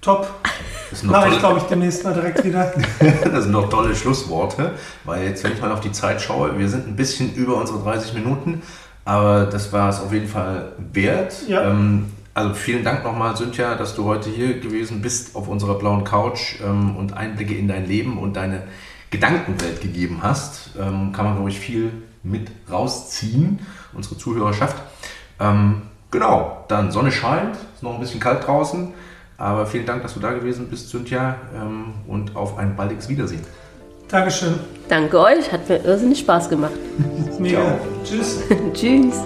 Top. 0.00 0.28
Mache 1.02 1.30
ich, 1.30 1.38
glaube 1.38 1.58
ich, 1.58 1.64
demnächst 1.64 2.04
mal 2.04 2.12
direkt 2.12 2.44
wieder. 2.44 2.72
das 3.24 3.44
sind 3.44 3.52
doch 3.52 3.68
tolle 3.68 3.96
Schlussworte, 3.96 4.72
weil 5.04 5.24
jetzt, 5.24 5.42
wenn 5.42 5.52
ich 5.52 5.60
mal 5.60 5.72
auf 5.72 5.80
die 5.80 5.92
Zeit 5.92 6.20
schaue, 6.20 6.58
wir 6.58 6.68
sind 6.68 6.86
ein 6.86 6.96
bisschen 6.96 7.34
über 7.34 7.56
unsere 7.56 7.78
30 7.80 8.14
Minuten. 8.14 8.62
Aber 9.04 9.46
das 9.46 9.72
war 9.72 9.88
es 9.88 10.00
auf 10.00 10.12
jeden 10.12 10.28
Fall 10.28 10.72
wert. 10.92 11.34
Ja. 11.48 11.70
Ähm, 11.70 12.12
also 12.34 12.54
vielen 12.54 12.82
Dank 12.82 13.04
nochmal, 13.04 13.36
Sündja, 13.36 13.74
dass 13.74 13.94
du 13.94 14.04
heute 14.04 14.30
hier 14.30 14.58
gewesen 14.58 15.02
bist 15.02 15.36
auf 15.36 15.48
unserer 15.48 15.74
blauen 15.74 16.04
Couch 16.04 16.60
ähm, 16.64 16.96
und 16.96 17.12
Einblicke 17.12 17.54
in 17.54 17.68
dein 17.68 17.86
Leben 17.86 18.18
und 18.18 18.36
deine 18.36 18.62
Gedankenwelt 19.10 19.82
gegeben 19.82 20.20
hast. 20.22 20.70
Ähm, 20.78 21.12
kann 21.12 21.26
man, 21.26 21.34
glaube 21.34 21.50
ich, 21.50 21.60
viel 21.60 21.92
mit 22.22 22.50
rausziehen, 22.70 23.58
unsere 23.92 24.16
Zuhörerschaft. 24.16 24.76
Ähm, 25.40 25.82
genau, 26.10 26.64
dann 26.68 26.90
Sonne 26.90 27.12
scheint, 27.12 27.56
ist 27.74 27.82
noch 27.82 27.94
ein 27.94 28.00
bisschen 28.00 28.20
kalt 28.20 28.46
draußen. 28.46 28.94
Aber 29.36 29.66
vielen 29.66 29.86
Dank, 29.86 30.02
dass 30.02 30.14
du 30.14 30.20
da 30.20 30.32
gewesen 30.32 30.68
bist, 30.70 30.88
Sündja, 30.88 31.36
ähm, 31.54 31.94
und 32.06 32.36
auf 32.36 32.56
ein 32.58 32.76
baldiges 32.76 33.08
Wiedersehen. 33.08 33.42
Dankeschön. 34.12 34.54
Danke 34.88 35.18
euch, 35.18 35.50
hat 35.50 35.68
mir 35.70 35.82
irrsinnig 35.84 36.18
Spaß 36.18 36.50
gemacht. 36.50 36.72
Mega. 37.38 37.58
Ciao. 37.58 37.78
Tschüss. 38.04 38.40
Tschüss. 38.74 39.16